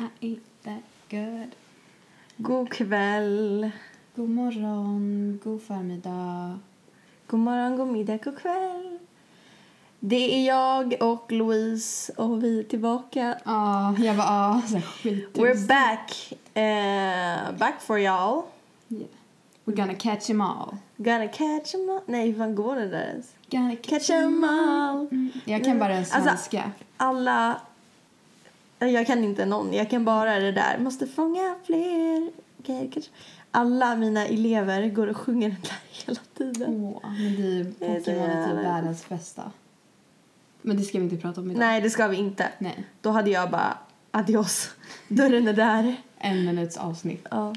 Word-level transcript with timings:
I 0.00 0.08
ain't 0.20 0.40
that 0.64 0.82
good. 1.10 1.54
God 2.36 2.70
kväll. 2.70 3.70
God 4.14 4.28
morgon, 4.30 5.40
god 5.44 5.62
förmiddag. 5.62 6.58
God 7.26 7.40
morgon, 7.40 7.76
god 7.76 7.88
middag, 7.88 8.16
god 8.24 8.38
kväll. 8.38 8.98
Det 10.00 10.34
är 10.34 10.46
jag 10.46 10.94
och 11.02 11.32
Louise 11.32 12.12
och 12.16 12.44
vi 12.44 12.58
är 12.58 12.62
tillbaka. 12.62 13.38
Ja, 13.44 13.94
jag 13.98 14.14
var 14.14 14.24
ah, 14.28 14.62
så 14.68 14.80
skit. 14.80 15.30
We're 15.38 15.66
back. 15.68 16.32
Eh, 16.54 17.58
back 17.58 17.80
for 17.80 17.98
y'all. 17.98 18.42
Yeah. 18.88 19.08
We're 19.64 19.76
gonna 19.76 19.94
catch 19.94 20.30
'em 20.30 20.40
all. 20.40 20.76
Gonna 20.96 21.28
catch 21.28 21.74
'em 21.74 21.90
all. 21.90 22.00
Nej, 22.06 22.30
hur 22.30 22.38
fan 22.38 22.54
går 22.54 22.76
det 22.76 22.88
där 22.88 23.06
ens? 23.06 23.34
Gonna 23.50 23.76
Catch 23.76 24.10
'em 24.10 24.44
all. 24.44 25.08
Mm. 25.10 25.30
Jag 25.44 25.64
kan 25.64 25.78
bara 25.78 25.88
den 25.88 25.98
Alltså- 25.98 26.20
svenska. 26.22 26.70
Alla... 26.96 27.60
Jag 28.78 29.06
kan 29.06 29.24
inte 29.24 29.46
någon. 29.46 29.72
Jag 29.72 29.90
kan 29.90 30.04
bara 30.04 30.38
det 30.38 30.52
där. 30.52 30.78
Måste 30.78 31.06
fånga 31.06 31.54
fler. 31.64 32.30
Okay, 32.58 32.88
catch- 32.88 33.10
Alla 33.50 33.96
mina 33.96 34.26
elever 34.26 34.88
går 34.88 35.06
och 35.06 35.16
sjunger 35.16 35.48
den 35.48 35.60
där 35.62 35.78
hela 36.06 36.20
tiden. 36.38 36.74
Åh, 36.74 37.02
men 37.18 37.36
det 37.36 37.42
är 37.42 37.54
ju 37.54 37.64
Pokémon 37.72 38.20
är 38.30 38.46
typ 38.46 38.64
världens 38.64 39.08
bästa. 39.08 39.42
Men 40.62 40.76
det 40.76 40.82
ska 40.82 40.98
vi 40.98 41.04
inte 41.04 41.16
prata 41.16 41.40
om 41.40 41.50
idag. 41.50 41.58
Nej, 41.60 41.80
det 41.80 41.90
ska 41.90 42.08
vi 42.08 42.16
inte. 42.16 42.48
Nej. 42.58 42.84
Då 43.00 43.10
hade 43.10 43.30
jag 43.30 43.50
bara 43.50 43.78
adios. 44.10 44.70
Dörren 45.08 45.48
är 45.48 45.52
där. 45.52 45.96
En 46.18 46.44
minuts 46.44 46.76
avsnitt. 46.76 47.26
Ja. 47.30 47.54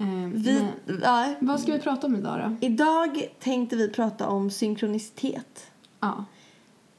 Eh, 0.00 0.06
Vi, 0.34 0.60
men, 0.86 1.00
ja, 1.02 1.34
vad 1.40 1.60
ska 1.60 1.72
vi 1.72 1.78
prata 1.78 2.06
om 2.06 2.16
idag 2.16 2.38
då? 2.60 2.66
idag 2.66 3.28
tänkte 3.40 3.76
vi 3.76 3.88
prata 3.88 4.28
om 4.28 4.50
synkronicitet. 4.50 5.66
Ja. 6.00 6.24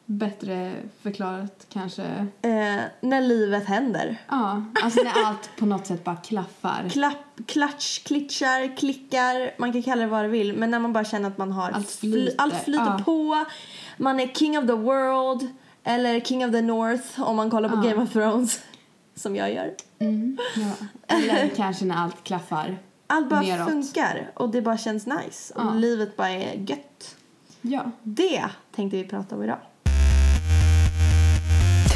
Bättre 0.09 0.73
förklarat 1.01 1.65
kanske. 1.69 2.03
Eh, 2.41 2.81
när 3.01 3.21
livet 3.21 3.65
händer. 3.65 4.17
Ja, 4.29 4.63
alltså 4.83 5.01
när 5.03 5.25
allt 5.25 5.49
på 5.59 5.65
något 5.65 5.87
sätt 5.87 6.03
bara 6.03 6.15
klaffar. 6.15 6.89
Klapp, 6.89 7.17
klatsch, 7.47 8.03
klitschar, 8.03 8.77
klickar, 8.77 9.51
man 9.59 9.73
kan 9.73 9.83
kalla 9.83 10.01
det 10.01 10.07
vad 10.07 10.23
du 10.25 10.27
vill. 10.27 10.53
Men 10.53 10.71
när 10.71 10.79
man 10.79 10.93
bara 10.93 11.03
känner 11.05 11.27
att 11.27 11.37
man 11.37 11.51
har 11.51 11.71
Allt 11.71 11.89
fly- 11.91 12.11
flyter, 12.11 12.35
allt 12.37 12.63
flyter 12.63 12.85
ja. 12.97 13.01
på. 13.05 13.45
Man 13.97 14.19
är 14.19 14.27
king 14.27 14.57
of 14.59 14.67
the 14.67 14.73
world. 14.73 15.47
Eller 15.83 16.19
king 16.19 16.45
of 16.45 16.51
the 16.51 16.61
north 16.61 17.21
om 17.21 17.35
man 17.35 17.49
kollar 17.49 17.69
på 17.69 17.75
Ja. 17.75 17.81
Game 17.89 18.03
of 18.03 18.13
Thrones. 18.13 18.59
Som 19.15 19.35
jag 19.35 19.53
gör. 19.53 19.73
Mm, 19.99 20.37
ja. 20.55 20.71
Eller 21.07 21.47
kanske 21.55 21.85
när 21.85 21.95
allt 21.95 22.23
klaffar. 22.23 22.77
Allt 23.07 23.29
bara 23.29 23.41
Neråt. 23.41 23.69
funkar 23.69 24.31
och 24.33 24.49
det 24.49 24.61
bara 24.61 24.77
känns 24.77 25.05
nice. 25.07 25.53
Och 25.53 25.75
livet 25.75 26.17
bara 26.17 26.29
är 26.29 26.53
gött. 26.69 27.15
Ja. 27.61 27.91
Det 28.03 28.45
tänkte 28.75 28.97
vi 28.97 29.03
prata 29.03 29.35
om 29.35 29.43
idag. 29.43 29.57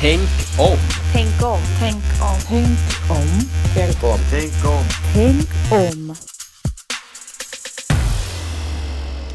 Tänk 0.01 0.19
om. 0.59 0.77
Tänk 1.13 1.41
om. 1.43 1.59
Tänk 1.79 2.03
om. 2.21 2.37
Tänk 2.49 2.79
om. 3.11 3.27
Tänk 3.75 4.03
om. 4.03 4.19
Tänk 4.31 4.65
om. 4.65 4.83
Tänk 5.13 5.49
om. 5.71 6.15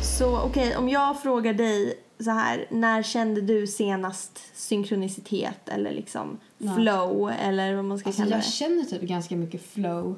Så 0.02 0.38
okej, 0.40 0.76
om 0.76 0.88
jag 0.88 1.22
frågar 1.22 1.54
dig 1.54 1.94
så 2.18 2.30
här, 2.30 2.66
när 2.70 3.02
kände 3.02 3.40
du 3.40 3.66
senast 3.66 4.40
synkronicitet 4.54 5.68
eller 5.68 5.92
liksom 5.92 6.38
Ja. 6.58 6.74
flow 6.74 7.30
eller 7.42 7.74
vad 7.74 7.84
man 7.84 7.98
ska 7.98 8.08
Alltså 8.08 8.22
kalla 8.22 8.36
jag 8.36 8.44
det? 8.44 8.50
känner 8.50 8.82
typ 8.84 9.02
ganska 9.02 9.36
mycket 9.36 9.62
flow. 9.72 10.14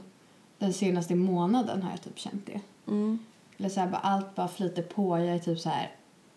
Den 0.58 0.72
senaste 0.72 1.14
månaden 1.14 1.82
har 1.82 1.90
jag 1.90 2.02
typ 2.02 2.18
känt 2.18 2.46
det. 2.46 2.60
Mm. 2.92 3.18
Eller 3.58 3.68
så 3.68 3.80
här, 3.80 3.86
bara 3.88 4.00
allt 4.00 4.34
bara 4.34 4.48
flyter 4.48 4.82
på. 4.82 5.18
Jag 5.18 5.28
är 5.28 5.38
typ 5.38 5.58
så 5.60 5.68
här 5.68 5.90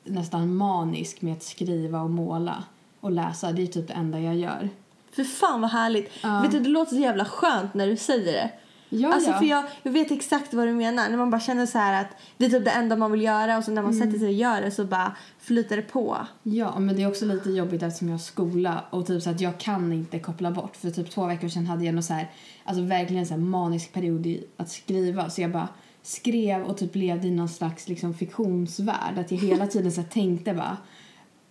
nästan 0.04 0.56
manisk 0.56 1.22
med 1.22 1.34
att 1.34 1.44
skriva 1.44 2.02
och 2.02 2.10
måla 2.10 2.64
och 3.02 3.12
läsa. 3.12 3.52
Det 3.52 3.62
är 3.62 3.68
typ 3.68 3.88
det 3.88 3.94
enda 3.94 4.20
jag 4.20 4.36
gör. 4.36 4.70
För 5.12 5.24
fan 5.24 5.62
vad 5.62 5.70
härligt. 5.70 6.12
Ja. 6.24 6.42
Vet 6.42 6.52
du, 6.52 6.60
det 6.60 6.70
låter 6.70 6.96
så 6.96 7.02
jävla 7.02 7.26
skönt 7.26 7.74
när 7.74 7.88
du 7.88 7.98
säger 7.98 8.32
det. 8.34 8.50
Ja, 8.94 9.14
alltså 9.14 9.30
ja. 9.30 9.38
för 9.40 9.46
jag, 9.46 9.64
jag 9.84 9.92
vet 9.92 10.12
exakt 10.12 10.54
vad 10.54 10.68
du 10.68 10.74
menar. 10.74 11.10
När 11.10 11.18
man 11.18 11.30
bara 11.30 11.42
känner 11.42 11.66
så 11.66 11.78
här 11.78 12.02
att 12.02 12.08
det 12.38 12.46
är 12.46 12.50
typ 12.50 12.66
det 12.66 12.72
enda 12.72 12.96
man 12.96 13.12
vill 13.12 13.22
göra 13.22 13.58
och 13.58 13.64
så 13.64 13.72
när 13.72 13.82
man 13.82 13.92
Mm. 13.92 14.06
sätter 14.08 14.20
sig 14.20 14.28
och 14.28 14.34
gör 14.34 14.62
det 14.62 14.72
så 14.72 14.86
bara 14.86 15.16
flyter 15.40 15.76
det 15.76 15.82
på. 15.82 16.18
Ja, 16.44 16.80
men 16.80 16.96
det 16.96 17.02
är 17.04 17.08
också 17.08 17.26
lite 17.26 17.50
jobbigt 17.50 17.84
eftersom 17.84 18.08
jag 18.08 18.14
har 18.14 18.20
skola 18.20 18.84
och 18.90 19.08
typ 19.08 19.24
så 19.24 19.30
att 19.30 19.42
jag 19.42 19.58
kan 19.60 19.94
inte 19.94 20.20
koppla 20.20 20.52
bort. 20.52 20.76
För 20.78 20.92
typ 20.92 21.12
två 21.12 21.26
veckor 21.26 21.48
sedan 21.50 21.66
hade 21.66 21.86
jag 21.86 21.94
någon 21.96 22.04
så 22.04 22.14
här, 22.14 22.30
alltså 22.64 22.84
verkligen 22.84 23.26
så 23.26 23.38
manisk 23.38 23.94
period 23.94 24.26
i 24.26 24.44
att 24.58 24.70
skriva. 24.70 25.30
Så 25.30 25.42
jag 25.42 25.52
bara 25.52 25.68
skrev 26.04 26.64
och 26.64 26.78
typ 26.78 26.96
levde 26.96 27.28
i 27.28 27.32
någon 27.32 27.50
slags 27.50 27.88
liksom 27.88 28.14
fiktionsvärld. 28.14 29.18
Att 29.18 29.32
jag 29.32 29.38
hela 29.38 29.68
tiden 29.68 29.92
så 29.92 30.04
tänkte 30.04 30.54
bara 30.54 30.78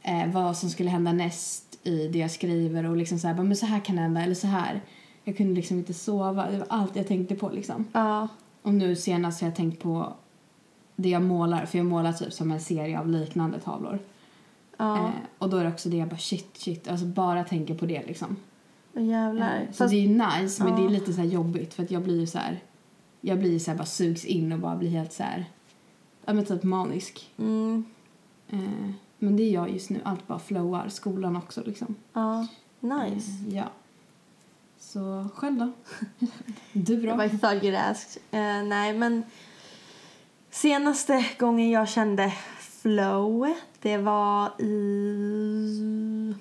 eh, 0.02 0.26
vad 0.32 0.56
som 0.56 0.70
skulle 0.70 0.90
hända 0.90 1.12
näst 1.12 1.78
i 1.82 2.08
det 2.08 2.18
jag 2.18 2.30
skriver 2.30 2.84
och 2.86 2.96
liksom 2.96 3.18
så 3.18 3.28
här, 3.28 3.34
men 3.34 3.56
så 3.56 3.66
här 3.66 3.80
kan 3.80 3.96
det 3.96 4.02
hända 4.02 4.22
eller 4.22 4.34
så 4.34 4.46
här. 4.46 4.80
Jag 5.24 5.36
kunde 5.36 5.54
liksom 5.54 5.78
inte 5.78 5.94
sova. 5.94 6.50
Det 6.50 6.58
var 6.58 6.66
allt 6.70 6.96
jag 6.96 7.06
tänkte 7.08 7.34
på 7.34 7.48
liksom. 7.48 7.84
Ja. 7.92 8.28
Och 8.62 8.74
nu 8.74 8.96
senast 8.96 9.40
har 9.40 9.48
jag 9.48 9.56
tänkt 9.56 9.82
på 9.82 10.12
det 10.96 11.08
jag 11.08 11.22
målar. 11.22 11.66
För 11.66 11.78
jag 11.78 11.86
målar 11.86 12.12
typ 12.12 12.32
som 12.32 12.50
en 12.50 12.60
serie 12.60 12.98
av 13.00 13.08
liknande 13.08 13.60
tavlor. 13.60 13.98
Ja. 14.76 14.98
Eh, 14.98 15.10
och 15.38 15.50
då 15.50 15.56
är 15.56 15.64
det 15.64 15.70
också 15.70 15.88
det 15.88 15.96
jag 15.96 16.08
bara 16.08 16.18
shit, 16.18 16.50
shit. 16.56 16.88
Alltså 16.88 17.06
bara 17.06 17.44
tänker 17.44 17.74
på 17.74 17.86
det 17.86 18.06
liksom. 18.06 18.36
Jävlar. 18.92 19.56
Eh, 19.60 19.66
så 19.66 19.72
Fast, 19.72 19.90
det 19.90 19.96
är 19.96 20.00
ju 20.06 20.08
nice 20.08 20.64
men 20.64 20.72
Ja. 20.72 20.78
det 20.78 20.84
är 20.84 20.88
lite 20.88 21.12
så 21.12 21.20
här 21.20 21.28
jobbigt 21.28 21.74
för 21.74 21.82
att 21.82 21.90
jag 21.90 22.02
blir 22.02 22.20
ju 22.20 22.26
så 22.26 22.38
här. 22.38 22.60
Jag 23.20 23.38
blir 23.38 23.58
så 23.58 23.70
här 23.70 23.78
bara 23.78 23.86
sugs 23.86 24.24
in 24.24 24.52
och 24.52 24.58
bara 24.58 24.76
blir 24.76 24.90
helt 24.90 25.12
så 25.12 25.22
här. 25.22 25.44
Ja 26.24 26.32
men 26.32 26.44
typ 26.44 26.62
manisk. 26.62 27.30
mm, 27.38 27.84
Eh, 28.52 28.90
men 29.20 29.36
det 29.36 29.42
är 29.42 29.50
jag 29.50 29.70
just 29.70 29.90
nu. 29.90 30.00
Allt 30.04 30.26
bara 30.26 30.38
flowar. 30.38 30.88
Skolan 30.88 31.36
också 31.36 31.62
liksom. 31.66 31.94
ja. 32.12 32.46
Nice. 32.80 33.30
Eh, 33.48 33.56
ja. 33.56 33.64
Så 34.78 35.28
själv 35.34 35.58
då? 35.58 35.72
du 36.72 36.94
Jag 36.94 37.02
då? 37.02 37.16
bara 37.16 37.28
thought 37.28 37.62
you'd 37.62 37.90
asked. 37.90 38.22
Eh, 38.30 38.62
nej, 38.68 38.98
men 38.98 39.22
senaste 40.50 41.26
gången 41.38 41.70
jag 41.70 41.88
kände 41.88 42.32
flow, 42.58 43.54
det 43.82 43.96
var 43.96 44.60
i... 44.60 46.34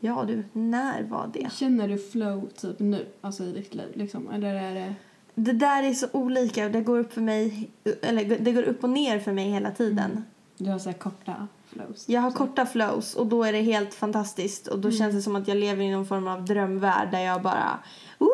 Ja 0.00 0.24
du, 0.24 0.44
när 0.52 1.02
var 1.02 1.30
det? 1.32 1.52
Känner 1.52 1.88
du 1.88 1.98
flow 1.98 2.48
typ 2.56 2.78
nu? 2.78 3.06
Alltså 3.20 3.44
i 3.44 3.52
ditt 3.52 3.74
liv 3.74 3.88
liksom? 3.94 4.30
Eller 4.30 4.54
är 4.54 4.74
det? 4.74 4.94
Det 5.34 5.52
där 5.52 5.82
är 5.82 5.94
så 5.94 6.06
olika. 6.12 6.68
Det 6.68 6.80
går 6.80 6.98
upp 6.98 7.12
för 7.12 7.20
mig, 7.20 7.70
eller 8.02 8.38
det 8.38 8.52
går 8.52 8.62
upp 8.62 8.84
och 8.84 8.90
ner 8.90 9.18
för 9.18 9.32
mig 9.32 9.50
hela 9.50 9.70
tiden. 9.70 10.24
Du 10.58 10.70
har 10.70 10.78
så 10.78 10.90
här 10.90 10.98
korta 10.98 11.48
flows? 11.66 12.08
Jag 12.08 12.20
har 12.20 12.30
så. 12.30 12.36
korta 12.36 12.66
flows 12.66 13.14
och 13.14 13.26
då 13.26 13.44
är 13.44 13.52
det 13.52 13.60
helt 13.62 13.94
fantastiskt 13.94 14.66
och 14.66 14.78
då 14.78 14.88
Mm. 14.88 14.98
känns 14.98 15.14
det 15.14 15.22
som 15.22 15.36
att 15.36 15.48
jag 15.48 15.56
lever 15.56 15.82
i 15.84 15.90
någon 15.90 16.06
form 16.06 16.28
av 16.28 16.44
drömvärld 16.44 17.10
där 17.10 17.20
jag 17.20 17.42
bara 17.42 17.78
Woo 18.18 18.28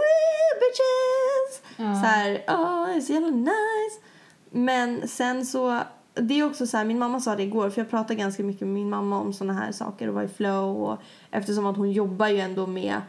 bitches! 0.60 1.62
Ja. 1.76 1.94
Så 1.94 2.06
här, 2.08 2.44
oh, 2.48 2.86
det 2.86 2.92
är 2.94 3.00
så 3.00 3.12
jävla 3.12 3.30
nice. 3.30 4.00
Men 4.50 5.08
sen 5.08 5.46
så, 5.46 5.80
det 6.14 6.34
är 6.40 6.46
också 6.46 6.66
så 6.66 6.76
här, 6.76 6.84
min 6.84 6.98
mamma 6.98 7.20
sa 7.20 7.36
det 7.36 7.42
igår 7.42 7.70
för 7.70 7.80
jag 7.80 7.90
pratar 7.90 8.14
ganska 8.14 8.42
mycket 8.42 8.60
med 8.60 8.74
min 8.74 8.90
mamma 8.90 9.20
om 9.20 9.32
såna 9.32 9.52
här 9.52 9.72
saker 9.72 10.08
och 10.08 10.14
vara 10.14 10.24
i 10.24 10.28
flow 10.28 10.82
och 10.82 10.98
eftersom 11.30 11.66
att 11.66 11.76
hon 11.76 11.92
jobbar 11.92 12.28
ju 12.28 12.38
ändå 12.40 12.66
med 12.66 13.00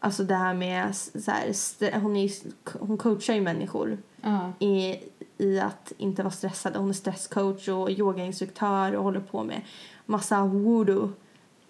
Alltså 0.00 0.24
det 0.24 0.34
här 0.34 0.54
med 0.54 0.96
så 0.96 1.30
här, 1.30 2.00
hon, 2.00 2.16
är, 2.16 2.30
hon 2.78 2.98
coachar 2.98 3.34
ju 3.34 3.40
människor 3.40 3.98
Ja. 4.22 4.52
i, 4.66 4.96
i 5.38 5.60
att 5.60 5.92
inte 5.98 6.22
vara 6.22 6.32
stressad. 6.32 6.76
Hon 6.76 6.88
är 6.88 6.92
stresscoach 6.92 7.68
och 7.68 7.90
yogainstruktör 7.90 8.94
och 8.96 9.04
håller 9.04 9.20
på 9.20 9.44
med 9.44 9.60
massa 10.06 10.44
voodoo, 10.44 11.12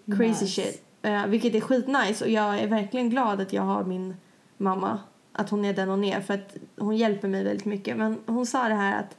crazy 0.05 0.27
Nice. 0.27 0.47
shit. 0.47 0.83
Eh, 1.01 1.25
vilket 1.25 1.55
är 1.55 1.61
skitnice 1.61 2.25
och 2.25 2.31
jag 2.31 2.59
är 2.59 2.67
verkligen 2.67 3.09
glad 3.09 3.41
att 3.41 3.53
jag 3.53 3.61
har 3.63 3.83
min 3.83 4.15
mamma. 4.57 4.99
Att 5.31 5.49
hon 5.49 5.65
är 5.65 5.73
den 5.73 5.89
hon 5.89 6.03
är 6.03 6.21
för 6.21 6.33
att 6.33 6.55
hon 6.77 6.97
hjälper 6.97 7.27
mig 7.27 7.43
väldigt 7.43 7.65
mycket. 7.65 7.97
Men 7.97 8.17
hon 8.25 8.45
sa 8.45 8.67
det 8.67 8.75
här 8.75 8.99
att 8.99 9.17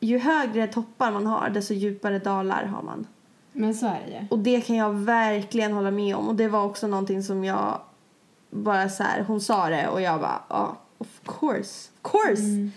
ju 0.00 0.18
högre 0.18 0.66
toppar 0.66 1.12
man 1.12 1.26
har 1.26 1.48
desto 1.50 1.74
djupare 1.74 2.18
dalar 2.18 2.64
har 2.64 2.82
man. 2.82 3.06
Men 3.52 3.74
så 3.74 3.86
är 3.86 4.00
det 4.06 4.12
ju. 4.12 4.26
Och 4.30 4.38
det 4.38 4.60
kan 4.60 4.76
jag 4.76 4.92
verkligen 4.92 5.72
hålla 5.72 5.90
med 5.90 6.16
om. 6.16 6.28
Och 6.28 6.34
det 6.34 6.48
var 6.48 6.64
också 6.64 6.86
någonting 6.86 7.22
som 7.22 7.44
jag 7.44 7.80
bara 8.50 8.88
så 8.88 9.02
här, 9.02 9.22
hon 9.22 9.40
sa 9.40 9.68
det 9.68 9.88
och 9.88 10.00
jag 10.00 10.20
bara, 10.20 10.42
ja, 10.48 10.76
of 10.98 11.20
course, 11.24 11.90
of 12.02 12.12
course. 12.12 12.42
Mm. 12.42 12.72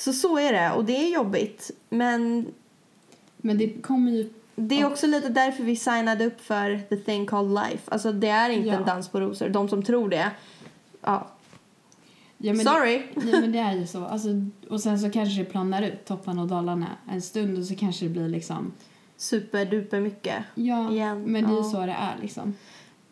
Så 0.00 0.12
så 0.12 0.38
är 0.38 0.52
det 0.52 0.72
och 0.72 0.84
det 0.84 0.96
är 0.96 1.14
jobbigt. 1.14 1.70
Men 1.88 2.46
Men 3.36 3.58
det 3.58 3.82
kommer 3.82 4.12
ju... 4.12 4.30
det 4.56 4.80
är 4.80 4.86
också 4.86 5.06
lite 5.06 5.28
därför 5.28 5.62
vi 5.62 5.76
signade 5.76 6.26
upp 6.26 6.40
för 6.40 6.78
the 6.88 6.96
thing 6.96 7.26
called 7.26 7.54
life. 7.64 7.90
Alltså 7.90 8.12
det 8.12 8.28
är 8.28 8.50
inte 8.50 8.68
Ja. 8.68 8.74
en 8.74 8.84
dans 8.84 9.08
på 9.08 9.20
rosor. 9.20 9.48
De 9.48 9.68
som 9.68 9.82
tror 9.82 10.08
det, 10.08 10.30
ja, 11.02 11.26
Ja, 12.42 12.54
sorry. 12.54 13.02
Det, 13.14 13.30
ja, 13.30 13.40
men 13.40 13.52
det 13.52 13.58
är 13.58 13.72
ju 13.74 13.86
så. 13.86 14.04
Alltså, 14.04 14.28
och 14.70 14.80
sen 14.80 14.98
så 14.98 15.10
kanske 15.10 15.38
det 15.42 15.44
planar 15.44 15.82
ut 15.82 16.04
topparna 16.04 16.42
och 16.42 16.48
dalarna 16.48 16.86
en 17.10 17.22
stund 17.22 17.58
och 17.58 17.64
så 17.64 17.74
kanske 17.74 18.04
det 18.04 18.08
blir 18.10 18.28
liksom... 18.28 18.72
Superduper 19.16 20.00
mycket. 20.00 20.44
Ja, 20.54 20.90
Igen, 20.92 21.22
men 21.22 21.44
det 21.44 21.52
är 21.52 21.56
ju 21.56 21.62
så 21.62 21.80
det 21.80 21.92
är 21.92 22.16
liksom. 22.22 22.54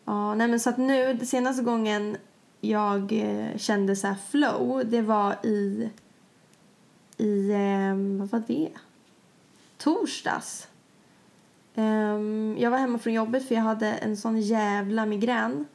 Ja, 0.04 0.34
nej 0.34 0.48
men 0.48 0.60
så 0.60 0.70
att 0.70 0.78
nu, 0.78 1.18
senaste 1.26 1.62
gången 1.62 2.16
jag 2.60 3.12
eh, 3.12 3.56
kände 3.56 3.96
så 3.96 4.06
här 4.06 4.16
flow, 4.30 4.82
det 4.86 5.02
var 5.02 5.46
i, 5.46 5.88
i, 7.18 7.50
eh, 7.50 8.18
vad 8.18 8.28
var 8.28 8.42
det? 8.46 8.70
Torsdags. 9.76 10.68
Ehm, 11.74 12.56
jag 12.58 12.70
var 12.70 12.78
hemma 12.78 12.98
från 12.98 13.12
jobbet 13.12 13.48
för 13.48 13.54
jag 13.54 13.62
hade 13.62 13.86
en 13.86 14.16
sån 14.16 14.40
jävla 14.40 15.06
migrän. 15.06 15.66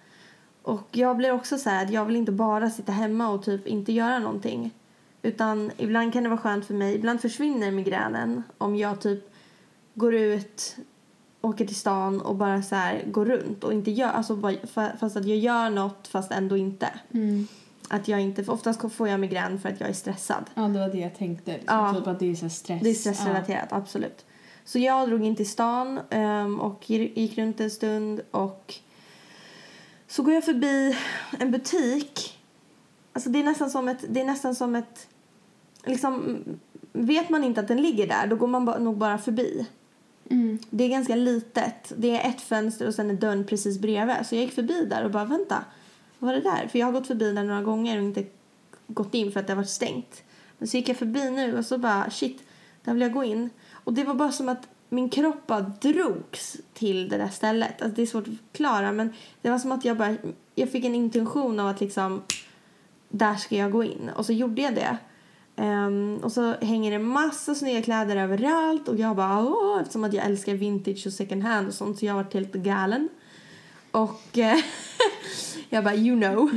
Och 0.61 0.87
jag 0.91 1.17
blir 1.17 1.31
också 1.31 1.57
så 1.57 1.69
här 1.69 1.91
jag 1.91 2.05
vill 2.05 2.15
inte 2.15 2.31
bara 2.31 2.69
sitta 2.69 2.91
hemma 2.91 3.29
och 3.29 3.43
typ 3.43 3.67
inte 3.67 3.91
göra 3.91 4.19
någonting. 4.19 4.71
Utan 5.21 5.71
ibland 5.77 6.13
kan 6.13 6.23
det 6.23 6.29
vara 6.29 6.39
skönt 6.39 6.65
för 6.65 6.73
mig, 6.73 6.95
ibland 6.95 7.21
försvinner 7.21 7.71
migränen 7.71 8.43
om 8.57 8.75
jag 8.75 9.01
typ 9.01 9.33
går 9.93 10.15
ut, 10.15 10.77
åker 11.41 11.65
till 11.65 11.75
stan 11.75 12.21
och 12.21 12.35
bara 12.35 12.61
så 12.61 12.75
här 12.75 13.03
går 13.05 13.25
runt 13.25 13.63
och 13.63 13.73
inte 13.73 13.91
gör, 13.91 14.09
alltså 14.09 14.35
bara, 14.35 14.55
fast 14.99 15.17
att 15.17 15.25
jag 15.25 15.37
gör 15.37 15.69
något 15.69 16.07
fast 16.07 16.31
ändå 16.31 16.57
inte. 16.57 16.89
Mm. 17.11 17.47
Att 17.93 18.07
jag 18.07 18.21
inte, 18.21 18.43
för 18.43 18.53
oftast 18.53 18.91
får 18.91 19.09
jag 19.09 19.19
migrän 19.19 19.59
för 19.59 19.69
att 19.69 19.79
jag 19.79 19.89
är 19.89 19.93
stressad. 19.93 20.43
Ja, 20.53 20.61
det 20.61 20.79
var 20.79 20.89
det 20.89 20.97
jag 20.97 21.17
tänkte. 21.17 21.51
Liksom, 21.51 21.77
Ja. 21.77 21.93
Typ 21.93 22.07
att 22.07 22.19
det 22.19 22.31
är 22.31 22.35
så 22.35 22.49
stress. 22.49 22.81
Det 22.83 22.89
är 22.89 22.93
stressrelaterat, 22.93 23.73
absolut. 23.73 24.25
Så 24.65 24.79
jag 24.79 25.09
drog 25.09 25.25
in 25.25 25.35
till 25.35 25.49
stan 25.49 25.99
ehm, 26.09 26.59
och 26.59 26.89
gick 26.89 27.37
runt 27.37 27.59
en 27.59 27.69
stund 27.69 28.21
och 28.31 28.73
så 30.07 30.23
går 30.23 30.33
jag 30.33 30.45
förbi 30.45 30.97
en 31.39 31.51
butik. 31.51 32.39
Alltså 33.13 33.29
det 33.29 33.39
är 33.39 33.43
nästan 33.43 33.69
som 33.69 33.87
ett, 33.87 34.05
det 34.09 34.21
är 34.21 34.25
nästan 34.25 34.55
som 34.55 34.75
ett, 34.75 35.07
liksom, 35.85 36.43
vet 36.93 37.29
man 37.29 37.43
inte 37.43 37.61
att 37.61 37.67
den 37.67 37.81
ligger 37.81 38.07
där 38.07 38.27
då 38.27 38.35
går 38.35 38.47
man 38.47 38.65
ba, 38.65 38.77
nog 38.77 38.97
bara 38.97 39.17
förbi. 39.17 39.67
Ja. 40.23 40.35
Mm. 40.35 40.59
Det 40.69 40.83
är 40.83 40.89
ganska 40.89 41.15
litet. 41.15 41.93
Det 41.97 42.17
är 42.17 42.29
ett 42.29 42.41
fönster 42.41 42.87
och 42.87 42.95
sen 42.95 43.09
är 43.09 43.13
dörren 43.13 43.43
precis 43.43 43.79
bredvid. 43.79 44.15
Så 44.25 44.35
jag 44.35 44.41
gick 44.43 44.53
förbi 44.53 44.85
där 44.85 45.05
och 45.05 45.11
bara 45.11 45.25
vänta, 45.25 45.65
var 46.25 46.33
det 46.33 46.41
där? 46.41 46.67
För 46.67 46.79
jag 46.79 46.87
har 46.87 46.93
gått 46.93 47.07
förbi 47.07 47.33
där 47.33 47.43
några 47.43 47.61
gånger 47.61 47.97
och 47.97 48.03
inte 48.03 48.25
gått 48.87 49.13
in 49.13 49.31
för 49.31 49.39
att 49.39 49.47
det 49.47 49.53
har 49.53 49.57
varit 49.57 49.69
stängt. 49.69 50.23
Men 50.57 50.67
så 50.67 50.77
gick 50.77 50.89
jag 50.89 50.97
förbi 50.97 51.31
nu 51.31 51.57
och 51.57 51.65
så 51.65 51.77
bara 51.77 52.09
shit, 52.09 52.43
där 52.83 52.93
vill 52.93 53.01
jag 53.01 53.13
gå 53.13 53.23
in. 53.23 53.49
Och 53.71 53.93
det 53.93 54.03
var 54.03 54.13
bara 54.13 54.31
som 54.31 54.49
att 54.49 54.67
min 54.89 55.09
kropp 55.09 55.47
bara 55.47 55.61
drogs 55.61 56.57
till 56.73 57.09
det 57.09 57.17
där 57.17 57.29
stället. 57.29 57.81
Alltså 57.81 57.95
det 57.95 58.01
är 58.01 58.05
svårt 58.05 58.27
att 58.27 58.33
förklara 58.51 58.91
men 58.91 59.13
det 59.41 59.49
var 59.49 59.59
som 59.59 59.71
att 59.71 59.85
jag 59.85 59.97
bara, 59.97 60.15
jag 60.55 60.69
fick 60.69 60.85
en 60.85 60.95
intention 60.95 61.59
av 61.59 61.67
att 61.67 61.81
liksom 61.81 62.23
där 63.09 63.35
ska 63.35 63.55
jag 63.55 63.71
gå 63.71 63.83
in. 63.83 64.09
Och 64.15 64.25
så 64.25 64.33
gjorde 64.33 64.61
jag 64.61 64.75
det. 64.75 64.97
Um, 65.55 66.17
och 66.17 66.31
så 66.31 66.53
hänger 66.53 66.91
det 66.91 66.99
massa 66.99 67.55
snygga 67.55 67.81
kläder 67.81 68.15
överallt 68.15 68.87
och 68.87 68.97
jag 68.97 69.15
bara 69.15 69.43
åh, 69.43 69.81
eftersom 69.81 70.03
att 70.03 70.13
jag 70.13 70.25
älskar 70.25 70.53
vintage 70.53 71.07
och 71.07 71.13
second 71.13 71.43
hand 71.43 71.67
och 71.67 71.73
sånt 71.73 71.99
så 71.99 72.05
jag 72.05 72.13
har 72.13 72.23
varit 72.23 72.33
helt 72.33 72.53
galen. 72.53 73.09
Och 73.91 74.37
eh, 74.37 74.57
jag 75.73 75.83
bara 75.83 75.95
you 75.95 76.21
know. 76.21 76.49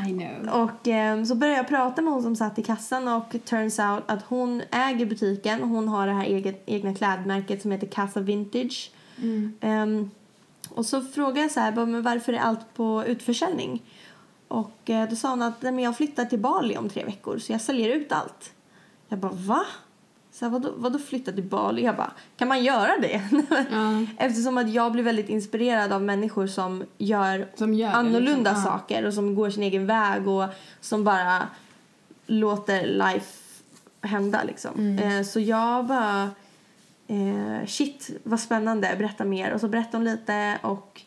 I 0.08 0.12
know. 0.12 0.62
Och 0.62 0.88
ehm, 0.88 1.26
så 1.26 1.34
började 1.34 1.56
jag 1.58 1.68
prata 1.68 2.02
med 2.02 2.12
hon 2.12 2.22
som 2.22 2.36
satt 2.36 2.58
i 2.58 2.62
kassan 2.62 3.08
och 3.08 3.36
turns 3.44 3.78
out 3.78 4.02
att 4.06 4.22
hon 4.22 4.62
äger 4.70 5.06
butiken. 5.06 5.62
Hon 5.62 5.88
har 5.88 6.06
det 6.06 6.12
här 6.12 6.24
eget, 6.24 6.62
egna 6.66 6.94
klädmärket 6.94 7.62
som 7.62 7.70
heter 7.70 7.86
Casa 7.86 8.20
Vintage. 8.20 8.90
Mm. 9.22 9.52
Ehm, 9.60 10.10
och 10.68 10.86
så 10.86 11.00
frågade 11.02 11.40
jag 11.40 11.50
så 11.50 11.60
här, 11.60 11.72
bara, 11.72 11.86
men 11.86 12.02
varför 12.02 12.32
är 12.32 12.38
allt 12.38 12.74
på 12.74 13.04
utförsäljning? 13.06 13.82
Och 14.48 14.90
eh, 14.90 15.08
då 15.08 15.16
sa 15.16 15.30
hon 15.30 15.42
att 15.42 15.62
"Nej, 15.62 15.72
men 15.72 15.84
jag 15.84 15.96
flyttar 15.96 16.24
till 16.24 16.38
Bali 16.38 16.76
om 16.76 16.88
tre 16.88 17.04
veckor 17.04 17.38
så 17.38 17.52
jag 17.52 17.60
säljer 17.60 17.96
ut 17.96 18.12
allt. 18.12 18.52
Jag 19.08 19.18
bara 19.18 19.32
va? 19.32 19.64
Så 20.34 20.44
här, 20.44 20.52
vadå, 20.52 20.72
vadå 20.76 20.98
flytta 20.98 21.32
till 21.32 21.42
Bali? 21.42 21.82
Jag 21.82 21.96
bara, 21.96 22.12
kan 22.36 22.48
man 22.48 22.64
göra 22.64 22.98
det? 23.00 23.22
Ja. 23.70 24.06
Eftersom 24.26 24.58
att 24.58 24.70
jag 24.70 24.92
blir 24.92 25.02
väldigt 25.02 25.28
inspirerad 25.28 25.92
av 25.92 26.02
människor 26.02 26.46
som 26.46 26.84
gör 26.98 27.48
Som 27.54 27.74
gör 27.74 27.90
annorlunda 27.90 28.50
liksom. 28.50 28.64
Saker 28.64 29.04
och 29.04 29.14
som 29.14 29.34
går 29.34 29.50
sin 29.50 29.62
egen 29.62 29.86
väg 29.86 30.28
och 30.28 30.44
som 30.80 31.04
bara 31.04 31.48
låter 32.26 32.86
life 32.86 33.42
hända 34.00 34.42
liksom. 34.44 34.74
Mm. 34.78 34.98
Eh, 34.98 35.24
så 35.24 35.40
jag 35.40 35.86
bara 35.86 36.30
eh, 37.06 37.66
shit 37.66 38.10
vad 38.22 38.40
spännande, 38.40 38.94
berätta 38.98 39.24
mer 39.24 39.52
och 39.52 39.60
så 39.60 39.68
berättade 39.68 39.96
hon 39.96 40.04
lite 40.04 40.58
och 40.62 41.00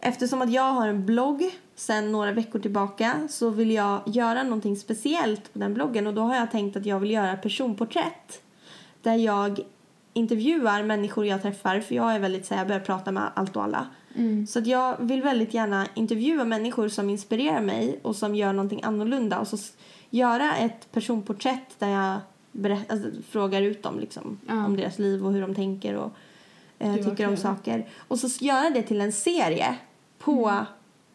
eftersom 0.00 0.42
att 0.42 0.52
jag 0.52 0.72
har 0.72 0.88
en 0.88 1.06
blogg 1.06 1.50
sen 1.76 2.12
några 2.12 2.32
veckor 2.32 2.58
tillbaka 2.58 3.28
så 3.30 3.50
vill 3.50 3.70
jag 3.70 4.00
göra 4.06 4.42
någonting 4.42 4.76
speciellt 4.76 5.52
på 5.52 5.58
den 5.58 5.74
bloggen 5.74 6.06
och 6.06 6.14
då 6.14 6.22
har 6.22 6.36
jag 6.36 6.50
tänkt 6.50 6.76
att 6.76 6.86
jag 6.86 7.00
vill 7.00 7.10
göra 7.10 7.36
personporträtt 7.36 8.42
där 9.02 9.16
jag 9.16 9.60
intervjuar 10.12 10.82
människor 10.82 11.26
jag 11.26 11.42
träffar 11.42 11.80
för 11.80 11.94
jag 11.94 12.14
är 12.14 12.18
väldigt 12.18 12.46
så 12.46 12.54
här, 12.54 12.60
jag 12.60 12.68
börjar 12.68 12.80
prata 12.80 13.12
med 13.12 13.30
allt 13.34 13.56
och 13.56 13.62
alla. 13.62 13.86
Mm. 14.14 14.46
Så 14.46 14.58
att 14.58 14.66
jag 14.66 14.96
vill 15.00 15.22
väldigt 15.22 15.54
gärna 15.54 15.86
intervjua 15.94 16.44
människor 16.44 16.88
som 16.88 17.10
inspirerar 17.10 17.60
mig 17.60 18.00
och 18.02 18.16
som 18.16 18.34
gör 18.34 18.52
någonting 18.52 18.80
annorlunda 18.82 19.38
och 19.38 19.48
så 19.48 19.56
göra 20.10 20.56
ett 20.56 20.92
personporträtt 20.92 21.78
där 21.78 21.88
jag 21.88 22.18
berätt, 22.52 22.92
alltså, 22.92 23.08
frågar 23.30 23.62
ut 23.62 23.82
dem 23.82 24.00
liksom, 24.00 24.38
Ja. 24.48 24.66
om 24.66 24.76
deras 24.76 24.98
liv 24.98 25.26
och 25.26 25.32
hur 25.32 25.40
de 25.40 25.54
tänker 25.54 25.94
och 25.94 26.12
eh, 26.78 26.94
tycker 26.94 27.28
om 27.28 27.36
saker. 27.36 27.88
Och 28.08 28.18
så 28.18 28.44
göra 28.44 28.70
det 28.70 28.82
till 28.82 29.00
en 29.00 29.12
serie 29.12 29.76
på 30.18 30.66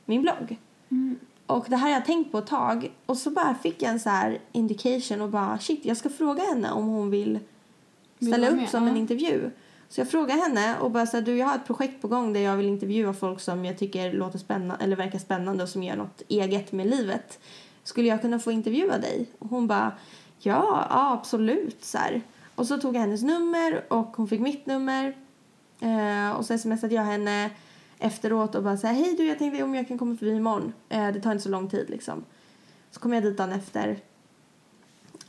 min 0.05 0.21
blogg. 0.21 0.57
Mm. 0.89 1.15
Och 1.45 1.65
det 1.69 1.75
här 1.75 1.87
har 1.87 1.93
jag 1.93 2.05
tänkt 2.05 2.31
på 2.31 2.37
ett 2.37 2.47
tag 2.47 2.91
och 3.05 3.17
så 3.17 3.31
bara 3.31 3.55
fick 3.55 3.81
jag 3.81 3.91
en 3.91 3.99
så 3.99 4.09
här 4.09 4.39
indication 4.51 5.21
och 5.21 5.29
bara 5.29 5.59
shit 5.59 5.85
jag 5.85 5.97
ska 5.97 6.09
fråga 6.09 6.43
henne 6.43 6.71
om 6.71 6.87
hon 6.87 7.09
Vill 7.09 7.39
ställa 8.19 8.49
upp 8.49 8.55
med? 8.55 8.69
som 8.69 8.87
en 8.87 8.97
intervju. 8.97 9.51
Så 9.89 10.01
jag 10.01 10.11
frågade 10.11 10.41
henne 10.41 10.79
och 10.79 10.91
bara 10.91 11.05
så 11.05 11.17
här, 11.17 11.23
du 11.23 11.37
jag 11.37 11.47
har 11.47 11.55
ett 11.55 11.65
projekt 11.65 12.01
på 12.01 12.07
gång 12.07 12.33
där 12.33 12.39
jag 12.39 12.57
vill 12.57 12.65
intervjua 12.65 13.13
folk 13.13 13.39
som 13.39 13.65
jag 13.65 13.77
tycker 13.77 14.13
låter 14.13 14.39
spännande 14.39 14.83
eller 14.83 14.95
verkar 14.95 15.19
spännande 15.19 15.63
och 15.63 15.69
som 15.69 15.83
gör 15.83 15.95
något 15.95 16.21
eget 16.27 16.71
med 16.71 16.87
livet. 16.87 17.39
Skulle 17.83 18.07
jag 18.07 18.21
kunna 18.21 18.39
få 18.39 18.51
intervjua 18.51 18.97
dig? 18.97 19.25
Och 19.39 19.49
hon 19.49 19.67
bara 19.67 19.91
ja, 20.39 20.87
ja 20.89 21.13
absolut 21.13 21.83
så 21.83 21.97
här. 21.97 22.21
Och 22.55 22.67
så 22.67 22.77
tog 22.77 22.95
jag 22.95 23.01
hennes 23.01 23.21
nummer 23.21 23.93
och 23.93 24.17
hon 24.17 24.27
fick 24.27 24.39
mitt 24.39 24.65
nummer. 24.65 25.15
Eh, 25.81 26.31
och 26.37 26.45
så 26.45 26.57
smsade 26.57 26.95
jag 26.95 27.03
henne 27.03 27.49
efteråt 27.99 28.55
och 28.55 28.63
bara 28.63 28.77
så 28.77 28.87
här, 28.87 28.93
hej 28.93 29.15
du 29.17 29.25
jag 29.25 29.39
tänkte 29.39 29.63
om 29.63 29.75
jag 29.75 29.87
kan 29.87 29.97
komma 29.97 30.17
förbi 30.17 30.31
imorgon. 30.31 30.73
Eh, 30.89 31.07
det 31.07 31.21
tar 31.21 31.31
inte 31.31 31.43
så 31.43 31.49
lång 31.49 31.69
tid 31.69 31.89
liksom. 31.89 32.23
Så 32.91 32.99
kom 32.99 33.13
jag 33.13 33.23
dit 33.23 33.37
dagen 33.37 33.51
efter. 33.51 33.99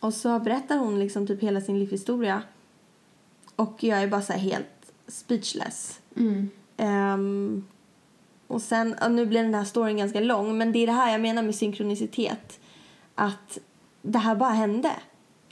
Och 0.01 0.15
så 0.15 0.39
berättar 0.39 0.77
hon 0.77 0.99
liksom 0.99 1.27
typ 1.27 1.43
hela 1.43 1.61
sin 1.61 1.79
livshistoria. 1.79 2.43
Och 3.59 3.85
jag 3.85 4.03
är 4.03 4.07
bara 4.09 4.23
så 4.23 4.33
helt 4.33 4.93
speechless. 5.09 6.01
Mm. 6.17 6.51
Ehm, 6.77 7.65
och 8.47 8.63
sen, 8.63 8.95
ja, 9.01 9.09
nu 9.09 9.27
blir 9.27 9.43
den 9.43 9.55
här 9.55 9.65
storyn 9.65 9.97
ganska 9.97 10.21
lång, 10.21 10.59
men 10.59 10.73
det 10.73 10.79
är 10.79 10.87
det 10.87 10.93
här 10.93 11.13
jag 11.13 11.21
menar 11.21 11.43
med 11.43 11.55
synkronicitet. 11.55 12.61
Att 13.15 13.59
det 14.03 14.19
här 14.19 14.35
bara 14.37 14.51
hände. 14.51 14.91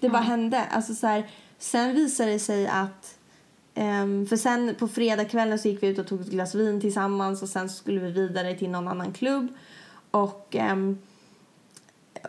Det 0.00 0.08
bara 0.08 0.23
Ja. 0.23 0.26
hände. 0.26 0.64
Alltså 0.64 0.94
så 0.94 1.06
här, 1.06 1.26
sen 1.58 1.94
visade 1.94 2.31
det 2.32 2.38
sig 2.38 2.67
att 2.67 3.19
ehm, 3.75 4.26
för 4.26 4.37
sen 4.37 4.75
på 4.79 4.88
fredagskvällen 4.88 5.59
så 5.59 5.69
gick 5.69 5.82
vi 5.82 5.87
ut 5.87 5.99
och 5.99 6.06
tog 6.06 6.20
ett 6.20 6.31
glas 6.31 6.55
vin 6.55 6.81
tillsammans 6.81 7.43
och 7.43 7.49
sen 7.49 7.69
skulle 7.69 8.00
vi 8.00 8.11
vidare 8.11 8.55
till 8.55 8.70
någon 8.70 8.88
annan 8.88 9.12
klubb. 9.12 9.49
Och, 10.11 10.56
och 10.56 10.56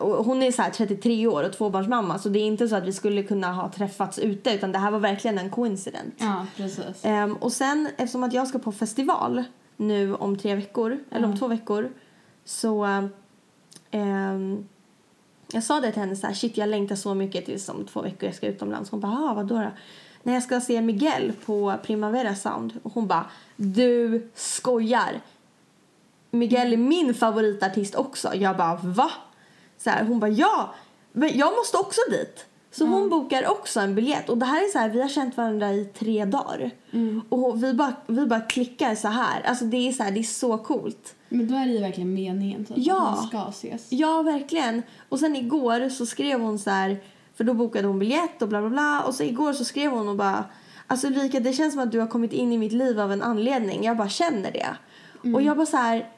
hon 0.00 0.42
är 0.42 0.52
så 0.52 0.62
här 0.62 0.70
33 0.70 1.26
år 1.26 1.42
och 1.44 1.52
tvåbarnsmamma 1.52 2.18
så 2.18 2.28
det 2.28 2.38
är 2.38 2.44
inte 2.46 2.68
så 2.68 2.76
att 2.76 2.84
vi 2.84 2.92
skulle 2.92 3.22
kunna 3.22 3.52
ha 3.52 3.68
träffats 3.72 4.18
ute 4.18 4.50
utan 4.54 4.72
det 4.72 4.78
här 4.78 4.90
var 4.90 4.98
verkligen 4.98 5.38
en 5.38 5.50
coincident. 5.50 6.14
Ja, 6.18 6.46
precis. 6.56 6.84
Ehm, 7.02 7.32
och 7.36 7.52
sen 7.52 7.88
eftersom 7.96 8.22
att 8.24 8.32
jag 8.32 8.48
ska 8.48 8.58
på 8.58 8.72
festival 8.72 9.44
nu 9.76 10.14
om 10.14 10.36
tre 10.38 10.54
veckor, 10.54 10.98
eller 11.10 11.24
om 11.24 11.30
Mm. 11.30 11.38
två 11.38 11.48
veckor, 11.48 11.88
så 12.44 13.08
ehm, 13.90 14.68
jag 15.52 15.64
sa 15.64 15.80
det 15.80 15.92
till 15.92 16.00
henne 16.02 16.16
så 16.16 16.26
här, 16.26 16.34
shit 16.34 16.56
jag 16.56 16.68
längtar 16.68 16.96
så 16.96 17.14
mycket 17.14 17.46
tills 17.46 17.68
om 17.68 17.84
två 17.84 18.02
veckor 18.02 18.24
jag 18.26 18.34
ska 18.34 18.46
utomlands. 18.46 18.90
Hon 18.90 19.00
bara, 19.00 19.34
vadå 19.34 19.54
då? 19.54 19.70
När 20.22 20.34
jag 20.34 20.42
ska 20.42 20.60
se 20.60 20.80
Miguel 20.80 21.32
på 21.44 21.74
Primavera 21.82 22.34
Sound. 22.34 22.72
Och 22.82 22.92
hon 22.94 23.06
bara, 23.06 23.26
du 23.56 24.28
skojar. 24.34 25.20
Miguel 26.30 26.72
är 26.72 26.76
min 26.76 27.14
favoritartist 27.14 27.94
också. 27.94 28.34
Jag 28.34 28.56
bara, 28.56 28.76
va? 28.82 29.10
Så 29.78 29.90
här, 29.90 30.04
hon 30.04 30.20
bara, 30.20 30.30
ja, 30.30 30.74
men 31.12 31.38
jag 31.38 31.56
måste 31.56 31.76
också 31.76 32.00
dit. 32.10 32.46
Så 32.70 32.86
hon 32.86 33.08
bokar 33.08 33.50
också 33.50 33.80
en 33.80 33.94
biljett. 33.94 34.28
Och 34.28 34.38
det 34.38 34.46
här 34.46 34.64
är 34.64 34.68
så 34.68 34.78
här, 34.78 34.88
vi 34.88 35.00
har 35.02 35.08
känt 35.08 35.36
varandra 35.36 35.72
i 35.72 35.84
tre 35.84 36.24
dagar. 36.24 36.70
Mm. 36.90 37.22
Och 37.28 37.64
vi 37.64 37.74
bara, 37.74 37.92
vi 38.06 38.26
bara 38.26 38.40
klickar 38.40 38.94
så 38.94 39.08
här. 39.08 39.42
Alltså 39.42 39.64
det 39.64 39.88
är 39.88 39.92
så 39.92 40.02
här, 40.02 40.10
det 40.10 40.20
är 40.20 40.22
så 40.22 40.58
coolt. 40.58 41.14
Men 41.28 41.48
då 41.48 41.54
är 41.54 41.66
det 41.66 41.72
ju 41.72 41.80
verkligen 41.80 42.14
meningen 42.14 42.66
Ja. 42.74 43.08
att 43.08 43.16
man 43.16 43.26
ska 43.26 43.68
ses. 43.68 43.92
Ja, 43.92 44.22
verkligen. 44.22 44.82
Och 45.08 45.20
sen 45.20 45.36
igår 45.36 45.88
så 45.88 46.06
skrev 46.06 46.40
hon 46.40 46.58
så 46.58 46.70
här, 46.70 47.00
för 47.34 47.44
då 47.44 47.54
bokade 47.54 47.88
hon 47.88 47.98
biljett 47.98 48.42
och 48.42 48.48
bla 48.48 48.60
bla 48.60 48.70
bla. 48.70 49.02
Och 49.06 49.14
så 49.14 49.22
igår 49.22 49.52
så 49.52 49.64
skrev 49.64 49.90
hon 49.90 50.08
och 50.08 50.16
bara, 50.16 50.44
alltså 50.86 51.06
Ulrika 51.06 51.40
det 51.40 51.52
känns 51.52 51.74
som 51.74 51.82
att 51.82 51.92
du 51.92 52.00
har 52.00 52.06
kommit 52.06 52.32
in 52.32 52.52
i 52.52 52.58
mitt 52.58 52.72
liv 52.72 53.00
av 53.00 53.12
en 53.12 53.22
anledning. 53.22 53.84
Jag 53.84 53.96
bara 53.96 54.08
känner 54.08 54.52
det. 54.52 54.76
Och 55.34 55.42
jag 55.42 55.56
bara 55.56 55.66
så 55.66 55.76
här, 55.76 56.10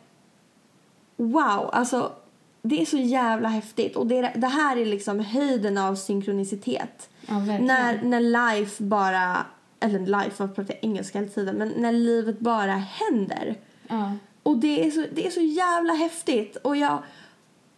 wow, 1.17 1.71
alltså 1.73 2.13
det 2.63 2.81
är 2.81 2.87
så 2.87 2.97
jävla 2.99 3.49
häftigt. 3.49 3.97
Och 3.97 4.07
det, 4.07 4.33
det 4.37 4.47
här 4.47 4.77
är 4.77 4.87
liksom 4.87 5.21
höjden 5.21 5.79
av 5.79 5.95
synkronicitet. 5.95 7.11
Ja. 7.27 7.39
När, 7.39 8.03
när 8.03 8.21
life 8.21 8.83
bara, 8.83 9.47
eller 9.81 9.99
life, 9.99 10.43
jag 10.43 10.55
pratar 10.55 10.75
engelska 10.83 11.19
hela 11.19 11.31
tiden, 11.31 11.57
men 11.57 11.73
när 11.77 11.93
livet 11.93 12.41
bara 12.41 12.73
händer. 12.73 13.57
Ja. 13.89 14.13
Och 14.43 14.57
det 14.57 14.87
är, 14.87 14.91
så, 14.91 15.05
det 15.15 15.27
är 15.27 15.31
så 15.31 15.41
jävla 15.41 15.93
häftigt. 15.93 16.57
Och 16.57 16.77
jag 16.77 17.03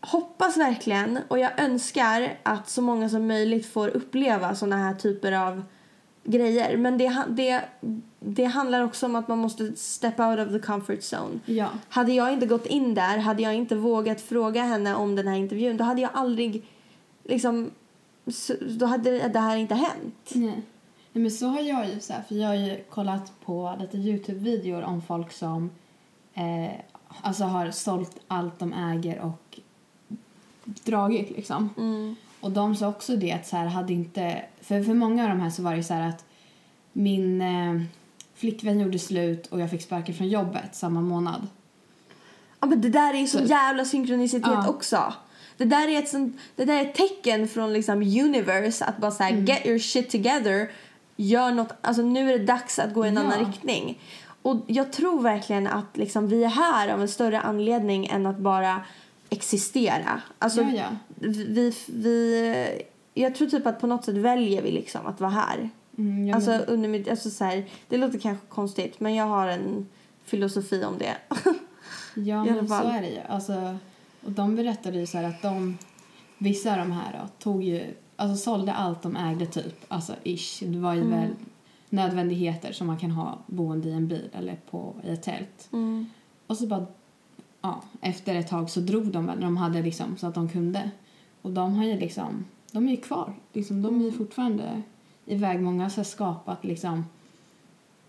hoppas 0.00 0.56
verkligen 0.56 1.18
och 1.28 1.38
jag 1.38 1.60
önskar 1.60 2.38
att 2.42 2.68
så 2.68 2.82
många 2.82 3.08
som 3.08 3.26
möjligt 3.26 3.66
får 3.66 3.88
uppleva 3.88 4.54
såna 4.54 4.76
här 4.76 4.94
typer 4.94 5.32
av 5.32 5.62
grejer. 6.24 6.76
Men 6.76 6.98
det, 6.98 7.24
det 7.28 7.62
det 8.24 8.44
handlar 8.44 8.84
också 8.84 9.06
om 9.06 9.16
att 9.16 9.28
man 9.28 9.38
måste 9.38 9.76
step 9.76 10.20
out 10.20 10.38
of 10.38 10.48
the 10.48 10.58
comfort 10.58 10.98
zone. 10.98 11.40
Ja. 11.44 11.68
Hade 11.88 12.12
jag 12.12 12.32
inte 12.32 12.46
gått 12.46 12.66
in 12.66 12.94
där, 12.94 13.18
hade 13.18 13.42
jag 13.42 13.54
inte 13.54 13.74
vågat 13.74 14.20
fråga 14.20 14.62
henne 14.62 14.94
om 14.94 15.16
den 15.16 15.28
här 15.28 15.36
intervjun, 15.36 15.76
då 15.76 15.84
hade 15.84 16.00
jag 16.00 16.10
aldrig 16.14 16.64
liksom, 17.24 17.70
då 18.60 18.86
hade 18.86 19.28
det 19.28 19.38
här 19.38 19.56
inte 19.56 19.74
hänt. 19.74 20.30
Nej. 20.34 20.62
Nej 21.12 21.22
men 21.22 21.30
så 21.30 21.46
har 21.46 21.60
jag 21.60 21.88
ju 21.88 22.00
så 22.00 22.12
här, 22.12 22.22
för 22.22 22.34
jag 22.34 22.48
har 22.48 22.54
ju 22.54 22.84
kollat 22.90 23.32
på 23.44 23.76
lite 23.80 23.96
Youtube-videor 23.96 24.82
om 24.82 25.02
folk 25.02 25.32
som 25.32 25.70
eh, 26.34 26.72
alltså 27.22 27.44
har 27.44 27.70
sålt 27.70 28.20
allt 28.28 28.58
de 28.58 28.72
äger 28.72 29.20
och 29.20 29.58
dragit 30.64 31.30
liksom. 31.30 31.70
Mm. 31.78 32.16
Och 32.40 32.50
de 32.50 32.76
sa 32.76 32.88
också 32.88 33.16
det 33.16 33.32
att 33.32 33.46
så 33.46 33.56
här 33.56 33.66
hade 33.66 33.92
inte, 33.92 34.42
för, 34.60 34.82
för 34.82 34.94
många 34.94 35.22
av 35.22 35.28
de 35.28 35.40
här 35.40 35.50
så 35.50 35.62
var 35.62 35.76
det 35.76 35.84
så 35.84 35.94
här 35.94 36.08
att 36.08 36.24
min 36.92 37.40
eh, 37.40 37.82
flickvän 38.42 38.80
gjorde 38.80 38.98
slut 38.98 39.46
och 39.46 39.60
jag 39.60 39.70
fick 39.70 39.82
sparken 39.82 40.14
från 40.14 40.28
jobbet 40.28 40.74
samma 40.74 41.00
månad. 41.00 41.46
Ja 42.60 42.66
men 42.66 42.80
det 42.80 42.88
där 42.88 43.14
är 43.14 43.18
ju 43.18 43.26
så 43.26 43.38
jävla 43.38 43.84
synkronicitet 43.84 44.50
Ja. 44.52 44.68
också. 44.68 45.14
Det 45.56 45.64
där 45.64 45.88
är 45.88 45.98
ett, 45.98 46.08
sånt, 46.08 46.36
det 46.56 46.64
där 46.64 46.74
är 46.74 46.82
ett 46.82 46.94
tecken 46.94 47.48
från 47.48 47.72
liksom 47.72 47.96
universe 48.02 48.84
att 48.84 48.98
bara 48.98 49.10
säga 49.10 49.28
Mm. 49.30 49.44
get 49.44 49.66
your 49.66 49.78
shit 49.78 50.10
together. 50.10 50.70
Gör 51.16 51.50
något, 51.52 51.72
alltså 51.80 52.02
nu 52.02 52.32
är 52.32 52.38
det 52.38 52.44
dags 52.44 52.78
att 52.78 52.94
gå 52.94 53.04
i 53.06 53.08
en 53.08 53.14
Ja. 53.14 53.20
annan 53.20 53.38
riktning. 53.38 54.00
Och 54.42 54.56
jag 54.66 54.92
tror 54.92 55.20
verkligen 55.22 55.66
att 55.66 55.96
liksom 55.96 56.28
vi 56.28 56.44
är 56.44 56.48
här 56.48 56.88
av 56.88 57.00
en 57.02 57.08
större 57.08 57.40
anledning 57.40 58.06
än 58.06 58.26
att 58.26 58.38
bara 58.38 58.80
existera. 59.30 60.22
Alltså 60.38 60.62
ja, 60.62 60.70
ja. 60.72 60.86
vi, 61.20 61.74
vi, 61.86 62.82
jag 63.14 63.34
tror 63.34 63.48
typ 63.48 63.66
att 63.66 63.80
på 63.80 63.86
något 63.86 64.04
sätt 64.04 64.14
väljer 64.16 64.62
vi 64.62 64.70
liksom 64.70 65.06
att 65.06 65.20
vara 65.20 65.30
här. 65.30 65.70
Mm, 65.98 66.34
alltså, 66.34 66.50
men, 66.50 66.64
under 66.64 66.88
mitt, 66.88 67.08
alltså 67.08 67.30
så 67.30 67.44
här, 67.44 67.64
det 67.88 67.96
låter 67.96 68.18
kanske 68.18 68.46
konstigt 68.48 69.00
men 69.00 69.14
jag 69.14 69.26
har 69.26 69.48
en 69.48 69.86
filosofi 70.24 70.84
om 70.84 70.98
det. 70.98 71.16
ja 72.20 72.44
men 72.44 72.68
så 72.68 72.74
är 72.74 73.00
det 73.02 73.08
ju. 73.08 73.20
Alltså, 73.28 73.76
och 74.24 74.32
de 74.32 74.56
berättade 74.56 74.98
ju 74.98 75.06
så 75.06 75.18
att 75.18 75.42
de, 75.42 75.78
vissa 76.38 76.72
av 76.72 76.78
de 76.78 76.92
här 76.92 77.20
då, 77.20 77.28
tog 77.38 77.62
ju, 77.62 77.82
alltså 78.16 78.36
sålde 78.50 78.72
allt 78.72 79.02
de 79.02 79.16
ägde 79.16 79.46
typ, 79.46 79.84
alltså 79.88 80.14
ish. 80.24 80.62
Det 80.66 80.78
var 80.78 80.94
ju 80.94 81.00
Mm. 81.00 81.20
väl 81.20 81.30
nödvändigheter 81.88 82.72
som 82.72 82.86
man 82.86 82.98
kan 82.98 83.10
ha 83.10 83.38
boende 83.46 83.88
i 83.88 83.92
en 83.92 84.08
bil 84.08 84.28
eller 84.32 84.56
på, 84.70 84.94
i 85.04 85.10
ett 85.10 85.22
tält. 85.22 85.68
Mm. 85.72 86.06
Och 86.46 86.56
så 86.56 86.66
bara, 86.66 86.86
ja, 87.60 87.82
efter 88.00 88.34
ett 88.34 88.48
tag 88.48 88.70
så 88.70 88.80
drog 88.80 89.06
de 89.06 89.26
väl 89.26 89.38
när 89.38 89.44
de 89.44 89.56
hade 89.56 89.82
liksom 89.82 90.16
så 90.16 90.26
att 90.26 90.34
de 90.34 90.48
kunde. 90.48 90.90
Och 91.42 91.50
de 91.50 91.74
har 91.74 91.84
ju 91.84 91.98
liksom, 91.98 92.44
de 92.72 92.86
är 92.86 92.90
ju 92.90 92.96
kvar. 92.96 93.34
Liksom, 93.52 93.82
de 93.82 94.00
är 94.00 94.04
ju 94.04 94.12
fortfarande 94.12 94.82
iväg. 95.26 95.60
Många 95.60 95.82
har 95.82 95.90
så 95.90 96.04
skapat 96.04 96.64
liksom, 96.64 97.04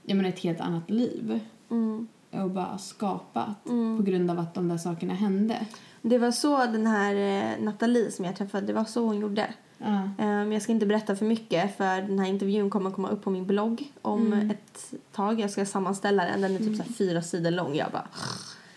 jag 0.04 0.16
menar 0.18 0.30
ett 0.30 0.40
helt 0.40 0.60
annat 0.62 0.90
liv. 0.90 1.40
Mm. 1.72 2.08
Och 2.32 2.50
bara 2.50 2.78
skapat 2.78 3.66
Mm. 3.70 3.98
på 3.98 4.04
grund 4.04 4.32
av 4.32 4.40
att 4.40 4.54
de 4.54 4.68
där 4.68 4.78
sakerna 4.78 5.14
hände. 5.14 5.66
Det 6.02 6.18
var 6.18 6.32
så 6.32 6.58
den 6.66 6.88
här 6.88 7.16
eh, 7.16 7.64
Nathalie 7.64 8.12
som 8.12 8.26
jag 8.26 8.36
träffade, 8.36 8.68
det 8.68 8.74
var 8.74 8.86
så 8.86 9.06
hon 9.06 9.20
gjorde. 9.20 9.54
Um, 10.20 10.52
jag 10.52 10.62
ska 10.62 10.72
inte 10.72 10.86
berätta 10.86 11.16
för 11.16 11.26
mycket 11.26 11.78
för 11.78 12.02
den 12.02 12.20
här 12.20 12.28
intervjun 12.28 12.70
kommer 12.70 12.92
komma 12.92 13.10
upp 13.10 13.24
på 13.24 13.30
min 13.30 13.46
blogg 13.46 13.92
om 14.02 14.34
Mm. 14.34 14.52
ett 14.52 14.94
tag. 15.12 15.40
Jag 15.40 15.50
ska 15.52 15.66
sammanställa 15.66 16.26
den, 16.26 16.42
den 16.42 16.54
är 16.56 16.58
typ 16.60 16.76
så 16.78 16.84
här 16.84 16.94
fyra 16.94 17.22
sidor 17.22 17.52
lång. 17.52 17.76
Jag 17.76 17.92
bara, 17.92 18.08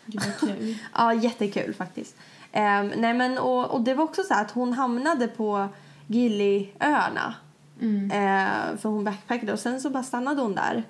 Gud 0.07 0.23
vad 0.40 0.49
kul. 0.50 0.76
ja 0.95 1.14
jättekul 1.14 1.75
faktiskt. 1.75 2.16
Um, 2.43 2.93
nej 2.97 3.14
men 3.14 3.38
och, 3.38 3.71
och 3.71 3.81
det 3.81 3.95
var 3.95 4.05
också 4.05 4.23
så 4.23 4.35
här 4.35 4.45
att 4.45 4.50
hon 4.50 4.73
hamnade 4.73 5.28
på 5.28 5.69
Giliöarna. 6.07 7.35
Mm. 7.80 8.04
Eh, 8.11 8.76
för 8.76 8.88
hon 8.88 9.04
backpackade 9.04 9.52
och 9.52 9.59
sen 9.59 9.80
så 9.80 9.90
bara 9.90 10.02
stannade 10.02 10.42
hon 10.42 10.54
där. 10.54 10.83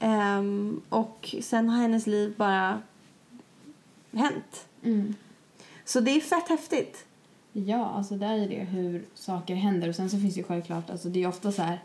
Ehm, 0.00 0.80
och 0.88 1.34
sen 1.42 1.68
har 1.68 1.82
hennes 1.82 2.06
liv 2.06 2.34
bara 2.36 2.82
hänt. 4.12 4.66
Mm. 4.84 5.14
Så 5.84 6.00
det 6.00 6.10
är 6.10 6.20
fett 6.20 6.48
häftigt. 6.48 7.04
Ja, 7.52 7.86
alltså 7.86 8.14
det 8.14 8.26
är 8.26 8.34
ju 8.34 8.48
det 8.48 8.64
hur 8.64 9.04
saker 9.14 9.54
händer. 9.54 9.88
Och 9.88 9.94
sen 9.94 10.10
så 10.10 10.18
finns 10.18 10.34
det 10.34 10.40
ju 10.40 10.44
självklart, 10.46 10.90
alltså 10.90 11.08
det 11.08 11.22
är 11.22 11.28
ofta 11.28 11.52
så 11.52 11.62
här 11.62 11.78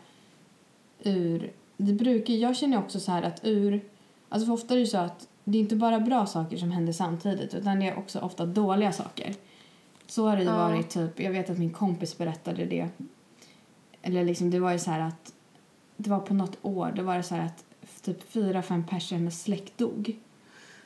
ur, 1.02 1.52
det 1.76 1.92
brukar, 1.92 2.34
jag 2.34 2.56
känner 2.56 2.78
också 2.78 3.00
så 3.00 3.12
här 3.12 3.22
att 3.22 3.40
ur, 3.42 3.80
alltså 4.28 4.46
för 4.46 4.52
ofta 4.52 4.74
är 4.74 4.76
det 4.76 4.80
ju 4.80 4.86
så 4.86 4.98
att 4.98 5.28
det 5.44 5.58
är 5.58 5.62
inte 5.62 5.76
bara 5.76 6.00
bra 6.00 6.26
saker 6.26 6.56
som 6.56 6.70
händer 6.70 6.92
samtidigt 6.92 7.54
utan 7.54 7.80
det 7.80 7.88
är 7.88 7.98
också 7.98 8.18
ofta 8.18 8.46
dåliga 8.46 8.92
saker. 8.92 9.34
Så 10.06 10.28
har 10.28 10.36
det 10.36 10.42
ju 10.42 10.48
Ja. 10.48 10.56
varit 10.56 10.90
typ, 10.90 11.20
jag 11.20 11.30
vet 11.30 11.50
att 11.50 11.58
min 11.58 11.70
kompis 11.72 12.18
berättade 12.18 12.64
det. 12.64 12.88
Eller 14.02 14.24
liksom 14.24 14.50
det 14.50 14.60
var 14.60 14.72
ju 14.72 14.78
så 14.78 14.90
här 14.90 15.00
att 15.00 15.32
det 15.96 16.10
var 16.10 16.20
på 16.20 16.34
något 16.34 16.58
år, 16.62 16.92
det 16.96 17.02
var 17.02 17.16
det 17.16 17.22
så 17.22 17.34
att 17.34 17.64
typ 18.02 18.32
fyra, 18.32 18.62
fem 18.62 18.84
personer 18.86 19.18
hennes 19.18 19.42
släkt 19.42 19.78
dog. 19.78 20.18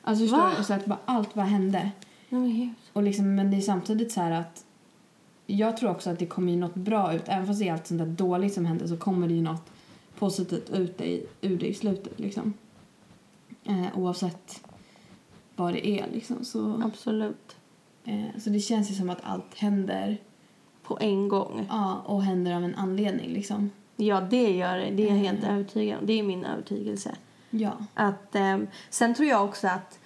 Alltså 0.02 0.24
förstår 0.24 0.38
Va? 0.38 0.52
du? 0.58 0.64
Så 0.64 0.74
att 0.74 0.86
bara, 0.86 0.98
allt 1.04 1.34
bara 1.34 1.44
hände. 1.44 1.90
Gud. 2.30 2.68
Och 2.92 3.02
liksom, 3.02 3.34
men 3.34 3.50
det 3.50 3.56
är 3.56 3.60
samtidigt 3.60 4.12
så 4.12 4.20
här 4.20 4.30
att 4.30 4.64
jag 5.46 5.76
tror 5.76 5.90
också 5.90 6.10
att 6.10 6.18
det 6.18 6.26
kommer 6.26 6.52
ju 6.52 6.58
något 6.58 6.74
bra 6.74 7.14
ut. 7.14 7.22
Även 7.26 7.46
fast 7.46 7.60
det 7.60 7.68
är 7.68 7.72
allt 7.72 7.86
sånt 7.86 7.98
där 7.98 8.06
dåligt 8.06 8.54
som 8.54 8.66
händer 8.66 8.86
så 8.86 8.96
kommer 8.96 9.28
det 9.28 9.34
ju 9.34 9.42
något 9.42 9.70
positivt 10.18 10.70
ut 10.70 11.00
i, 11.00 11.26
ur 11.40 11.58
det 11.58 11.66
i 11.66 11.74
slutet 11.74 12.20
liksom. 12.20 12.52
Eh, 13.64 13.98
oavsett 13.98 14.64
vad 15.56 15.72
det 15.72 15.88
är 15.88 16.06
liksom. 16.12 16.44
Så, 16.44 16.82
Absolut. 16.84 17.56
eh, 18.04 18.24
så 18.38 18.50
det 18.50 18.60
känns 18.60 18.90
ju 18.90 18.94
som 18.94 19.10
att 19.10 19.20
allt 19.22 19.54
händer 19.54 20.18
På 20.84 20.98
en 21.00 21.28
gång. 21.28 21.66
ja, 21.70 22.02
och 22.06 22.22
händer 22.22 22.54
av 22.54 22.64
en 22.64 22.74
anledning 22.74 23.30
liksom. 23.32 23.70
Ja, 23.96 24.20
det 24.20 24.50
gör 24.56 24.76
det. 24.78 24.90
Det 24.90 25.02
är 25.02 25.08
jag 25.08 25.16
helt 25.16 25.42
Mm. 25.44 25.54
övertygad 25.54 25.98
om. 26.00 26.06
Det 26.06 26.12
är 26.18 26.22
min 26.22 26.44
övertygelse. 26.44 27.14
Ja. 27.50 27.72
Att, 27.94 28.34
ehm, 28.34 28.66
sen 28.90 29.14
tror 29.14 29.28
jag 29.28 29.44
också 29.44 29.66
att 29.68 29.98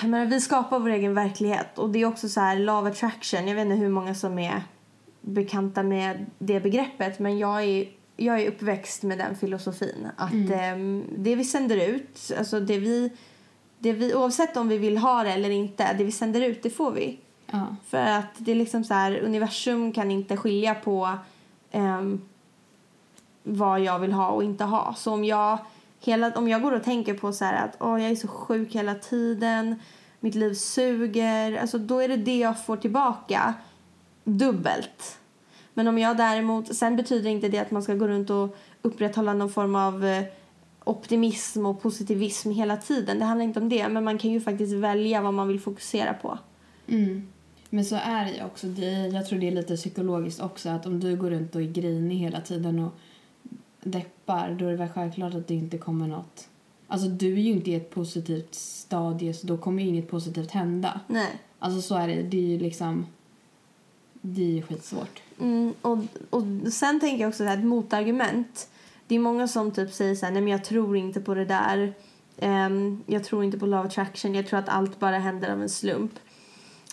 jag 0.00 0.10
menar, 0.10 0.26
vi 0.26 0.40
skapar 0.40 0.78
vår 0.78 0.88
egen 0.90 1.14
verklighet. 1.14 1.78
Och 1.78 1.90
det 1.90 1.98
är 1.98 2.06
också 2.06 2.28
så 2.28 2.40
här, 2.40 2.70
of 2.70 2.86
attraction. 2.86 3.48
Jag 3.48 3.54
vet 3.54 3.64
inte 3.64 3.76
hur 3.76 3.88
många 3.88 4.14
som 4.14 4.38
är 4.38 4.62
bekanta 5.20 5.82
med 5.82 6.26
det 6.38 6.60
begreppet. 6.60 7.18
Men 7.18 7.38
jag 7.38 7.64
är, 7.64 7.88
jag 8.16 8.40
är 8.40 8.48
uppväxt 8.48 9.02
med 9.02 9.18
den 9.18 9.36
filosofin. 9.36 10.08
Att 10.16 10.50
ehm, 10.52 11.04
det 11.16 11.34
vi 11.36 11.44
sänder 11.44 11.76
ut, 11.88 12.32
alltså 12.38 12.60
det 12.60 12.78
vi, 12.78 13.10
det 13.78 13.92
vi, 13.92 14.14
oavsett 14.14 14.56
om 14.56 14.68
vi 14.68 14.78
vill 14.78 14.98
ha 14.98 15.22
det 15.24 15.32
eller 15.32 15.50
inte, 15.50 15.92
det 15.92 16.04
vi 16.04 16.12
sänder 16.12 16.40
ut, 16.40 16.62
det 16.62 16.70
får 16.70 16.90
vi. 16.92 17.18
Ja. 17.50 17.76
För 17.86 18.06
att 18.06 18.34
det 18.38 18.50
är 18.50 18.56
liksom 18.56 18.84
så 18.84 18.94
här, 18.94 19.20
universum 19.20 19.92
kan 19.92 20.10
inte 20.10 20.36
skilja 20.36 20.74
på 20.74 21.18
ehm, 21.70 22.20
vad 23.42 23.80
jag 23.80 23.98
vill 23.98 24.12
ha 24.12 24.28
och 24.28 24.44
inte 24.44 24.64
ha. 24.64 24.94
Så 24.94 25.12
om 25.12 25.24
jag, 25.24 25.58
hela, 26.00 26.32
om 26.32 26.48
jag 26.48 26.62
går 26.62 26.72
och 26.72 26.84
tänker 26.84 27.14
på 27.14 27.32
så 27.32 27.44
att 27.44 27.76
åh, 27.80 28.02
jag 28.02 28.10
är 28.10 28.16
så 28.16 28.28
sjuk 28.28 28.74
hela 28.74 28.94
tiden, 28.94 29.76
mitt 30.20 30.34
liv 30.34 30.54
suger, 30.54 31.56
alltså 31.60 31.78
då 31.78 32.00
är 32.00 32.08
det 32.08 32.16
det 32.16 32.38
jag 32.38 32.64
får 32.64 32.76
tillbaka 32.76 33.54
dubbelt. 34.24 35.18
Men 35.74 35.88
om 35.88 35.98
jag 35.98 36.16
däremot, 36.16 36.76
sen 36.76 36.96
betyder 36.96 37.30
inte 37.30 37.48
det 37.48 37.58
att 37.58 37.70
man 37.70 37.82
ska 37.82 37.94
gå 37.94 38.08
runt 38.08 38.30
och 38.30 38.56
upprätthålla 38.82 39.32
någon 39.32 39.50
form 39.50 39.74
av 39.74 40.04
eh, 40.04 40.24
optimism 40.84 41.66
och 41.66 41.82
positivism 41.82 42.50
hela 42.50 42.76
tiden. 42.76 43.18
Det 43.18 43.24
handlar 43.24 43.44
inte 43.44 43.60
om 43.60 43.68
det, 43.68 43.88
men 43.88 44.04
man 44.04 44.18
kan 44.18 44.30
ju 44.30 44.40
faktiskt 44.40 44.72
välja 44.72 45.22
vad 45.22 45.34
man 45.34 45.48
vill 45.48 45.60
fokusera 45.60 46.14
på. 46.14 46.38
Mm. 46.86 47.28
Men 47.70 47.84
så 47.84 47.96
är 47.96 48.24
det 48.24 48.44
också. 48.44 48.66
Det, 48.66 49.06
jag 49.06 49.26
tror 49.26 49.38
det 49.38 49.48
är 49.48 49.52
lite 49.52 49.76
psykologiskt 49.76 50.40
också 50.40 50.68
att 50.68 50.86
om 50.86 51.00
du 51.00 51.16
går 51.16 51.30
runt 51.30 51.54
och 51.54 51.62
är 51.62 51.66
grinig 51.66 52.16
hela 52.16 52.40
tiden 52.40 52.78
och 52.78 52.92
deppar 53.82 54.56
då 54.58 54.66
är 54.66 54.70
det 54.70 54.76
väl 54.76 54.88
självklart 54.88 55.34
att 55.34 55.48
det 55.48 55.54
inte 55.54 55.78
kommer 55.78 56.06
något. 56.06 56.48
Alltså 56.88 57.08
du 57.08 57.32
är 57.32 57.38
ju 57.38 57.50
inte 57.50 57.70
i 57.70 57.74
ett 57.74 57.90
positivt 57.90 58.54
stadie 58.54 59.34
så 59.34 59.46
då 59.46 59.58
kommer 59.58 59.82
ju 59.82 59.88
inget 59.88 60.10
positivt 60.10 60.50
hända. 60.50 61.00
Nej. 61.06 61.40
Alltså 61.58 61.82
så 61.82 61.94
är 61.94 62.08
det. 62.08 62.22
Det 62.22 62.36
är 62.36 62.46
ju 62.46 62.58
liksom... 62.58 63.06
Det 64.20 64.42
är 64.42 64.50
ju 64.50 64.62
skitsvårt. 64.62 65.22
Mm, 65.40 65.74
och, 65.82 65.98
och 66.30 66.42
sen 66.72 67.00
tänker 67.00 67.20
jag 67.20 67.28
också 67.28 67.38
så 67.38 67.44
här, 67.44 67.58
ett 67.58 67.64
motargument. 67.64 68.68
Det 69.06 69.14
är 69.14 69.18
många 69.18 69.48
som 69.48 69.70
typ 69.70 69.92
säger 69.92 70.14
så 70.14 70.26
här, 70.26 70.32
nej 70.32 70.42
men 70.42 70.52
jag 70.52 70.64
tror 70.64 70.96
inte 70.96 71.20
på 71.20 71.34
det 71.34 71.44
där. 71.44 71.94
Ehm, 72.38 73.02
jag 73.06 73.24
tror 73.24 73.44
inte 73.44 73.58
på 73.58 73.66
love 73.66 73.88
attraction. 73.88 74.34
Jag 74.34 74.46
tror 74.46 74.58
att 74.58 74.68
allt 74.68 74.98
bara 74.98 75.18
händer 75.18 75.52
av 75.52 75.62
en 75.62 75.68
slump. 75.68 76.12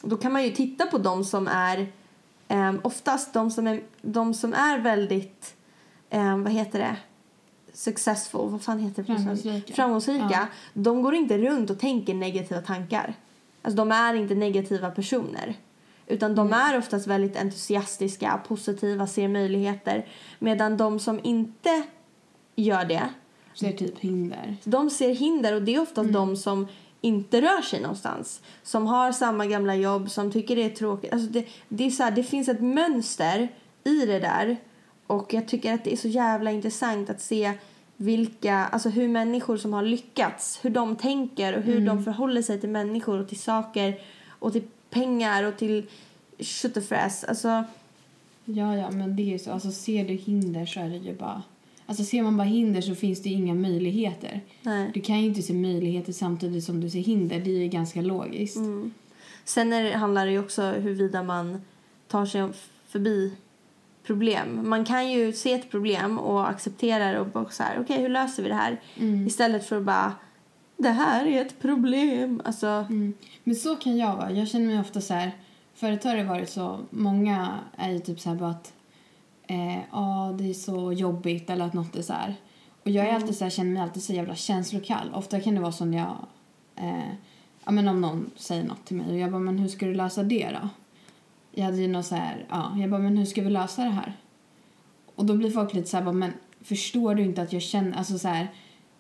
Då 0.06 0.18
kan 0.18 0.32
man 0.34 0.44
ju 0.44 0.50
titta 0.50 0.86
på 0.86 0.98
de 0.98 1.24
som 1.24 1.48
är 1.48 1.88
um, 2.50 2.82
oftast 2.84 3.34
de 3.34 3.52
som 3.52 3.68
är, 3.68 3.84
de 4.02 4.34
som 4.34 4.54
är 4.54 4.80
väldigt, 4.80 5.56
ehm, 6.10 6.44
vad 6.44 6.54
heter 6.54 6.80
det, 6.80 6.96
successful, 7.74 8.50
vad 8.50 8.62
fan 8.62 8.80
heter 8.80 9.04
det? 9.04 9.16
Framgångsrika. 9.16 9.74
Framgångsrika. 9.74 10.28
Ja. 10.32 10.46
De 10.74 11.02
går 11.02 11.16
inte 11.16 11.38
runt 11.38 11.70
och 11.70 11.80
tänker 11.80 12.14
negativa 12.14 12.62
tankar. 12.62 13.14
Alltså 13.62 13.78
de 13.78 13.92
är 13.92 14.14
inte 14.14 14.36
negativa 14.36 14.92
personer. 14.92 15.56
Utan 16.08 16.36
de 16.36 16.54
är 16.54 16.78
oftast 16.78 17.08
väldigt 17.08 17.38
entusiastiska, 17.38 18.42
positiva, 18.48 19.08
ser 19.08 19.28
möjligheter. 19.28 20.08
Medan 20.40 20.78
de 20.78 21.00
som 21.00 21.20
inte 21.24 21.84
gör 22.56 22.86
det, 22.86 23.10
Ser 23.54 23.72
typ 23.72 24.00
hinder. 24.00 24.56
de 24.64 24.90
ser 24.90 25.16
hinder 25.16 25.56
och 25.56 25.62
det 25.62 25.76
är 25.76 25.82
oftast 25.82 26.14
de 26.14 26.38
som 26.38 26.68
inte 27.04 27.42
rör 27.42 27.62
sig 27.62 27.82
någonstans. 27.82 28.42
Som 28.64 28.88
har 28.88 29.12
samma 29.12 29.46
gamla 29.46 29.76
jobb, 29.76 30.10
som 30.10 30.32
tycker 30.32 30.56
det 30.56 30.64
är 30.64 30.70
tråkigt. 30.70 31.14
Alltså 31.14 31.30
det, 31.30 31.46
det, 31.70 31.84
är 31.86 31.90
så 31.90 32.04
här, 32.04 32.12
det 32.12 32.24
finns 32.24 32.50
ett 32.50 32.62
mönster 32.62 33.48
i 33.84 34.06
det 34.06 34.20
där. 34.20 34.58
Och 35.08 35.34
jag 35.34 35.48
tycker 35.48 35.74
att 35.74 35.84
det 35.84 35.94
är 35.94 35.98
så 35.98 36.08
jävla 36.08 36.52
intressant 36.52 37.10
att 37.10 37.22
se 37.22 37.54
vilka, 37.98 38.56
alltså 38.56 38.90
hur 38.90 39.08
människor 39.08 39.58
som 39.58 39.74
har 39.74 39.84
lyckats, 39.84 40.60
hur 40.62 40.70
de 40.70 40.96
tänker 40.96 41.58
och 41.58 41.64
hur 41.64 41.86
de 41.86 42.04
förhåller 42.04 42.42
sig 42.42 42.60
till 42.60 42.70
människor 42.70 43.20
och 43.20 43.28
till 43.28 43.40
saker 43.40 44.02
och 44.30 44.54
till 44.54 44.64
pengar 44.90 45.44
och 45.44 45.58
till 45.58 45.86
köttefräs. 46.40 47.24
Alltså, 47.24 47.64
Ja, 48.46 48.76
ja, 48.78 48.92
men 48.92 49.16
det 49.16 49.22
är 49.22 49.32
ju 49.32 49.40
så. 49.40 49.52
Alltså, 49.52 49.72
ser 49.72 50.08
du 50.08 50.14
hinder 50.14 50.66
så 50.66 50.80
är 50.80 50.90
det 50.90 50.98
ju 50.98 51.16
bara... 51.16 51.44
Alltså, 51.94 52.04
ser 52.06 52.24
man 52.24 52.38
bara 52.38 52.48
hinder 52.48 52.82
så 52.82 52.96
finns 52.96 53.22
det 53.22 53.30
inga 53.30 53.54
möjligheter. 53.54 54.42
nej. 54.62 54.92
Du 54.94 55.02
kan 55.02 55.22
ju 55.22 55.26
inte 55.26 55.42
se 55.42 55.54
möjligheter 55.54 56.14
samtidigt 56.14 56.64
som 56.64 56.82
du 56.82 56.90
ser 56.90 57.00
hinder. 57.00 57.40
Det 57.40 57.52
är 57.52 57.60
ju 57.60 57.68
ganska 57.68 58.02
logiskt. 58.02 58.58
Sen 59.46 59.74
är 59.74 59.84
det, 59.84 59.98
handlar 59.98 60.26
det 60.26 60.32
ju 60.32 60.40
också 60.40 60.62
huruvida 60.62 61.24
man 61.24 61.62
tar 62.08 62.26
sig 62.26 62.50
förbi 62.88 63.34
problem. 64.04 64.70
Man 64.70 64.86
kan 64.86 65.12
ju 65.12 65.34
se 65.34 65.54
ett 65.54 65.72
problem 65.72 66.20
och 66.20 66.50
acceptera 66.50 67.12
det 67.12 67.20
och 67.20 67.28
bara 67.28 67.50
så 67.50 67.64
här, 67.64 67.80
okej 67.82 68.02
hur 68.02 68.10
löser 68.10 68.44
vi 68.44 68.50
det 68.50 68.56
här? 68.56 68.82
Istället 69.28 69.66
för 69.66 69.78
att 69.78 69.84
bara, 69.84 70.14
det 70.78 70.90
här 70.90 71.26
är 71.26 71.42
ett 71.42 71.60
problem. 71.62 72.42
Alltså, 72.46 72.68
Mm. 72.68 73.14
Men 73.44 73.56
så 73.56 73.76
kan 73.76 73.98
jag 73.98 74.16
vara. 74.16 74.32
Jag 74.32 74.48
känner 74.48 74.66
mig 74.66 74.80
ofta 74.80 75.02
så 75.02 75.14
här... 75.14 75.32
Förut 75.76 76.04
har 76.04 76.16
det 76.16 76.24
varit 76.24 76.50
så... 76.50 76.80
Många 76.90 77.60
är 77.78 77.92
ju 77.92 78.00
typ 78.00 78.20
så 78.20 78.30
här 78.30 78.36
bara 78.36 78.50
att... 78.50 78.74
Eh, 79.48 79.80
ah, 79.92 80.32
det 80.32 80.50
är 80.50 80.54
så 80.54 80.94
jobbigt 80.94 81.50
eller 81.50 81.66
att 81.66 81.74
något 81.74 81.96
är 81.96 82.02
så 82.02 82.14
här. 82.14 82.36
Och 82.84 82.90
jag 82.90 83.08
är 83.08 83.14
alltid 83.14 83.36
så 83.36 83.44
här, 83.44 83.52
känner 83.52 83.72
mig 83.72 83.82
alltid 83.82 84.04
så 84.04 84.14
jävla 84.14 84.36
känslokall. 84.36 85.12
Ofta 85.14 85.40
kan 85.40 85.56
det 85.56 85.62
vara 85.62 85.72
så 85.72 85.86
när 85.86 85.98
jag... 85.98 86.18
Eh, 86.76 87.14
ja, 87.66 87.72
men 87.72 87.88
om 87.88 88.02
någon 88.02 88.32
säger 88.36 88.64
något 88.64 88.86
till 88.86 88.98
mig 88.98 89.12
och 89.12 89.18
jag 89.18 89.32
bara, 89.32 89.42
men 89.42 89.60
hur 89.60 89.68
ska 89.68 89.86
du 89.86 89.94
lösa 89.94 90.24
det 90.24 90.50
då? 90.50 90.70
Jag 91.52 91.66
hade 91.66 91.78
ju 91.78 91.88
något 91.88 92.06
så 92.06 92.16
här, 92.16 92.46
ja, 92.50 92.78
jag 92.78 92.90
bara, 92.90 93.02
men 93.02 93.18
hur 93.18 93.26
ska 93.26 93.42
vi 93.42 93.50
lösa 93.50 93.84
det 93.84 93.90
här? 93.90 94.14
Och 95.16 95.26
då 95.26 95.36
blir 95.36 95.52
folk 95.52 95.74
lite 95.74 95.90
så 95.90 95.98
här, 95.98 96.04
bara, 96.04 96.14
men 96.14 96.34
förstår 96.62 97.16
du 97.16 97.24
inte 97.24 97.42
att 97.42 97.54
jag 97.54 97.62
känner, 97.62 97.98
alltså 97.98 98.20
så 98.20 98.28
här, 98.28 98.48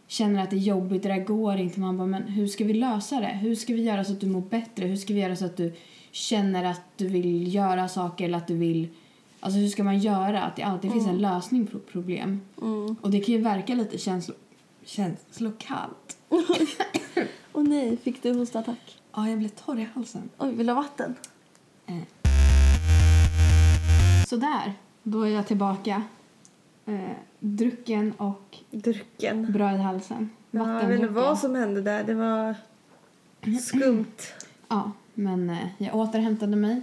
känner 0.07 0.43
att 0.43 0.49
det 0.49 0.55
är 0.55 0.59
jobbigt, 0.59 1.03
det 1.03 1.09
där 1.09 1.23
går 1.23 1.55
inte. 1.57 1.79
Man 1.79 1.97
bara, 1.97 2.07
men 2.07 2.23
hur 2.23 2.47
ska 2.47 2.63
vi 2.63 2.73
lösa 2.73 3.19
det? 3.19 3.27
Hur 3.27 3.55
ska 3.55 3.73
vi 3.73 3.83
göra 3.83 4.03
så 4.03 4.11
att 4.13 4.21
du 4.21 4.27
mår 4.27 4.41
bättre? 4.41 4.85
Hur 4.85 4.95
ska 4.95 5.13
vi 5.13 5.19
göra 5.19 5.35
så 5.35 5.45
att 5.45 5.57
du 5.57 5.73
känner 6.11 6.63
att 6.63 6.81
du 6.97 7.07
vill 7.07 7.55
göra 7.55 7.87
saker 7.87 8.25
eller 8.25 8.37
att 8.37 8.47
du 8.47 8.57
vill, 8.57 8.87
alltså 9.43 9.59
hur 9.59 9.67
ska 9.67 9.83
man 9.83 9.99
göra? 9.99 10.41
Att 10.41 10.55
det 10.55 10.63
alltid 10.63 10.91
finns 10.91 11.07
en 11.07 11.17
lösning 11.17 11.67
på 11.67 11.79
problem. 11.79 12.41
Och 13.01 13.11
det 13.11 13.19
kan 13.19 13.35
ju 13.35 13.41
verka 13.41 13.75
lite 13.75 13.97
känslo, 13.97 14.35
känslokallt. 14.83 16.17
åh 17.53 17.63
nej, 17.63 17.97
fick 17.97 18.23
du 18.23 18.33
hostattack? 18.33 18.99
Ja, 19.15 19.29
jag 19.29 19.37
blev 19.39 19.49
torr 19.49 19.79
i 19.79 19.87
halsen. 19.95 20.29
Oj, 20.37 20.51
vill 20.51 20.67
du 20.67 20.73
ha 20.73 20.81
vatten? 20.81 21.15
Sådär, 24.27 24.73
då 25.03 25.21
är 25.21 25.29
jag 25.29 25.47
tillbaka. 25.47 26.03
Eh, 26.85 26.99
drucken 27.39 28.11
och 28.17 28.57
Drucken. 28.71 29.51
bra 29.51 29.73
i 29.73 29.77
halsen. 29.77 30.29
Ja, 30.51 30.81
jag 30.81 30.87
vet 30.87 30.99
inte 31.01 31.13
vad 31.13 31.39
som 31.39 31.55
hände 31.55 31.81
där. 31.81 32.03
Det 32.03 32.13
var 32.13 32.55
skumt. 33.61 34.05
Ja, 34.67 34.91
men 35.13 35.49
eh, 35.49 35.67
jag 35.77 35.95
återhämtade 35.95 36.55
mig. 36.55 36.81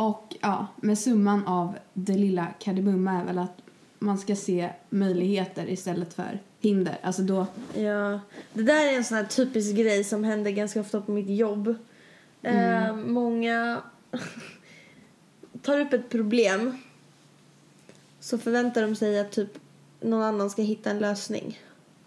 Och 0.00 0.36
ja, 0.40 0.66
med 0.76 0.98
summan 0.98 1.46
av 1.46 1.78
det 1.94 2.16
lilla 2.16 2.46
kardemumma 2.46 3.20
är 3.20 3.24
väl 3.24 3.38
att 3.38 3.56
man 3.98 4.18
ska 4.18 4.36
se 4.36 4.70
möjligheter 4.90 5.70
istället 5.70 6.14
för 6.14 6.38
hinder. 6.60 6.98
Alltså 7.02 7.22
då, 7.22 7.46
Ja, 7.74 8.20
det 8.52 8.62
där 8.62 8.92
är 8.92 8.96
en 8.96 9.04
sån 9.04 9.16
här 9.16 9.24
typisk 9.24 9.76
grej 9.76 10.04
som 10.04 10.24
händer 10.24 10.50
ganska 10.50 10.80
ofta 10.80 11.00
på 11.00 11.12
mitt 11.12 11.28
jobb. 11.28 11.74
Eh, 12.42 12.96
många 12.96 13.82
tar 15.62 15.80
upp 15.80 15.92
ett 15.92 16.08
problem 16.08 16.78
så 18.20 18.38
förväntar 18.38 18.82
de 18.82 18.96
sig 18.96 19.20
att 19.20 19.32
typ 19.32 19.58
någon 20.00 20.22
annan 20.22 20.50
ska 20.50 20.62
hitta 20.62 20.90
en 20.90 20.98
lösning. 20.98 21.58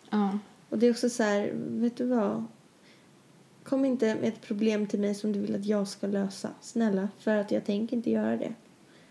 ja. 0.10 0.40
Och 0.70 0.78
det 0.78 0.88
är 0.88 0.92
också 0.92 1.10
så 1.10 1.24
här, 1.24 1.52
vet 1.56 1.98
du 1.98 2.06
vad? 2.06 2.46
Kom 3.64 3.86
inte 3.86 4.06
med 4.06 4.24
ett 4.24 4.42
problem 4.42 4.88
till 4.88 5.00
mig 5.00 5.16
som 5.16 5.32
du 5.32 5.40
vill 5.40 5.56
att 5.56 5.66
jag 5.66 5.88
ska 5.88 6.08
lösa. 6.08 6.50
Snälla, 6.62 7.10
för 7.20 7.36
att 7.36 7.52
jag 7.52 7.66
tänker 7.66 7.98
inte 7.98 8.10
göra 8.10 8.38
det. 8.38 8.54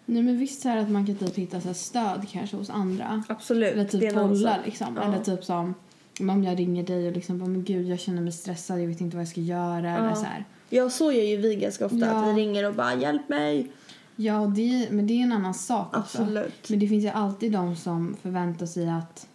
Nej 0.07 0.23
men 0.23 0.39
visst 0.39 0.63
så 0.63 0.69
här 0.69 0.77
att 0.77 0.91
man 0.91 1.07
kan 1.07 1.15
typ 1.15 1.35
hitta 1.39 1.61
så 1.61 1.67
här 1.67 1.75
stöd 1.75 2.27
kanske 2.31 2.57
hos 2.57 2.71
andra. 2.71 3.25
Absolut. 3.29 3.73
Eller 3.73 3.85
typ 3.85 4.15
bolla 4.15 4.59
liksom. 4.65 4.97
Ja. 4.97 5.03
Eller 5.03 5.25
typ 5.25 5.45
som 5.45 5.75
om 6.21 6.45
jag 6.45 6.59
ringer 6.59 6.83
dig 6.83 7.07
och 7.07 7.13
liksom 7.13 7.39
bara, 7.39 7.49
men 7.49 7.65
gud 7.65 7.87
jag 7.87 8.01
känner 8.01 8.23
mig 8.23 8.33
stressad, 8.33 8.81
jag 8.81 8.87
vet 8.87 9.01
inte 9.01 9.17
vad 9.17 9.25
jag 9.25 9.31
ska 9.31 9.41
göra. 9.41 9.97
Eller 9.99 10.15
så 10.15 10.25
här. 10.25 10.45
Ja, 10.71 10.91
så 10.91 11.13
gör 11.13 11.23
ju 11.23 11.37
vi 11.37 11.57
ganska 11.57 11.87
ofta. 11.87 11.99
Ja. 11.99 12.11
Att 12.11 12.37
vi 12.37 12.41
ringer 12.41 12.69
och 12.69 12.75
bara 12.75 12.95
hjälp 12.95 13.29
mig. 13.29 13.71
Ja, 14.17 14.53
det, 14.57 14.89
men 14.91 15.07
det 15.07 15.13
är 15.13 15.23
en 15.23 15.33
annan 15.33 15.55
sak 15.55 15.97
också. 15.97 16.23
Absolut. 16.23 16.71
Men 16.71 16.79
det 16.79 16.89
finns 16.89 17.05
ju 17.05 17.09
alltid 17.09 17.53
de 17.53 17.77
som 17.77 18.17
förväntar 18.23 18.67
sig 18.67 18.89
att 18.89 19.29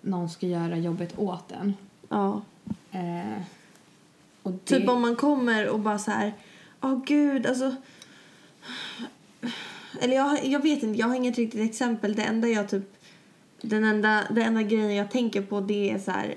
någon 0.00 0.28
ska 0.28 0.46
göra 0.46 0.76
jobbet 0.76 1.18
åt 1.18 1.52
en. 1.52 1.74
Ja. 2.08 2.42
Eh, 2.90 3.42
det, 4.50 4.78
Typ 4.78 4.88
om 4.88 5.02
man 5.02 5.16
kommer 5.16 5.68
och 5.68 5.80
bara 5.80 5.98
så 5.98 6.10
här, 6.10 6.34
åh 6.80 7.04
gud, 7.06 7.46
alltså. 7.46 7.74
Eller 10.00 10.16
jag, 10.16 10.44
jag 10.44 10.62
vet 10.62 10.82
inte, 10.82 10.98
jag 10.98 11.06
har 11.06 11.14
inget 11.14 11.38
riktigt 11.38 11.70
exempel. 11.70 12.14
Det 12.14 12.22
enda 12.22 12.48
jag 12.48 12.68
typ, 12.68 12.96
den 13.60 13.84
enda, 13.84 14.24
den 14.30 14.44
enda 14.44 14.62
grejen 14.62 14.94
jag 14.94 15.10
tänker 15.10 15.42
på 15.42 15.60
det 15.60 15.90
är 15.90 15.98
så 15.98 16.10
här 16.10 16.34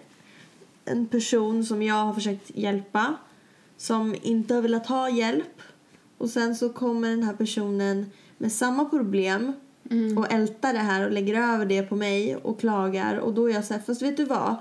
en 0.85 1.07
person 1.07 1.65
som 1.65 1.83
jag 1.83 2.05
har 2.05 2.13
försökt 2.13 2.51
hjälpa 2.55 3.15
som 3.77 4.15
inte 4.21 4.53
har 4.53 4.61
velat 4.61 4.87
ha 4.87 5.09
hjälp 5.09 5.61
och 6.17 6.29
sen 6.29 6.55
så 6.55 6.69
kommer 6.69 7.09
den 7.09 7.23
här 7.23 7.33
personen 7.33 8.11
med 8.37 8.51
samma 8.51 8.85
problem 8.85 9.53
och 10.17 10.31
ältar 10.31 10.73
det 10.73 10.79
här 10.79 11.05
och 11.05 11.11
lägger 11.11 11.53
över 11.53 11.65
det 11.65 11.83
på 11.83 11.95
mig 11.95 12.35
och 12.35 12.59
klagar 12.59 13.17
och 13.17 13.33
då 13.33 13.49
är 13.49 13.53
jag 13.53 13.65
så 13.65 13.73
här, 13.73 13.81
fast 13.81 14.01
vet 14.01 14.17
du 14.17 14.25
vad? 14.25 14.55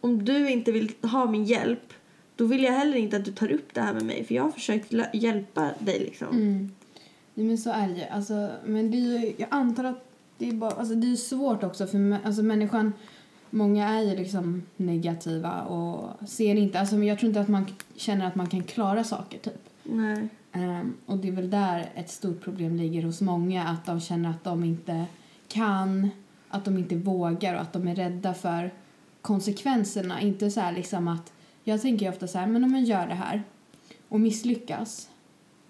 Om 0.00 0.24
du 0.24 0.50
inte 0.50 0.72
vill 0.72 0.92
ha 1.02 1.30
min 1.30 1.44
hjälp 1.44 1.92
då 2.36 2.44
vill 2.44 2.62
jag 2.62 2.72
heller 2.72 2.96
inte 2.96 3.16
att 3.16 3.24
du 3.24 3.32
tar 3.32 3.52
upp 3.52 3.74
det 3.74 3.80
här 3.80 3.94
med 3.94 4.04
mig 4.04 4.24
för 4.24 4.34
jag 4.34 4.42
har 4.42 4.50
försökt 4.50 4.92
hjälpa 5.12 5.70
dig 5.78 5.98
liksom. 5.98 6.28
Mm. 6.28 6.70
Ja, 7.34 7.42
men 7.42 7.58
så 7.58 7.70
är 7.70 7.88
det. 7.88 8.08
Alltså, 8.08 8.50
men 8.64 8.90
det 8.90 8.96
är 8.96 9.32
jag 9.36 9.48
antar 9.50 9.84
att 9.84 10.08
det 10.38 10.48
är, 10.48 10.52
bara, 10.52 10.70
alltså, 10.70 10.94
det 10.94 11.12
är 11.12 11.16
svårt 11.16 11.62
också 11.62 11.86
för 11.86 12.18
alltså, 12.24 12.42
människan, 12.42 12.92
många 13.50 13.88
är 13.88 14.02
ju 14.02 14.16
liksom 14.16 14.62
negativa 14.76 15.62
och 15.62 16.28
ser 16.28 16.54
inte, 16.54 16.80
alltså, 16.80 16.96
jag 16.96 17.18
tror 17.18 17.28
inte 17.28 17.40
att 17.40 17.48
man 17.48 17.66
känner 17.96 18.26
att 18.26 18.34
man 18.34 18.46
kan 18.46 18.62
klara 18.62 19.04
saker 19.04 19.38
typ. 19.38 19.68
Nej. 19.82 20.28
Ehm, 20.52 20.94
och 21.06 21.18
det 21.18 21.28
är 21.28 21.32
väl 21.32 21.50
där 21.50 21.90
ett 21.94 22.10
stort 22.10 22.40
problem 22.40 22.76
ligger 22.76 23.02
hos 23.02 23.20
många, 23.20 23.68
att 23.68 23.86
de 23.86 24.00
känner 24.00 24.30
att 24.30 24.44
de 24.44 24.64
inte 24.64 25.04
kan, 25.48 26.10
att 26.48 26.64
de 26.64 26.78
inte 26.78 26.96
vågar 26.96 27.54
och 27.54 27.60
att 27.60 27.72
de 27.72 27.88
är 27.88 27.94
rädda 27.94 28.34
för 28.34 28.70
konsekvenserna. 29.20 30.20
Inte 30.20 30.50
så 30.50 30.60
här 30.60 30.72
liksom 30.72 31.08
att, 31.08 31.32
jag 31.64 31.82
tänker 31.82 32.06
ju 32.06 32.12
ofta 32.12 32.28
så 32.28 32.38
här, 32.38 32.46
men 32.46 32.64
om 32.64 32.74
jag 32.74 32.84
gör 32.84 33.06
det 33.06 33.14
här 33.14 33.42
och 34.08 34.20
misslyckas, 34.20 35.08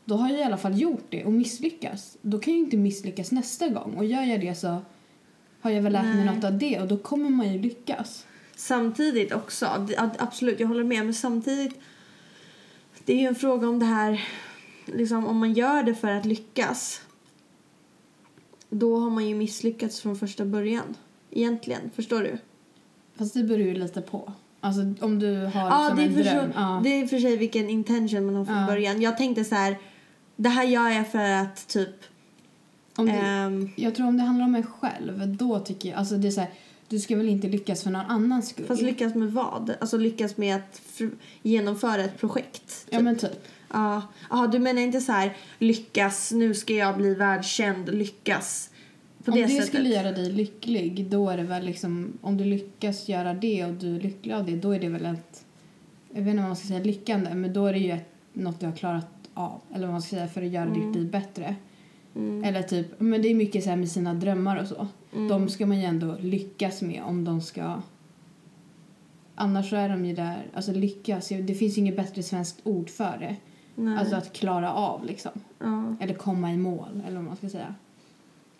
då 0.05 0.17
har 0.17 0.29
jag 0.29 0.41
i 0.41 0.43
alla 0.43 0.57
fall 0.57 0.81
gjort 0.81 1.05
det 1.09 1.25
och 1.25 1.33
misslyckas. 1.33 2.19
Då 2.23 2.39
kan 2.39 2.53
jag 2.53 2.59
ju 2.59 2.65
inte 2.65 2.77
misslyckas 2.77 3.33
nästa 3.33 3.69
gång 3.69 3.95
och 3.97 4.05
gör 4.05 4.23
jag 4.23 4.41
det 4.41 4.55
så 4.55 4.81
har 5.61 5.71
jag 5.71 5.83
väl 5.83 5.93
lärt 5.93 6.05
mig 6.05 6.25
Nej. 6.25 6.35
något 6.35 6.45
av 6.45 6.59
det 6.59 6.81
och 6.81 6.89
då 6.89 6.99
kommer 6.99 7.31
man 7.31 7.53
ju 7.53 7.59
lyckas. 7.59 8.27
Samtidigt 8.57 9.33
också, 9.33 9.87
absolut 10.19 10.61
jag 10.61 10.69
håller 10.69 10.85
med 10.85 11.05
men 11.05 11.15
samtidigt 11.15 11.81
det 13.05 13.13
är 13.13 13.21
ju 13.21 13.27
en 13.27 13.35
fråga 13.35 13.69
om 13.69 13.79
det 13.79 13.87
här 13.87 14.29
liksom 14.87 15.27
om 15.27 15.39
man 15.39 15.53
gör 15.53 15.83
det 15.83 15.95
för 15.95 16.09
att 16.09 16.25
lyckas 16.25 17.03
då 18.75 18.99
har 18.99 19.11
man 19.11 19.29
ju 19.29 19.35
misslyckats 19.35 20.01
från 20.01 20.17
första 20.17 20.45
början 20.45 20.97
egentligen, 21.31 21.91
förstår 21.95 22.21
du? 22.21 22.39
Fast 23.15 23.35
det 23.35 23.45
beror 23.45 23.67
ju 23.67 23.75
lite 23.75 24.01
på. 24.01 24.33
Alltså 24.65 24.81
om 25.01 25.19
du 25.19 25.37
har 25.37 25.71
Ja, 25.71 25.87
som 25.89 25.97
det 25.97 26.03
är, 26.03 26.07
en 26.07 26.15
för 26.15 26.23
dröm. 26.25 26.53
så, 26.53 26.59
ja. 26.59 26.81
det 26.85 26.89
är 27.01 27.07
för 27.07 27.19
sig 27.19 27.37
vilken 27.37 27.71
intention 27.71 28.27
man 28.27 28.35
har 28.35 28.45
från 28.45 28.59
Ja. 28.61 28.67
början. 28.67 29.03
Jag 29.03 29.17
tänkte 29.17 29.45
så 29.45 29.55
här, 29.55 29.77
det 30.37 30.49
här 30.49 30.65
gör 30.65 30.89
jag 30.89 31.09
för 31.13 31.31
att 31.33 31.69
typ 31.69 31.89
Om 32.97 33.07
du, 33.07 33.13
ehm, 33.13 33.71
Jag 33.77 33.95
tror 33.95 34.07
om 34.07 34.17
det 34.17 34.23
handlar 34.23 34.45
om 34.45 34.53
mig 34.53 34.63
själv, 34.81 35.37
då 35.37 35.59
tycker 35.59 35.89
jag... 35.89 35.99
Alltså 35.99 36.15
det 36.17 36.29
är 36.29 36.33
så 36.33 36.41
här, 36.41 36.51
du 36.89 36.99
ska 36.99 37.17
väl 37.17 37.29
inte 37.29 37.49
lyckas 37.49 37.83
för 37.83 37.91
någon 37.91 38.07
annans 38.07 38.49
skull? 38.49 38.65
Fast 38.67 38.83
lyckas 38.83 39.15
med 39.15 39.33
vad? 39.33 39.75
Alltså 39.81 39.97
lyckas 39.97 40.37
med 40.37 40.57
att 40.57 40.81
genomföra 41.43 42.05
ett 42.05 42.19
projekt? 42.21 42.87
Ja, 42.91 43.01
men 43.01 43.17
typ. 43.17 43.47
Ja, 43.73 44.03
Jaha, 44.31 44.47
du 44.47 44.59
menar 44.59 44.83
inte 44.83 45.01
så 45.01 45.13
här 45.13 45.37
lyckas, 45.59 46.33
nu 46.33 46.55
ska 46.55 46.75
jag 46.75 46.97
bli 46.97 47.15
världskänd, 47.15 47.95
lyckas 47.95 48.71
om 49.27 49.35
det, 49.35 49.47
det, 49.47 49.63
skulle 49.63 49.89
göra 49.89 50.13
dig 50.13 50.33
lycklig, 50.33 51.07
då 51.11 51.31
är 51.31 51.37
det 51.37 51.43
väl 51.43 51.65
liksom... 51.65 52.19
Om 52.21 52.37
du 52.37 52.45
lyckas 52.45 53.09
göra 53.09 53.35
det 53.35 53.65
och 53.65 53.73
du 53.73 53.97
är 53.97 54.01
lycklig 54.01 54.35
av 54.35 54.47
det, 54.47 54.57
då 54.57 54.71
är 54.71 54.81
det 54.81 54.89
väl 54.89 55.07
ett... 55.07 55.45
Jag 56.09 56.23
vet 56.23 56.29
inte 56.29 56.41
vad 56.41 56.49
man 56.49 56.57
ska 56.57 56.69
säga, 56.69 56.85
lyckande, 56.85 57.35
men 57.35 57.53
då 57.53 57.67
är 57.67 57.73
det 57.73 57.79
ju 57.79 57.91
ett, 57.91 58.09
något 58.33 58.61
du 58.61 58.67
har 58.67 58.73
klarat 58.73 59.07
av. 59.35 59.61
Eller 59.75 59.87
vad 59.87 59.93
man 59.93 60.03
ska 60.03 60.17
säga, 60.17 60.29
för 60.29 60.43
att 60.43 60.49
göra 60.49 60.71
ditt 60.71 60.97
liv 60.97 61.11
bättre. 61.11 61.57
Mm. 62.17 62.45
Eller 62.45 62.63
typ, 62.63 63.01
men 63.01 63.23
det 63.23 63.29
är 63.29 63.35
mycket 63.35 63.65
så 63.65 63.71
här 63.71 63.77
med 63.77 63.91
sina 63.91 64.15
drömmar 64.15 64.61
och 64.61 64.67
så. 64.67 64.89
De 65.29 65.49
ska 65.49 65.67
man 65.67 65.79
ju 65.79 65.85
ändå 65.85 66.17
lyckas 66.21 66.83
med 66.83 67.03
om 67.03 67.25
de 67.25 67.41
ska... 67.41 67.83
Annars 69.35 69.71
så 69.71 69.77
är 69.77 69.89
de 69.89 70.05
ju 70.05 70.15
där, 70.15 70.47
alltså 70.55 70.73
lyckas, 70.73 71.29
det 71.29 71.55
finns 71.55 71.77
ju 71.77 71.81
inget 71.81 71.97
bättre 71.97 72.23
svenskt 72.23 72.61
ord 72.65 72.91
för 72.91 73.19
det. 73.19 73.37
Nej. 73.75 73.99
Alltså 73.99 74.17
att 74.17 74.33
klara 74.33 74.73
av 74.73 75.05
liksom. 75.05 75.33
ja. 75.59 75.97
Eller 76.01 76.15
komma 76.15 76.53
i 76.53 76.57
mål, 76.57 77.03
eller 77.07 77.17
vad 77.17 77.25
man 77.25 77.37
ska 77.37 77.49
säga. 77.49 77.75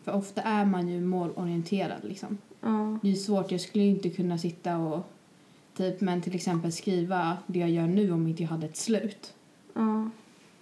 För 0.05 0.13
ofta 0.13 0.43
är 0.43 0.65
man 0.65 0.89
ju 0.89 1.01
målorienterad 1.01 2.05
liksom. 2.05 2.39
Ja. 2.61 2.99
Det 3.03 3.11
är 3.11 3.15
svårt, 3.15 3.51
jag 3.53 3.61
skulle 3.61 3.85
inte 3.85 4.11
kunna 4.11 4.39
sitta 4.39 4.77
och 4.79 5.07
typ, 5.77 6.01
men 6.01 6.23
till 6.23 6.35
exempel 6.35 6.73
skriva 6.73 7.37
det 7.47 7.59
jag 7.59 7.71
gör 7.71 7.87
nu 7.87 8.13
om 8.13 8.27
inte 8.27 8.43
jag 8.43 8.51
hade 8.51 8.67
ett 8.67 8.77
slut. 8.77 9.35
Ja. 9.75 10.11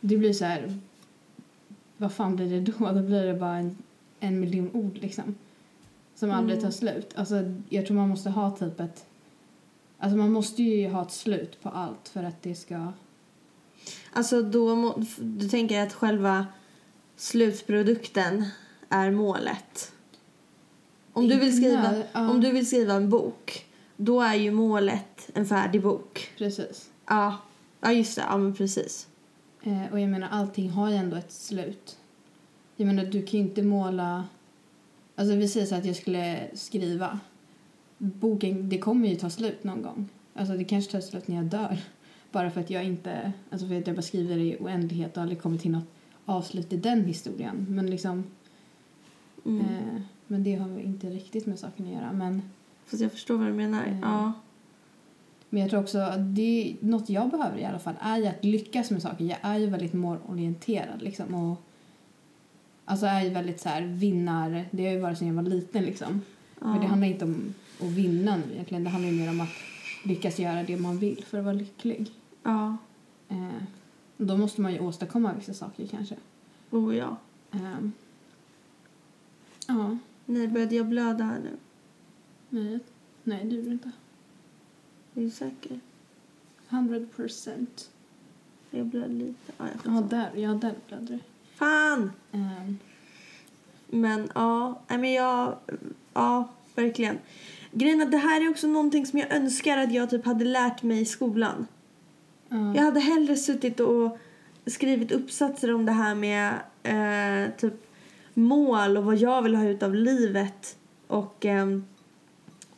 Det 0.00 0.16
blir 0.16 0.32
så 0.32 0.44
här, 0.44 0.78
vad 1.96 2.12
fan 2.12 2.36
blir 2.36 2.50
det 2.50 2.60
då? 2.60 2.72
Då 2.92 3.02
blir 3.02 3.26
det 3.26 3.34
bara 3.34 3.56
en, 3.56 3.76
en 4.20 4.40
miljon 4.40 4.70
ord 4.72 4.98
liksom. 4.98 5.34
Som 6.14 6.30
aldrig 6.30 6.58
Mm. 6.58 6.64
tar 6.70 6.78
slut. 6.78 7.12
Alltså 7.16 7.54
jag 7.68 7.86
tror 7.86 7.96
man 7.96 8.08
måste 8.08 8.30
ha 8.30 8.50
typ 8.56 8.80
ett, 8.80 9.04
alltså 9.98 10.16
man 10.16 10.32
måste 10.32 10.62
ju 10.62 10.88
ha 10.88 11.02
ett 11.02 11.12
slut 11.12 11.62
på 11.62 11.68
allt 11.68 12.08
för 12.08 12.24
att 12.24 12.42
det 12.42 12.54
ska, 12.54 12.92
Alltså 14.12 14.42
då, 14.42 14.94
du 15.18 15.48
tänker 15.48 15.82
att 15.82 15.92
själva 15.92 16.46
slutprodukten 17.16 18.44
är 18.90 19.10
målet? 19.10 19.92
Om 21.12 21.28
du 21.28 21.38
vill 21.38 21.56
skriva, 21.56 22.02
ja. 22.12 22.30
om 22.30 22.40
du 22.40 22.52
vill 22.52 22.66
skriva 22.66 22.94
en 22.94 23.10
bok, 23.10 23.66
då 23.96 24.20
är 24.20 24.34
ju 24.34 24.50
målet 24.50 25.30
en 25.34 25.46
färdig 25.46 25.82
bok. 25.82 26.30
precis. 26.38 26.90
Ja, 27.06 27.36
ja 27.80 27.92
just 27.92 28.16
det. 28.16 28.22
Ja, 28.28 28.36
men 28.36 28.54
precis. 28.54 29.08
Eh, 29.62 29.92
och 29.92 30.00
jag 30.00 30.08
menar 30.08 30.28
allting 30.30 30.70
har 30.70 30.90
ju 30.90 30.96
ändå 30.96 31.16
ett 31.16 31.32
slut. 31.32 31.98
Jag 32.76 32.86
menar 32.86 33.04
du 33.04 33.22
kan 33.22 33.40
ju 33.40 33.46
inte 33.46 33.62
måla, 33.62 34.24
alltså 35.16 35.34
vi 35.34 35.48
säger 35.48 35.66
så 35.66 35.74
att 35.74 35.84
jag 35.84 35.96
skulle 35.96 36.50
skriva. 36.54 37.20
Boken, 37.98 38.68
det 38.68 38.78
kommer 38.78 39.08
ju 39.08 39.16
ta 39.16 39.30
slut 39.30 39.64
någon 39.64 39.82
gång. 39.82 40.08
Alltså 40.34 40.56
det 40.56 40.64
kanske 40.64 40.92
tar 40.92 41.00
slut 41.00 41.28
när 41.28 41.36
jag 41.36 41.44
dör. 41.44 41.78
Bara 42.32 42.50
för 42.50 42.60
att 42.60 42.70
jag 42.70 42.84
inte, 42.84 43.32
alltså 43.50 43.66
för 43.66 43.78
att 43.78 43.86
jag 43.86 43.96
bara 43.96 44.02
skriver 44.02 44.38
i 44.38 44.56
oändlighet 44.60 45.16
och 45.16 45.22
aldrig 45.22 45.42
kommer 45.42 45.58
till 45.58 45.70
något 45.70 45.88
avslut 46.24 46.72
i 46.72 46.76
den 46.76 47.04
historien. 47.04 47.66
Men 47.68 47.90
liksom, 47.90 48.24
Mm. 49.44 49.60
eh, 49.60 50.00
men 50.26 50.42
det 50.44 50.54
har 50.54 50.78
inte 50.80 51.10
riktigt 51.10 51.46
med 51.46 51.58
saken 51.58 51.86
att 51.86 51.92
göra. 51.92 52.12
Men, 52.12 52.42
Fast 52.86 53.02
jag 53.02 53.12
förstår 53.12 53.36
vad 53.38 53.46
du 53.46 53.52
menar. 53.52 53.84
Mm. 53.84 53.98
Ja. 54.02 54.32
men 55.48 55.60
jag 55.62 55.70
tror 55.70 55.80
också 55.80 55.98
att 55.98 56.36
det, 56.36 56.76
något 56.80 57.08
jag 57.10 57.30
behöver 57.30 57.58
i 57.58 57.64
alla 57.64 57.78
fall 57.78 57.94
är 58.00 58.28
att 58.30 58.44
lyckas 58.44 58.90
med 58.90 59.02
saker. 59.02 59.24
Jag 59.24 59.38
är 59.42 59.58
ju 59.58 59.66
väldigt 59.66 59.92
målorienterad 59.92 61.02
liksom. 61.02 61.34
Och, 61.34 61.62
alltså 62.84 63.06
är 63.06 63.22
ju 63.22 63.30
väldigt 63.30 63.60
så 63.60 63.68
här 63.68 63.82
vinnar, 63.82 64.64
det 64.70 64.84
har 64.86 64.92
ju 64.92 65.00
varit 65.00 65.18
sedan 65.18 65.28
jag 65.28 65.34
var 65.34 65.42
liten 65.42 65.84
liksom. 65.84 66.20
Men 66.58 66.76
det 66.78 66.82
Ja. 66.82 66.88
handlar 66.88 67.08
inte 67.08 67.24
om 67.24 67.54
att 67.80 67.86
vinna 67.86 68.36
nu 68.36 68.52
egentligen. 68.52 68.84
Det 68.84 68.90
handlar 68.90 69.10
ju 69.10 69.16
mer 69.20 69.30
om 69.30 69.40
att 69.40 69.48
lyckas 70.04 70.38
göra 70.38 70.62
det 70.62 70.76
man 70.76 70.98
vill 70.98 71.24
för 71.24 71.38
att 71.38 71.44
vara 71.44 71.54
lycklig. 71.54 72.10
ja. 72.42 72.76
Eh, 73.28 73.62
då 74.16 74.36
måste 74.36 74.60
man 74.60 74.72
ju 74.72 74.78
åstadkomma 74.80 75.32
vissa 75.38 75.54
saker 75.54 75.86
kanske. 75.86 76.14
Oh 76.70 76.96
ja. 76.96 77.16
Eh, 77.52 77.58
ja, 79.78 79.98
Nej, 80.26 80.48
började 80.48 80.74
jag 80.74 80.86
blöda 80.86 81.24
här 81.24 81.38
nu? 81.38 81.50
nej, 82.50 82.78
nej 83.24 83.44
det 83.44 83.54
gjorde 83.56 83.68
det 83.68 83.72
inte. 83.72 83.90
Är 85.14 85.20
du 85.20 85.30
säker? 85.30 85.80
100 86.68 87.00
procent. 87.16 87.90
Jag 88.70 88.86
blödde 88.86 89.14
lite. 89.14 89.52
Ja, 89.58 89.64
jag 89.84 89.94
Ja, 89.96 90.00
där, 90.00 90.30
ja, 90.34 90.50
där 90.50 90.74
blödde 90.88 91.06
det. 91.12 91.18
Fan! 91.54 92.12
Eh, 92.32 92.72
Men 93.86 94.28
ja, 94.34 94.80
men 94.88 95.12
jag, 95.12 95.56
ja, 96.14 96.48
verkligen. 96.74 97.18
Grejen 97.72 98.00
att 98.02 98.10
det 98.10 98.16
här 98.18 98.40
är 98.46 98.50
också 98.50 98.66
någonting 98.66 99.06
som 99.06 99.18
jag 99.18 99.32
önskar 99.32 99.78
att 99.78 99.92
jag 99.92 100.10
typ 100.10 100.24
hade 100.24 100.44
lärt 100.44 100.82
mig 100.82 101.00
i 101.00 101.04
skolan. 101.04 101.66
ja. 102.48 102.74
Jag 102.76 102.82
hade 102.82 103.00
hellre 103.00 103.36
suttit 103.36 103.80
och 103.80 104.18
skrivit 104.66 105.12
uppsatser 105.12 105.74
om 105.74 105.86
det 105.86 105.92
här 105.92 106.14
med 106.14 106.54
eh, 106.82 107.56
typ 107.56 107.86
mål 108.40 108.96
och 108.96 109.04
vad 109.04 109.16
jag 109.16 109.42
vill 109.42 109.54
ha 109.54 109.64
ut 109.64 109.82
av 109.82 109.94
livet 109.94 110.76
och 111.06 111.44
ehm, 111.44 111.84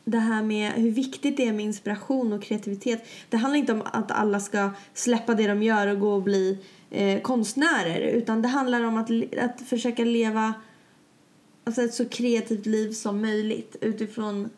det 0.05 0.19
här 0.19 0.43
med 0.43 0.71
hur 0.71 0.91
viktigt 0.91 1.37
det 1.37 1.47
är 1.47 1.53
med 1.53 1.65
inspiration 1.65 2.33
och 2.33 2.43
kreativitet. 2.43 3.05
Det 3.29 3.37
handlar 3.37 3.59
inte 3.59 3.73
om 3.73 3.81
att 3.85 4.11
alla 4.11 4.39
ska 4.39 4.69
släppa 4.93 5.33
det 5.33 5.47
de 5.47 5.63
gör 5.63 5.87
och 5.87 5.99
gå 5.99 6.13
och 6.13 6.23
bli 6.23 6.57
eh, 6.89 7.21
konstnärer 7.21 7.99
utan 7.99 8.41
det 8.41 8.47
handlar 8.47 8.83
om 8.83 8.97
att, 8.97 9.09
att 9.39 9.61
försöka 9.61 10.03
leva 10.03 10.53
alltså 11.63 11.81
ett 11.81 11.93
så 11.93 12.05
kreativt 12.05 12.65
liv 12.65 12.91
som 12.91 13.21
möjligt 13.21 13.75
utifrån 13.81 14.49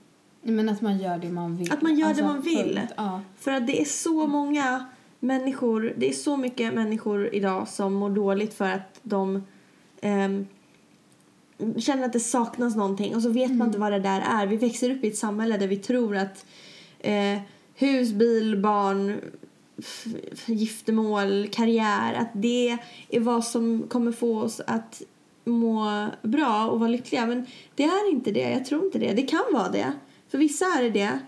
Men 0.42 0.70
att 0.70 0.82
man 0.82 0.98
gör 0.98 1.18
det 1.18 1.30
man 1.30 1.58
vill. 1.58 1.72
Att 1.72 1.82
man 1.82 1.96
gör 1.96 2.14
det 2.14 2.24
man 2.24 2.42
vill. 2.42 2.76
punkt. 2.76 2.94
Ja. 2.98 3.22
För 3.38 3.52
att 3.52 3.68
det 3.68 3.82
är 3.82 3.86
så 3.86 4.28
många 4.28 4.86
människor, 5.20 5.94
det 5.98 6.10
är 6.10 6.14
så 6.14 6.38
mycket 6.38 6.74
människor 6.74 7.36
idag 7.36 7.68
som 7.68 7.94
mår 7.94 8.10
dåligt 8.10 8.54
för 8.54 8.66
att 8.66 9.00
de 9.02 9.44
ehm, 10.02 10.48
känner 11.78 12.06
att 12.06 12.14
det 12.14 12.20
saknas 12.20 12.76
någonting 12.76 13.16
och 13.16 13.22
så 13.22 13.30
vet 13.30 13.52
man 13.52 13.68
inte 13.68 13.80
vad 13.80 13.92
det 13.92 14.00
där 14.00 14.22
är. 14.22 14.48
Vi 14.48 14.58
växer 14.58 14.90
upp 14.92 15.04
i 15.04 15.08
ett 15.08 15.18
samhälle 15.18 15.58
där 15.58 15.68
vi 15.68 15.78
tror 15.78 16.16
att 16.18 16.46
eh, 17.00 17.40
hus, 17.76 18.12
bil, 18.12 18.58
barn, 18.62 19.20
giftermål, 20.46 21.48
karriär, 21.52 22.14
att 22.14 22.30
det 22.34 22.78
är 23.10 23.20
vad 23.20 23.44
som 23.46 23.84
kommer 23.90 24.12
få 24.12 24.40
oss 24.40 24.62
att 24.68 25.02
må 25.46 26.08
bra 26.22 26.68
och 26.70 26.80
vara 26.80 26.90
lyckliga. 26.90 27.26
Men 27.26 27.46
det 27.76 27.84
är 27.84 28.12
inte 28.12 28.32
det, 28.32 28.52
jag 28.52 28.66
tror 28.66 28.86
inte 28.86 29.00
det. 29.00 29.14
Det 29.14 29.22
kan 29.22 29.44
vara 29.54 29.70
det. 29.70 29.92
För 30.30 30.38
vissa 30.38 30.66
är 30.66 30.84
det 30.84 30.90
det. 30.90 31.20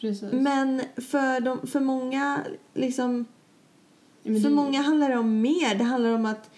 Precis. 0.00 0.32
Men 0.32 0.82
för, 0.96 1.40
de, 1.40 1.66
för 1.66 1.80
många 1.80 2.40
liksom, 2.74 3.26
Men 4.22 4.42
för 4.42 4.48
det- 4.48 4.54
många 4.54 4.82
handlar 4.82 5.08
det 5.10 5.16
om 5.18 5.40
mer. 5.40 5.74
Det 5.74 5.84
handlar 5.84 6.10
om 6.14 6.26
att 6.26 6.50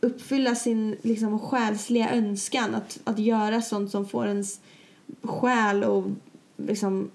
uppfylla 0.00 0.54
sin 0.54 0.96
liksom, 1.02 1.38
själsliga 1.38 2.10
önskan. 2.14 2.74
Att, 2.74 2.98
att 3.04 3.18
göra 3.18 3.62
sånt 3.62 3.90
som 3.90 4.08
får 4.08 4.26
ens 4.26 4.60
själ 5.22 5.84
att 5.84 6.04
liksom, 6.56 7.10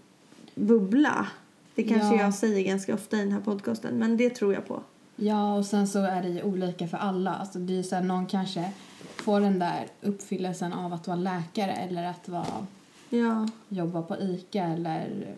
bubbla. 0.55 1.27
Det 1.75 1.83
kanske 1.83 2.15
Ja. 2.15 2.21
jag 2.21 2.33
säger 2.33 2.61
ganska 2.63 2.93
ofta 2.93 3.17
i 3.17 3.19
den 3.19 3.31
här 3.31 3.39
podcasten, 3.41 3.95
men 3.97 4.17
det 4.17 4.29
tror 4.29 4.53
jag 4.53 4.67
på. 4.67 4.83
Ja, 5.15 5.55
och 5.57 5.65
sen 5.65 5.87
så 5.87 5.99
är 5.99 6.21
det 6.21 6.29
ju 6.29 6.43
olika 6.43 6.87
för 6.87 6.97
alla. 6.97 7.33
Alltså 7.33 7.59
det 7.59 7.79
är 7.79 7.83
så 7.83 7.95
här, 7.95 8.03
någon 8.03 8.25
kanske 8.25 8.71
får 9.15 9.39
den 9.41 9.59
där 9.59 9.87
uppfyllelsen 10.01 10.73
av 10.73 10.93
att 10.93 11.07
vara 11.07 11.17
läkare 11.17 11.71
eller 11.73 12.03
att 12.03 12.29
vara, 12.29 12.67
Ja, 13.09 13.47
jobba 13.69 14.01
på 14.01 14.17
ICA 14.19 14.63
eller 14.63 15.35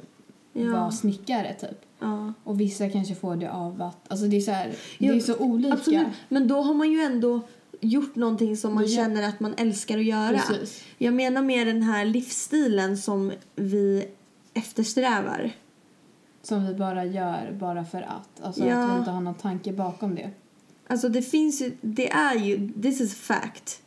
Ja. 0.53 0.71
vara 0.71 0.91
snickare 0.91 1.53
typ. 1.53 1.81
ja. 1.99 2.33
Och 2.43 2.61
vissa 2.61 2.89
kanske 2.89 3.15
får 3.15 3.35
det 3.35 3.51
av 3.51 3.81
att, 3.81 4.11
alltså 4.11 4.25
det 4.27 4.37
är 4.37 4.41
så 4.41 4.51
här, 4.51 4.67
det 4.67 4.75
Jo, 5.05 5.13
är 5.15 5.19
så 5.19 5.35
olika. 5.37 5.73
Absolut. 5.73 6.07
Men 6.29 6.47
då 6.47 6.61
har 6.61 6.73
man 6.73 6.91
ju 6.91 6.99
ändå 7.01 7.41
gjort 7.81 8.15
någonting 8.15 8.57
som 8.57 8.73
man 8.73 8.85
gör- 8.85 8.95
känner 8.95 9.29
att 9.29 9.39
man 9.39 9.53
älskar 9.57 9.97
att 9.97 10.05
göra. 10.05 10.37
Precis. 10.37 10.83
Jag 10.97 11.13
menar 11.13 11.41
med 11.41 11.67
den 11.67 11.81
här 11.81 12.05
livsstilen 12.05 12.97
som 12.97 13.31
vi 13.55 14.05
eftersträvar. 14.53 15.51
Som 16.43 16.65
vi 16.67 16.73
bara 16.73 17.05
gör 17.05 17.51
bara 17.59 17.85
för 17.85 18.01
att. 18.01 18.41
Alltså 18.45 18.65
Ja. 18.67 18.75
att 18.83 18.91
vi 18.95 18.99
inte 18.99 19.11
har 19.11 19.21
någon 19.21 19.35
tanke 19.35 19.73
bakom 19.73 20.15
det. 20.15 20.29
Alltså 20.87 21.09
det 21.09 21.21
finns 21.21 21.61
ju, 21.61 21.71
det 21.81 22.11
är 22.11 22.35
ju, 22.35 22.71
this 22.81 23.01
is 23.01 23.15
fact. 23.15 23.81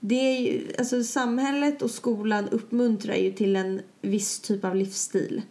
Det 0.00 0.14
är 0.14 0.40
ju, 0.40 0.68
alltså 0.78 1.02
samhället 1.04 1.82
och 1.82 1.90
skolan 1.90 2.48
uppmuntrar 2.48 3.14
ju 3.14 3.32
till 3.32 3.56
en 3.56 3.80
viss 4.02 4.40
typ 4.40 4.64
av 4.64 4.76
livsstil. 4.76 5.42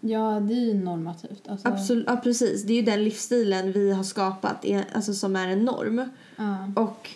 Ja, 0.00 0.40
det 0.40 0.54
är 0.54 0.66
ju 0.66 0.74
normativt. 0.74 1.48
Alltså, 1.48 1.68
Absolut, 1.68 2.04
ja 2.08 2.16
precis. 2.16 2.62
Det 2.62 2.72
är 2.72 2.76
ju 2.76 2.82
den 2.82 3.04
livsstilen 3.04 3.72
vi 3.72 3.92
har 3.92 4.02
skapat, 4.02 4.64
alltså 4.92 5.14
som 5.14 5.36
är 5.36 5.48
en 5.48 5.64
norm. 5.64 6.08
Ja. 6.36 6.82
Och 6.82 7.10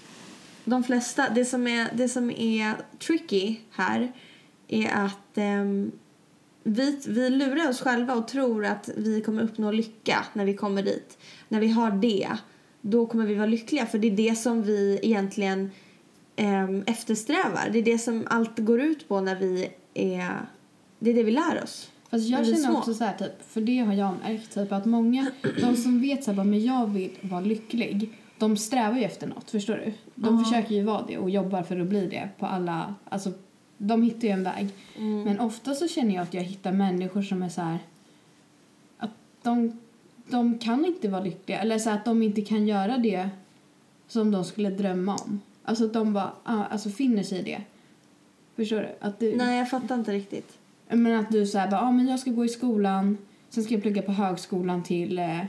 de 0.65 0.85
flesta, 0.85 1.31
det 1.31 1.45
som 1.45 1.67
är, 1.67 1.89
det 1.95 2.09
som 2.09 2.31
är 2.31 2.75
tricky 2.99 3.57
här 3.71 4.13
är 4.69 4.91
att 5.05 5.39
ehm, 5.39 5.93
vi, 6.63 7.01
vi 7.07 7.31
lurar 7.31 7.69
oss 7.69 7.81
själva 7.81 8.15
och 8.15 8.29
tror 8.29 8.65
att 8.65 8.91
vi 8.97 9.21
kommer 9.21 9.43
uppnå 9.43 9.71
lycka 9.71 10.25
när 10.33 10.45
vi 10.45 10.55
kommer 10.55 10.83
dit. 10.83 11.19
När 11.49 11.61
vi 11.61 11.69
har 11.69 11.91
det, 11.91 12.29
då 12.81 13.07
kommer 13.07 13.27
vi 13.27 13.35
vara 13.35 13.47
lyckliga. 13.47 13.87
För 13.87 13.99
det 13.99 14.07
är 14.07 14.17
det 14.17 14.37
som 14.37 14.63
vi 14.63 15.01
egentligen 15.03 15.71
ehm, 16.37 16.83
eftersträvar. 16.87 17.69
Det 17.73 17.79
är 17.79 17.83
det 17.83 17.99
som 17.99 18.27
allt 18.31 18.59
går 18.59 18.81
ut 18.81 19.09
på 19.09 19.21
när 19.21 19.37
vi 19.37 19.69
är... 19.95 20.47
Det 20.99 21.11
är 21.11 21.15
det 21.15 21.23
vi 21.23 21.31
lär 21.31 21.63
oss. 21.63 21.91
Fast 22.13 22.29
jag 22.29 22.47
känner 22.47 22.59
små. 22.59 22.79
också 22.79 22.95
så 22.95 23.05
här, 23.05 23.17
typ, 23.17 23.43
för 23.49 23.61
det 23.61 23.79
har 23.79 23.95
jag 23.95 24.15
märkt, 24.23 24.55
typ 24.55 24.73
att 24.73 24.85
många, 24.85 25.31
de 25.61 25.77
som 25.77 26.01
vet 26.01 26.25
så 26.25 26.33
här, 26.33 26.45
men 26.45 26.65
jag 26.65 26.87
vill 26.87 27.11
vara 27.21 27.41
lycklig, 27.41 28.11
de 28.39 28.57
strävar 28.57 28.97
ju 28.99 29.05
efter 29.05 29.27
något, 29.27 29.51
förstår 29.51 29.75
du? 29.75 29.93
De 30.15 30.39
Ja. 30.39 30.45
försöker 30.45 30.75
ju 30.75 30.83
vara 30.83 31.05
det 31.09 31.19
och 31.19 31.31
jobbar 31.31 31.63
för 31.63 31.81
att 31.81 31.87
bli 31.87 32.07
det 32.07 32.29
på 32.39 32.47
alla, 32.47 32.95
alltså 33.09 33.33
de 33.79 34.03
hittar 34.03 34.29
ju 34.29 34.29
en 34.29 34.45
väg. 34.45 34.69
Mm. 34.99 35.23
Men 35.23 35.41
ofta 35.41 35.75
så 35.75 35.89
känner 35.89 36.15
jag 36.15 36.23
att 36.23 36.35
jag 36.35 36.43
hittar 36.43 36.73
människor 36.73 37.23
som 37.23 37.43
är 37.43 37.49
så 37.49 37.61
här, 37.61 37.79
att 38.99 39.11
de, 39.43 39.79
de 40.29 40.59
kan 40.59 40.85
inte 40.85 41.09
vara 41.09 41.23
lyckliga, 41.23 41.59
eller 41.59 41.79
så 41.79 41.91
här, 41.91 41.97
att 41.97 42.05
de 42.05 42.23
inte 42.23 42.41
kan 42.43 42.67
göra 42.67 42.99
det 42.99 43.31
som 44.09 44.31
de 44.31 44.45
skulle 44.45 44.71
drömma 44.71 45.17
om. 45.17 45.41
Alltså 45.65 45.85
att 45.85 45.93
de 45.93 46.13
bara, 46.13 46.33
ah, 46.45 46.65
alltså 46.65 46.91
finner 46.91 47.23
sig 47.23 47.39
i 47.39 47.43
det. 47.43 47.63
Förstår 48.57 48.77
du? 48.81 48.89
Att 49.01 49.19
du, 49.19 49.37
Nej, 49.37 49.59
jag 49.59 49.71
fattar 49.71 49.95
inte 49.95 50.13
riktigt. 50.13 50.59
Men 50.97 51.21
att 51.21 51.31
du 51.31 51.47
säger 51.47 51.75
ah, 51.75 51.91
men 51.91 52.09
jag 52.09 52.19
ska 52.19 52.31
gå 52.31 52.45
i 52.45 52.49
skolan, 52.49 53.19
sen 53.49 53.65
ska 53.65 53.75
jag 53.75 53.83
plugga 53.83 54.03
på 54.03 54.13
högskolan 54.13 54.83
till 54.83 55.19
eh, 55.19 55.41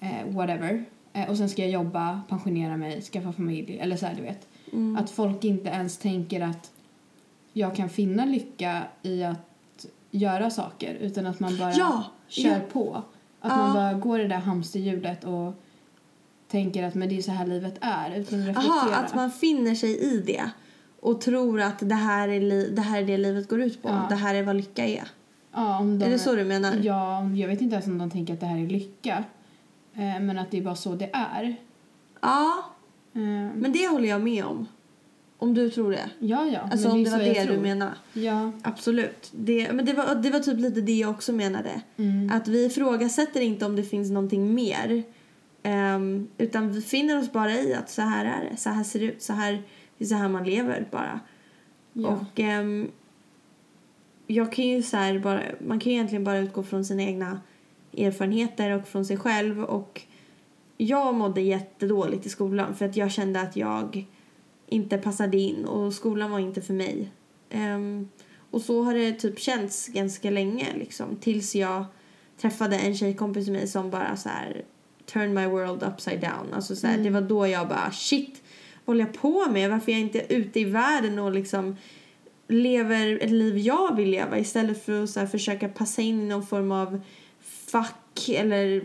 eh, 0.00 0.26
whatever. 0.28 0.84
Eh, 1.12 1.30
och 1.30 1.36
sen 1.36 1.48
ska 1.48 1.62
jag 1.62 1.70
jobba, 1.70 2.22
pensionera 2.28 2.76
mig, 2.76 3.00
skaffa 3.02 3.32
familj. 3.32 3.78
Eller 3.78 3.96
så 3.96 4.06
här, 4.06 4.14
du 4.14 4.22
vet. 4.22 4.48
Mm. 4.72 4.96
Att 4.96 5.10
folk 5.10 5.44
inte 5.44 5.68
ens 5.68 5.98
tänker 5.98 6.40
att 6.40 6.70
jag 7.52 7.76
kan 7.76 7.88
finna 7.88 8.24
lycka 8.24 8.82
i 9.02 9.22
att 9.24 9.86
göra 10.10 10.50
saker. 10.50 10.94
Utan 10.94 11.26
att 11.26 11.40
man 11.40 11.58
bara 11.58 11.72
Ja, 11.72 12.04
kör 12.28 12.50
ja. 12.50 12.58
på. 12.72 12.94
Att 13.40 13.52
Ja. 13.52 13.56
man 13.56 13.74
bara 13.74 13.92
går 13.92 14.20
i 14.20 14.22
det 14.22 14.28
där 14.28 14.36
hamsterhjulet 14.38 15.24
och 15.24 15.52
tänker 16.48 16.82
att 16.84 16.94
men 16.94 17.08
det 17.08 17.18
är 17.18 17.22
så 17.22 17.30
här 17.30 17.46
livet 17.46 17.74
är. 17.80 18.10
Utan 18.10 18.40
att 18.40 18.48
reflektera. 18.48 18.72
Aha, 18.72 18.94
att 18.94 19.14
man 19.14 19.30
finner 19.30 19.74
sig 19.74 19.98
i 19.98 20.22
det 20.26 20.50
och 21.02 21.20
tror 21.20 21.60
att 21.60 21.78
det 21.88 21.94
här 21.94 22.28
är, 22.28 22.40
li- 22.40 22.70
det, 22.70 22.82
här 22.82 23.02
är 23.02 23.06
det 23.06 23.16
livet 23.18 23.48
går 23.48 23.60
ut 23.62 23.82
på. 23.82 23.88
Ja. 23.88 24.06
Det 24.08 24.14
här 24.14 24.34
är 24.34 24.42
vad 24.42 24.56
lycka 24.56 24.84
är. 24.86 25.08
ja, 25.52 25.78
om 25.78 25.98
de, 25.98 26.04
Är 26.06 26.10
det 26.10 26.18
så 26.18 26.34
du 26.34 26.44
menar? 26.44 26.74
Ja, 26.82 27.22
jag 27.34 27.48
vet 27.48 27.60
inte 27.60 27.74
ens 27.74 27.86
om 27.86 27.98
de 27.98 28.10
tänker 28.10 28.34
att 28.34 28.40
det 28.40 28.46
här 28.46 28.58
är 28.58 28.66
lycka. 28.66 29.24
Eh, 29.94 30.20
men 30.20 30.38
att 30.38 30.50
det 30.50 30.58
är 30.58 30.62
bara 30.62 30.74
så 30.74 30.94
det 30.94 31.10
är. 31.12 31.56
Ja, 32.20 32.64
Eh, 33.14 33.20
men 33.56 33.72
det 33.72 33.88
håller 33.88 34.08
jag 34.08 34.20
med 34.20 34.44
om. 34.44 34.66
Om 35.38 35.54
du 35.54 35.70
tror 35.70 35.90
det. 35.90 36.10
ja, 36.18 36.46
ja. 36.46 36.60
Alltså 36.60 36.88
men 36.88 36.96
om 36.96 37.04
det 37.04 37.10
så 37.10 37.16
var 37.16 37.24
det 37.24 37.44
du 37.44 37.58
menar. 37.60 37.90
Ja. 38.12 38.52
Absolut. 38.62 39.28
Det, 39.32 39.72
men 39.72 39.84
det 39.84 39.92
var, 39.92 40.14
det 40.14 40.30
var 40.30 40.40
typ 40.40 40.58
lite 40.60 40.80
det 40.80 40.92
jag 40.98 41.10
också 41.10 41.32
menade. 41.32 41.82
Mm. 41.96 42.30
Att 42.32 42.48
vi 42.48 42.64
ifrågasätter 42.66 43.40
inte 43.40 43.66
om 43.66 43.76
det 43.76 43.82
finns 43.82 44.10
någonting 44.10 44.54
mer. 44.54 45.02
Ehm, 45.62 46.28
utan 46.38 46.72
vi 46.72 46.82
finner 46.82 47.18
oss 47.18 47.32
bara 47.32 47.52
i 47.52 47.74
att 47.74 47.90
så 47.90 48.02
här 48.02 48.24
är 48.24 48.50
det. 48.50 48.56
Så 48.56 48.70
här 48.70 48.84
ser 48.84 49.00
det 49.00 49.06
ut. 49.06 49.22
Så 49.22 49.32
här, 49.32 49.62
det 49.98 50.04
är 50.04 50.08
så 50.08 50.14
här 50.14 50.28
man 50.28 50.44
lever 50.44 50.86
bara. 50.90 51.20
ja. 51.92 52.08
Och 52.08 52.40
ehm, 52.40 52.90
jag 54.26 54.52
kan 54.52 54.64
ju 54.64 54.82
så 54.82 54.96
bara, 55.22 55.42
man 55.66 55.80
kan 55.80 55.92
ju 55.92 55.96
egentligen 55.96 56.24
bara 56.24 56.38
utgå 56.38 56.62
från 56.62 56.84
sina 56.84 57.02
egna 57.02 57.40
erfarenheter 57.98 58.70
och 58.70 58.88
från 58.88 59.04
sig 59.04 59.16
själv. 59.16 59.64
Och 59.64 60.02
jag 60.76 61.14
mådde 61.14 61.40
jättedåligt 61.40 62.26
i 62.26 62.28
skolan 62.28 62.74
för 62.74 62.84
att 62.84 62.96
jag 62.96 63.12
kände 63.12 63.40
att 63.40 63.56
jag 63.56 64.06
inte 64.66 64.98
passade 64.98 65.36
in 65.36 65.64
och 65.64 65.94
skolan 65.94 66.30
var 66.30 66.38
inte 66.38 66.62
för 66.62 66.74
mig. 66.74 67.10
Ehm, 67.50 68.08
och 68.50 68.60
så 68.60 68.82
har 68.82 68.94
det 68.94 69.12
typ 69.12 69.38
känts 69.38 69.88
ganska 69.88 70.30
länge 70.30 70.66
liksom 70.74 71.16
tills 71.16 71.54
jag 71.54 71.84
träffade 72.40 72.78
en 72.78 72.94
tjejkompis 72.94 73.48
med 73.48 73.58
mig 73.58 73.68
som 73.68 73.90
bara 73.90 74.16
så 74.16 74.28
här 74.28 74.64
turn 75.06 75.34
my 75.34 75.46
world 75.46 75.82
upside 75.82 76.20
down. 76.20 76.52
Alltså 76.52 76.76
så 76.76 76.86
här, 76.86 76.94
Mm. 76.94 77.04
Det 77.04 77.20
var 77.20 77.28
då 77.28 77.46
jag 77.46 77.68
bara 77.68 77.90
shit, 77.90 78.41
håller 78.84 79.00
jag 79.00 79.12
på 79.12 79.50
med? 79.50 79.70
Varför 79.70 79.92
är 79.92 79.96
jag 79.96 80.02
inte 80.02 80.34
ute 80.34 80.60
i 80.60 80.64
världen 80.64 81.18
och 81.18 81.32
liksom 81.32 81.76
lever 82.48 83.18
ett 83.22 83.30
liv 83.30 83.58
jag 83.58 83.96
vill 83.96 84.10
leva 84.10 84.38
istället 84.38 84.84
för 84.84 85.02
att 85.02 85.10
så 85.10 85.26
försöka 85.26 85.68
passa 85.68 86.02
in 86.02 86.22
i 86.22 86.28
någon 86.28 86.46
form 86.46 86.72
av 86.72 87.00
fack 87.40 88.28
eller 88.28 88.66
I 88.76 88.82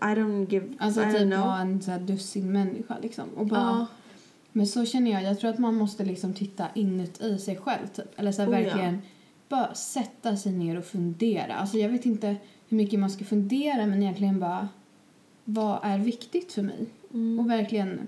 don't 0.00 0.50
give, 0.50 0.66
Alltså 0.78 1.00
I 1.00 1.04
don't 1.04 1.12
typ 1.12 1.32
know. 1.32 1.46
vara 1.46 1.58
en 1.58 1.82
så 1.82 1.90
här 1.90 1.98
dussin 1.98 2.52
människa 2.52 2.96
liksom. 3.02 3.24
Och 3.36 3.46
bara, 3.46 3.60
Ja. 3.60 3.86
Men 4.52 4.66
så 4.66 4.84
känner 4.84 5.10
jag. 5.10 5.22
Jag 5.22 5.40
tror 5.40 5.50
att 5.50 5.58
man 5.58 5.74
måste 5.74 6.04
liksom 6.04 6.34
titta 6.34 6.66
inuti 6.74 7.38
sig 7.38 7.56
själv 7.56 7.86
typ. 7.86 8.18
Eller 8.20 8.32
så 8.32 8.42
här, 8.42 8.48
Oh, 8.48 8.54
ja. 8.54 8.60
verkligen 8.64 9.02
bara 9.48 9.74
sätta 9.74 10.36
sig 10.36 10.52
ner 10.52 10.78
och 10.78 10.84
fundera. 10.84 11.54
Alltså 11.54 11.78
jag 11.78 11.88
vet 11.88 12.06
inte 12.06 12.36
hur 12.68 12.76
mycket 12.76 13.00
man 13.00 13.10
ska 13.10 13.24
fundera 13.24 13.86
men 13.86 14.02
egentligen 14.02 14.40
bara 14.40 14.68
vad 15.44 15.78
är 15.82 15.98
viktigt 15.98 16.52
för 16.52 16.62
mig? 16.62 16.86
Mm. 17.14 17.38
Och 17.38 17.50
verkligen 17.50 18.06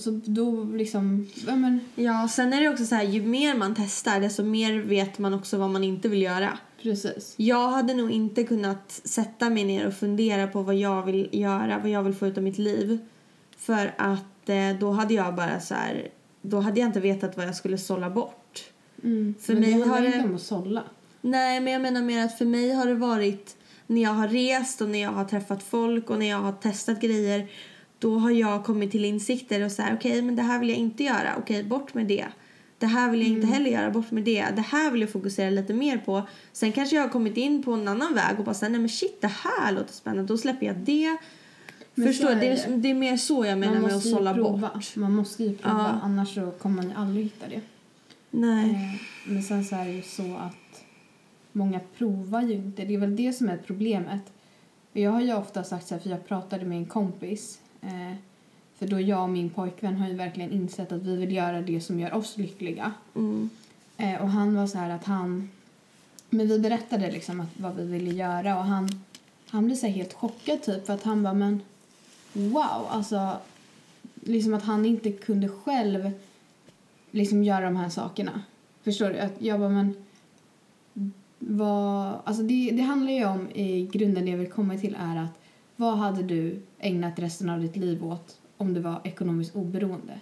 så 0.00 0.20
då 0.24 0.64
liksom, 0.64 1.26
ja 1.46 1.56
men 1.56 1.80
Ja, 1.94 2.28
sen 2.30 2.52
är 2.52 2.60
det 2.60 2.68
också 2.68 2.84
så 2.84 2.94
här, 2.94 3.04
ju 3.04 3.22
mer 3.22 3.54
man 3.54 3.74
testar 3.74 4.20
desto 4.20 4.42
mer 4.44 4.78
vet 4.78 5.18
man 5.18 5.34
också 5.34 5.58
vad 5.58 5.70
man 5.70 5.84
inte 5.84 6.08
vill 6.08 6.22
göra. 6.22 6.58
precis. 6.82 7.34
Jag 7.36 7.68
hade 7.68 7.94
nog 7.94 8.10
inte 8.10 8.44
kunnat 8.44 9.00
sätta 9.04 9.50
mig 9.50 9.64
ner 9.64 9.86
och 9.86 9.94
fundera 9.94 10.46
på 10.46 10.62
vad 10.62 10.74
jag 10.74 11.02
vill 11.02 11.28
göra, 11.32 11.78
vad 11.78 11.90
jag 11.90 12.02
vill 12.02 12.14
få 12.14 12.26
ut 12.26 12.36
av 12.36 12.42
mitt 12.44 12.58
liv. 12.58 12.98
För 13.58 13.94
att 13.98 14.48
eh, 14.48 14.78
då 14.80 14.90
hade 14.90 15.14
jag 15.14 15.34
bara 15.34 15.60
så 15.60 15.74
här, 15.74 16.08
då 16.42 16.60
hade 16.60 16.80
jag 16.80 16.88
inte 16.88 17.00
vetat 17.00 17.36
vad 17.36 17.46
jag 17.46 17.56
skulle 17.56 17.78
sålla 17.78 18.10
bort. 18.10 18.64
Mm. 19.04 19.34
För 19.40 19.52
men 19.52 19.62
mig 19.62 19.72
det 19.72 19.78
handlar 19.78 19.94
har 19.96 20.00
det- 20.02 20.06
inte 20.16 20.28
om 20.28 20.34
att 20.34 20.42
sålla. 20.42 20.82
Nej, 21.20 21.60
men 21.60 21.72
jag 21.72 21.82
menar 21.82 22.02
mer 22.02 22.24
att 22.24 22.38
för 22.38 22.44
mig 22.44 22.70
har 22.72 22.86
det 22.86 22.94
varit 22.94 23.56
när 23.86 24.02
jag 24.02 24.10
har 24.10 24.28
rest 24.28 24.80
och 24.80 24.88
när 24.88 25.02
jag 25.02 25.10
har 25.10 25.24
träffat 25.24 25.62
folk 25.62 26.10
och 26.10 26.18
när 26.18 26.26
jag 26.28 26.38
har 26.38 26.52
testat 26.52 27.00
grejer 27.00 27.48
då 27.98 28.18
har 28.18 28.30
jag 28.30 28.64
kommit 28.64 28.90
till 28.90 29.04
insikter 29.04 29.64
och 29.64 29.72
så 29.72 29.82
här, 29.82 29.94
okej, 29.96 30.22
men 30.22 30.36
det 30.36 30.42
här 30.42 30.58
vill 30.58 30.68
jag 30.68 30.78
inte 30.78 31.04
göra. 31.04 31.34
Okej, 31.38 31.64
bort 31.64 31.94
med 31.94 32.06
det. 32.06 32.26
Det 32.78 32.86
här 32.86 33.10
vill 33.10 33.20
jag 33.20 33.28
inte 33.30 33.46
heller 33.46 33.70
göra, 33.70 33.90
bort 33.90 34.10
med 34.10 34.22
det. 34.24 34.46
Det 34.56 34.62
här 34.62 34.90
vill 34.90 35.00
jag 35.00 35.10
fokusera 35.10 35.50
lite 35.50 35.74
mer 35.74 35.98
på. 35.98 36.22
Sen 36.52 36.72
kanske 36.72 36.96
jag 36.96 37.02
har 37.02 37.08
kommit 37.08 37.36
in 37.36 37.62
på 37.62 37.72
en 37.72 37.88
annan 37.88 38.14
väg 38.14 38.38
och 38.38 38.44
bara 38.44 38.54
säga, 38.54 38.68
nej 38.68 38.80
men 38.80 38.88
shit, 38.88 39.20
det 39.20 39.26
här 39.44 39.72
låter 39.72 39.92
spännande. 39.92 40.32
Då 40.32 40.38
släpper 40.38 40.66
jag 40.66 40.76
det. 40.76 41.16
Men 41.94 42.06
Förstår 42.08 42.30
är 42.30 42.34
Det, 42.40 42.46
är, 42.46 42.76
det 42.76 42.90
är 42.90 42.94
mer 42.94 43.16
så 43.16 43.44
jag 43.46 43.58
menar 43.58 43.80
med 43.80 43.92
att 43.94 44.02
sålla 44.02 44.34
prova. 44.34 44.70
bort. 44.74 44.96
Man 44.96 45.14
måste 45.14 45.44
ju 45.44 45.56
prova, 45.56 45.78
Ja. 45.78 46.00
annars 46.02 46.34
så 46.34 46.50
kommer 46.50 46.76
man 46.76 46.88
ju 46.90 46.96
aldrig 46.96 47.24
hitta 47.24 47.48
det. 47.48 47.60
Nej. 48.30 48.70
Eh, 48.70 49.32
Men 49.32 49.42
sen 49.42 49.64
så 49.64 49.76
är 49.76 49.84
det 49.84 49.92
ju 49.92 50.02
så 50.02 50.22
att 50.36 50.82
många 51.52 51.80
provar 51.98 52.42
ju 52.42 52.52
inte. 52.54 52.84
Det 52.84 52.94
är 52.94 52.98
väl 52.98 53.16
det 53.16 53.32
som 53.32 53.48
är 53.48 53.56
problemet. 53.66 54.22
Jag 54.92 55.10
har 55.10 55.20
ju 55.20 55.34
ofta 55.34 55.64
sagt 55.64 55.86
så 55.86 55.94
här, 55.94 56.00
för 56.00 56.10
jag 56.10 56.28
pratade 56.28 56.64
med 56.64 56.78
en 56.78 56.86
kompis. 56.86 57.58
Eh, 57.82 58.14
för 58.78 58.86
då 58.86 59.00
jag 59.00 59.22
och 59.22 59.28
min 59.28 59.50
pojkvän 59.50 59.96
har 59.96 60.08
ju 60.08 60.14
verkligen 60.14 60.52
insett 60.52 60.92
att 60.92 61.02
vi 61.02 61.16
vill 61.16 61.32
göra 61.32 61.60
det 61.62 61.80
som 61.80 62.00
gör 62.00 62.14
oss 62.14 62.36
lyckliga. 62.36 62.92
Mm. 63.14 63.50
Eh, 63.96 64.22
och 64.22 64.28
han 64.28 64.54
var 64.54 64.66
så 64.66 64.78
här 64.78 64.90
att 64.90 65.04
han... 65.04 65.50
Men 66.30 66.48
vi 66.48 66.58
berättade 66.58 67.10
liksom 67.10 67.40
att, 67.40 67.48
vad 67.56 67.76
vi 67.76 67.84
ville 67.84 68.10
göra 68.10 68.58
och 68.58 68.64
han, 68.64 68.88
han 69.48 69.66
blev 69.66 69.76
så 69.76 69.86
helt 69.86 70.12
chockad 70.12 70.62
typ 70.62 70.86
för 70.86 70.94
att 70.94 71.02
han 71.02 71.22
bara 71.22 71.34
men 71.34 71.60
wow 72.32 72.86
alltså 72.88 73.36
liksom 74.14 74.54
att 74.54 74.62
han 74.62 74.86
inte 74.86 75.12
kunde 75.12 75.48
själv 75.48 76.10
liksom 77.10 77.44
göra 77.44 77.64
de 77.64 77.76
här 77.76 77.88
sakerna. 77.88 78.42
Förstår 78.82 79.08
du? 79.08 79.18
Att 79.18 79.34
jag 79.38 79.60
bara 79.60 79.68
men 79.68 79.94
vad, 81.38 82.14
alltså 82.24 82.42
det, 82.42 82.70
det 82.70 82.82
handlar 82.82 83.12
ju 83.12 83.24
om 83.24 83.50
i 83.50 83.88
grunden 83.92 84.24
det 84.24 84.30
jag 84.30 84.38
vill 84.38 84.50
komma 84.50 84.78
till 84.78 84.96
är 85.00 85.16
att 85.16 85.45
vad 85.76 85.98
hade 85.98 86.22
du 86.22 86.62
ägnat 86.78 87.18
resten 87.18 87.50
av 87.50 87.60
ditt 87.60 87.76
liv 87.76 88.04
åt 88.04 88.40
om 88.56 88.74
du 88.74 88.80
var 88.80 89.00
ekonomiskt 89.04 89.56
oberoende? 89.56 90.20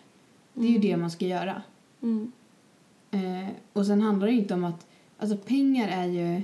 Det 0.54 0.66
är 0.66 0.70
ju 0.70 0.78
det 0.78 0.96
man 0.96 1.10
ska 1.10 1.26
göra. 1.26 1.62
Mm. 2.02 2.32
Eh, 3.10 3.48
och 3.72 3.86
sen 3.86 4.02
handlar 4.02 4.26
det 4.26 4.32
inte 4.32 4.54
om 4.54 4.64
att, 4.64 4.86
alltså 5.18 5.36
pengar 5.36 5.88
är 5.88 6.06
ju, 6.06 6.42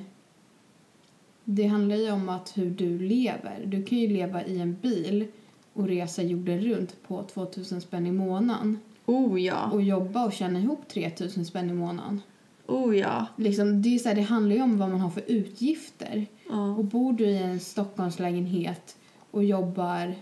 det 1.44 1.66
handlar 1.66 1.96
ju 1.96 2.10
om 2.10 2.28
att 2.28 2.58
hur 2.58 2.70
du 2.70 2.98
lever. 2.98 3.62
Du 3.66 3.82
kan 3.82 3.98
ju 3.98 4.08
leva 4.08 4.44
i 4.44 4.60
en 4.60 4.76
bil 4.82 5.26
och 5.72 5.88
resa 5.88 6.22
jorden 6.22 6.60
runt 6.60 7.02
på 7.02 7.22
2000 7.22 7.80
spänn 7.80 8.06
i 8.06 8.12
månaden 8.12 8.78
Oh 9.06 9.40
ja. 9.40 9.70
och 9.70 9.82
jobba 9.82 10.24
och 10.24 10.32
tjäna 10.32 10.58
ihop 10.58 10.88
3000 10.88 11.44
spänn 11.44 11.70
i 11.70 11.72
månaden. 11.72 12.22
Oh 12.66 12.98
ja. 12.98 13.26
Liksom, 13.36 13.82
det, 13.82 13.94
är 13.94 13.98
så 13.98 14.08
här, 14.08 14.16
det 14.16 14.22
handlar 14.22 14.56
ju 14.56 14.62
om 14.62 14.78
vad 14.78 14.90
man 14.90 15.00
har 15.00 15.10
för 15.10 15.22
utgifter. 15.26 16.26
Ja. 16.50 16.74
Och 16.74 16.84
bor 16.84 17.12
du 17.12 17.24
i 17.24 17.38
en 17.38 17.60
Stockholmslägenhet 17.60 18.96
och 19.30 19.44
jobbar 19.44 20.14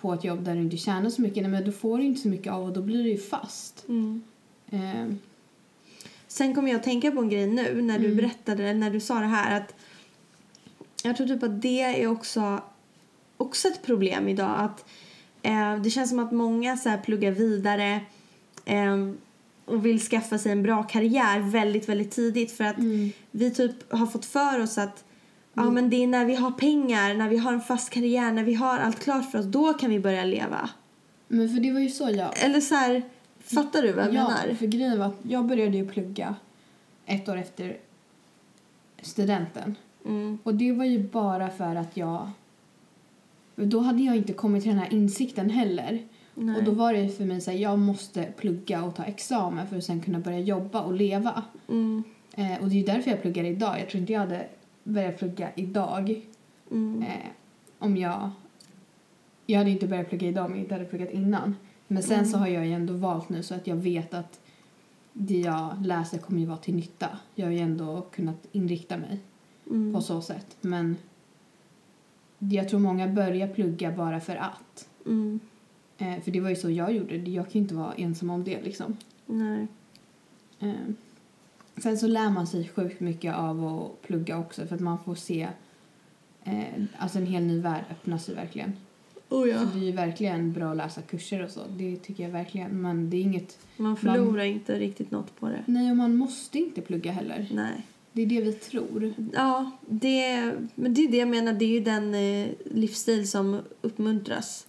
på 0.00 0.12
ett 0.12 0.24
jobb 0.24 0.44
där 0.44 0.54
du 0.54 0.60
inte 0.60 0.76
tjänar 0.76 1.10
så 1.10 1.22
mycket, 1.22 1.42
nej, 1.42 1.50
men 1.50 1.64
då 1.64 1.72
får 1.72 1.98
du 1.98 2.04
inte 2.04 2.20
så 2.20 2.28
mycket 2.28 2.52
av 2.52 2.64
och 2.64 2.72
då 2.72 2.82
blir 2.82 3.04
du 3.04 3.10
ju 3.10 3.18
fast. 3.18 3.84
Mm. 3.88 4.22
Eh, 4.70 5.16
Sen 6.34 6.54
kommer 6.54 6.68
jag 6.68 6.78
att 6.78 6.84
tänka 6.84 7.10
på 7.10 7.20
en 7.20 7.28
grej 7.28 7.46
nu 7.46 7.82
när 7.82 7.98
du 7.98 8.14
berättade, 8.14 8.74
när 8.74 8.90
du 8.90 9.00
sa 9.00 9.20
det 9.20 9.26
här 9.26 9.60
att 9.60 9.74
jag 11.02 11.16
tror 11.16 11.26
typ 11.26 11.42
att 11.42 11.62
det 11.62 11.80
är 11.80 12.06
också, 12.06 12.62
också 13.36 13.68
ett 13.68 13.82
problem 13.82 14.28
idag 14.28 14.54
att 14.58 14.84
eh, 15.42 15.76
det 15.76 15.90
känns 15.90 16.10
som 16.10 16.18
att 16.18 16.32
många 16.32 16.76
så 16.76 16.88
här 16.88 16.98
pluggar 16.98 17.30
vidare 17.30 18.00
eh, 18.64 19.08
och 19.64 19.86
vill 19.86 20.00
skaffa 20.00 20.38
sig 20.38 20.52
en 20.52 20.62
bra 20.62 20.82
karriär 20.82 21.40
väldigt, 21.40 21.88
väldigt 21.88 22.10
tidigt 22.10 22.52
för 22.52 22.64
att 22.64 22.76
vi 23.30 23.50
typ 23.54 23.92
har 23.92 24.06
fått 24.06 24.24
för 24.24 24.60
oss 24.60 24.78
att 24.78 25.04
ja 25.54 25.70
men 25.70 25.90
det 25.90 25.96
är 25.96 26.06
när 26.06 26.24
vi 26.24 26.34
har 26.34 26.50
pengar, 26.50 27.14
när 27.14 27.28
vi 27.28 27.36
har 27.36 27.52
en 27.52 27.60
fast 27.60 27.90
karriär, 27.90 28.32
när 28.32 28.44
vi 28.44 28.54
har 28.54 28.78
allt 28.78 29.00
klart 29.00 29.30
för 29.30 29.38
oss, 29.38 29.46
då 29.46 29.72
kan 29.72 29.90
vi 29.90 30.00
börja 30.00 30.24
leva. 30.24 30.70
Men 31.28 31.48
för 31.48 31.60
det 31.60 31.72
var 31.72 31.80
ju 31.80 31.88
så 31.88 32.10
jag... 32.10 32.44
Eller 32.44 32.60
så 32.60 32.74
här, 32.74 33.02
fattar 33.38 33.82
du 33.82 33.92
vad 33.92 34.04
jag 34.04 34.14
ja, 34.14 34.28
menar? 34.28 34.54
för 34.54 34.66
grejen 34.66 34.98
var 34.98 35.06
att 35.06 35.20
jag 35.22 35.46
började 35.46 35.76
ju 35.76 35.88
plugga 35.88 36.34
ett 37.06 37.28
år 37.28 37.36
efter 37.36 37.76
studenten. 39.02 39.76
Mm. 40.04 40.38
Och 40.42 40.54
det 40.54 40.72
var 40.72 40.84
ju 40.84 40.98
bara 40.98 41.50
för 41.50 41.76
att 41.76 41.96
jag... 41.96 42.30
Då 43.56 43.80
hade 43.80 44.02
jag 44.02 44.16
inte 44.16 44.32
kommit 44.32 44.62
till 44.62 44.70
den 44.70 44.80
här 44.80 44.92
insikten 44.92 45.50
heller. 45.50 46.02
Nej. 46.34 46.56
Och 46.56 46.64
då 46.64 46.70
var 46.70 46.94
det 46.94 47.08
för 47.16 47.24
mig 47.24 47.40
så 47.40 47.50
här, 47.50 47.58
jag 47.58 47.78
måste 47.78 48.24
plugga 48.36 48.84
och 48.84 48.94
ta 48.94 49.04
examen 49.04 49.66
för 49.66 49.76
att 49.76 49.84
sen 49.84 50.00
kunna 50.00 50.18
börja 50.18 50.38
jobba 50.38 50.80
och 50.80 50.92
leva. 50.92 51.42
Mm. 51.68 52.04
Eh, 52.36 52.62
och 52.62 52.68
det 52.68 52.80
är 52.80 52.86
därför 52.86 53.10
jag 53.10 53.22
pluggar 53.22 53.44
idag. 53.44 53.80
Jag 53.80 53.88
tror 53.88 54.00
inte 54.00 54.12
jag 54.12 54.20
hade 54.20 54.46
börjat 54.84 55.18
plugga 55.18 55.50
idag 55.54 56.20
Mm. 56.70 57.02
eh, 57.02 57.26
om 57.78 57.96
jag... 57.96 58.30
Jag 59.46 59.58
hade 59.58 59.70
inte 59.70 59.86
börjat 59.86 60.08
plugga 60.08 60.28
idag 60.28 60.44
om 60.44 60.50
jag 60.50 60.60
inte 60.60 60.74
hade 60.74 60.84
pluggat 60.86 61.10
innan. 61.10 61.56
Men 61.88 62.02
sen 62.02 62.18
Mm. 62.18 62.30
så 62.30 62.38
har 62.38 62.46
jag 62.46 62.66
ju 62.66 62.72
ändå 62.72 62.92
valt 62.94 63.28
nu 63.28 63.42
så 63.42 63.54
att 63.54 63.66
jag 63.66 63.76
vet 63.76 64.14
att 64.14 64.40
det 65.12 65.40
jag 65.40 65.86
läser 65.86 66.18
kommer 66.18 66.40
ju 66.40 66.46
vara 66.46 66.58
till 66.58 66.74
nytta. 66.74 67.08
Jag 67.34 67.46
har 67.46 67.52
ju 67.52 67.58
ändå 67.58 68.00
kunnat 68.12 68.46
inrikta 68.52 68.96
mig 68.96 69.18
Mm. 69.70 69.94
på 69.94 70.00
så 70.00 70.20
sätt. 70.20 70.56
Men 70.60 70.96
jag 72.38 72.68
tror 72.68 72.80
många 72.80 73.08
börjar 73.08 73.48
plugga 73.48 73.92
bara 73.92 74.20
för 74.20 74.36
att. 74.36 74.88
Mm. 75.06 75.40
Eh, 75.98 76.20
för 76.20 76.30
det 76.30 76.40
var 76.40 76.48
ju 76.50 76.56
så 76.56 76.70
jag 76.70 76.92
gjorde. 76.92 77.16
Jag 77.16 77.44
kan 77.44 77.52
ju 77.52 77.60
inte 77.60 77.74
vara 77.74 77.92
ensam 77.94 78.30
om 78.30 78.44
det 78.44 78.62
liksom. 78.62 78.96
Nej. 79.26 79.66
Eh, 80.60 80.72
sen 81.76 81.98
så 81.98 82.06
lär 82.06 82.30
man 82.30 82.46
sig 82.46 82.68
sjukt 82.68 83.00
mycket 83.00 83.34
av 83.34 83.66
att 83.66 84.02
plugga 84.02 84.38
också 84.38 84.66
för 84.66 84.74
att 84.74 84.80
man 84.80 84.98
får 85.04 85.14
se 85.14 85.48
eh, 86.44 86.84
alltså 86.98 87.18
en 87.18 87.26
hel 87.26 87.42
ny 87.42 87.60
värld 87.60 87.84
öppna 87.90 88.18
sig 88.18 88.34
verkligen. 88.34 88.72
Oh 89.28 89.48
ja. 89.48 89.58
Så 89.58 89.64
det 89.64 89.84
är 89.84 89.86
ju 89.86 89.92
verkligen 89.92 90.52
bra 90.52 90.70
att 90.70 90.76
läsa 90.76 91.02
kurser 91.02 91.44
och 91.44 91.50
så. 91.50 91.60
Det 91.76 91.96
tycker 91.96 92.22
jag 92.24 92.30
verkligen. 92.30 92.82
Men 92.82 93.10
det 93.10 93.16
är 93.16 93.20
inget... 93.20 93.58
Man 93.76 93.96
förlorar 93.96 94.44
inte 94.44 94.78
riktigt 94.78 95.10
något 95.10 95.40
på 95.40 95.48
det. 95.48 95.64
Nej, 95.66 95.90
och 95.90 95.96
man 95.96 96.16
måste 96.16 96.58
inte 96.58 96.80
plugga 96.80 97.12
heller. 97.12 97.46
Nej. 97.52 97.86
Det 98.12 98.22
är 98.22 98.26
det 98.26 98.40
vi 98.40 98.52
tror. 98.52 99.14
Ja, 99.32 99.70
det, 99.88 100.52
men 100.74 100.94
det 100.94 101.04
är 101.04 101.08
det 101.08 101.16
jag 101.16 101.28
menar. 101.28 101.52
Det 101.52 101.64
är 101.64 101.68
ju 101.68 101.80
den 101.80 102.14
eh, 102.14 102.48
livsstil 102.64 103.30
som 103.30 103.60
uppmuntras 103.80 104.66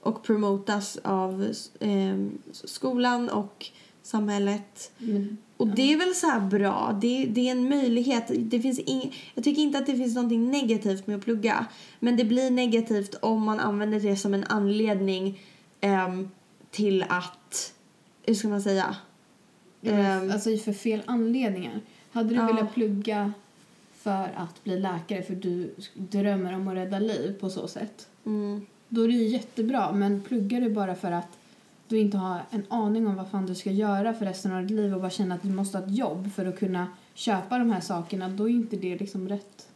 och 0.00 0.22
promotas 0.22 0.98
av 1.02 1.52
eh, 1.80 2.26
skolan 2.52 3.28
och 3.28 3.66
samhället. 4.02 4.90
Men, 4.98 5.36
Och 5.56 5.68
det 5.68 5.92
är 5.92 5.96
väl 5.98 6.14
så 6.14 6.26
här 6.26 6.40
bra. 6.40 6.98
Det, 7.00 7.24
det 7.26 7.48
är 7.48 7.52
en 7.52 7.68
möjlighet. 7.68 8.24
Det 8.38 8.60
finns 8.60 8.78
ing, 8.78 9.14
jag 9.34 9.44
tycker 9.44 9.62
inte 9.62 9.78
att 9.78 9.86
det 9.86 9.96
finns 9.96 10.14
något 10.14 10.32
negativt 10.32 11.06
med 11.06 11.16
att 11.16 11.24
plugga. 11.24 11.66
Men 12.00 12.16
det 12.16 12.24
blir 12.24 12.50
negativt 12.50 13.14
om 13.22 13.42
man 13.42 13.60
använder 13.60 14.00
det 14.00 14.16
som 14.16 14.34
en 14.34 14.44
anledning 14.44 15.40
ehm, 15.80 16.30
till 16.70 17.04
att... 17.08 17.72
Hur 18.26 18.34
ska 18.34 18.48
man 18.48 18.62
säga? 18.62 18.96
Ehm, 19.82 20.30
alltså 20.30 20.56
för 20.56 20.72
fel 20.72 21.02
anledningar. 21.06 21.80
Hade 22.12 22.28
du 22.28 22.34
Ja. 22.34 22.46
velat 22.46 22.74
plugga 22.74 23.32
för 23.98 24.30
att 24.36 24.64
bli 24.64 24.80
läkare 24.80 25.22
för 25.22 25.34
du 25.34 25.74
drömmer 25.94 26.54
om 26.54 26.68
att 26.68 26.74
rädda 26.74 26.98
liv 26.98 27.34
på 27.40 27.50
så 27.50 27.68
sätt. 27.68 28.08
mm, 28.26 28.66
Då 28.88 29.02
är 29.02 29.08
det 29.08 29.14
ju 29.14 29.26
jättebra. 29.28 29.92
Men 29.92 30.20
pluggar 30.22 30.60
du 30.60 30.70
bara 30.70 30.94
för 30.94 31.12
att 31.12 31.38
du 31.88 31.98
inte 31.98 32.16
har 32.16 32.40
en 32.50 32.64
aning 32.68 33.06
om 33.06 33.16
vad 33.16 33.30
fan 33.30 33.46
du 33.46 33.54
ska 33.54 33.70
göra 33.70 34.14
för 34.14 34.24
resten 34.26 34.52
av 34.52 34.62
ditt 34.62 34.70
liv 34.70 34.94
och 34.94 35.00
bara 35.00 35.10
känner 35.10 35.36
att 35.36 35.42
du 35.42 35.50
måste 35.50 35.78
ha 35.78 35.84
ett 35.86 35.96
jobb 35.96 36.32
för 36.32 36.46
att 36.46 36.58
kunna 36.58 36.86
köpa 37.14 37.58
de 37.58 37.70
här 37.70 37.80
sakerna. 37.80 38.28
Då 38.28 38.48
är 38.48 38.52
inte 38.52 38.76
det 38.76 38.98
liksom 38.98 39.28
rätt 39.28 39.68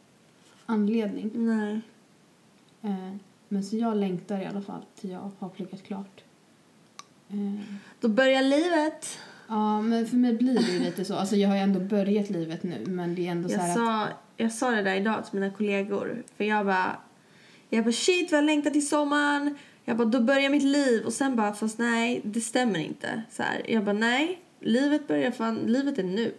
anledning. 0.67 1.31
nej. 1.35 1.81
Eh, 2.83 3.17
men 3.49 3.65
så 3.65 3.77
jag 3.77 3.97
längtar 3.97 4.41
i 4.41 4.47
alla 4.47 4.63
fall 4.63 4.81
till 5.01 5.11
jag 5.11 5.31
har 5.39 5.49
pluggat 5.49 5.83
klart. 5.83 6.25
Eh, 7.29 7.77
Då 8.01 8.09
börjar 8.09 8.43
livet. 8.43 9.19
ja, 9.49 9.81
men 9.83 10.07
för 10.07 10.17
mig 10.17 10.35
blir 10.35 10.55
det 10.55 10.73
ju 10.73 10.79
lite 10.79 11.05
så. 11.05 11.15
Alltså 11.17 11.37
jag 11.37 11.49
har 11.49 11.57
ju 11.57 11.63
ändå 11.63 11.81
börjat 11.81 12.31
livet 12.31 12.63
nu 12.63 12.85
men 12.87 13.15
det 13.15 13.27
är 13.27 13.31
ändå 13.31 13.49
så 13.49 13.55
Jag 13.55 13.65
att... 13.69 13.75
sa, 13.75 14.09
jag 14.37 14.53
sa 14.53 14.71
det 14.71 14.83
där 14.83 14.95
idag 14.95 15.25
till 15.31 15.41
mina 15.41 15.53
kollegor. 15.53 16.23
För 16.37 16.45
jag 16.45 16.67
bara... 16.67 16.97
Jag 17.71 17.85
bara 17.85 17.93
shit 17.93 18.33
vad 18.33 18.39
jag 18.39 18.45
längtar 18.45 18.71
till 18.71 18.89
sommaren. 18.89 19.57
Jag 19.89 19.97
bara 19.97 20.09
då 20.09 20.21
börjar 20.21 20.51
mitt 20.51 20.63
liv. 20.63 21.05
Och 21.05 21.13
sen 21.13 21.37
bara 21.37 21.53
fast 21.53 21.79
nej 21.79 22.21
det 22.25 22.41
stämmer 22.41 22.79
inte. 22.79 23.23
Så 23.31 23.43
här, 23.43 23.63
jag 23.69 23.85
bara 23.85 23.93
nej. 23.93 24.39
Livet 24.61 25.09
börjar 25.09 25.31
fan, 25.31 25.57
livet 25.57 25.99
är 25.99 26.03
nu. 26.03 26.33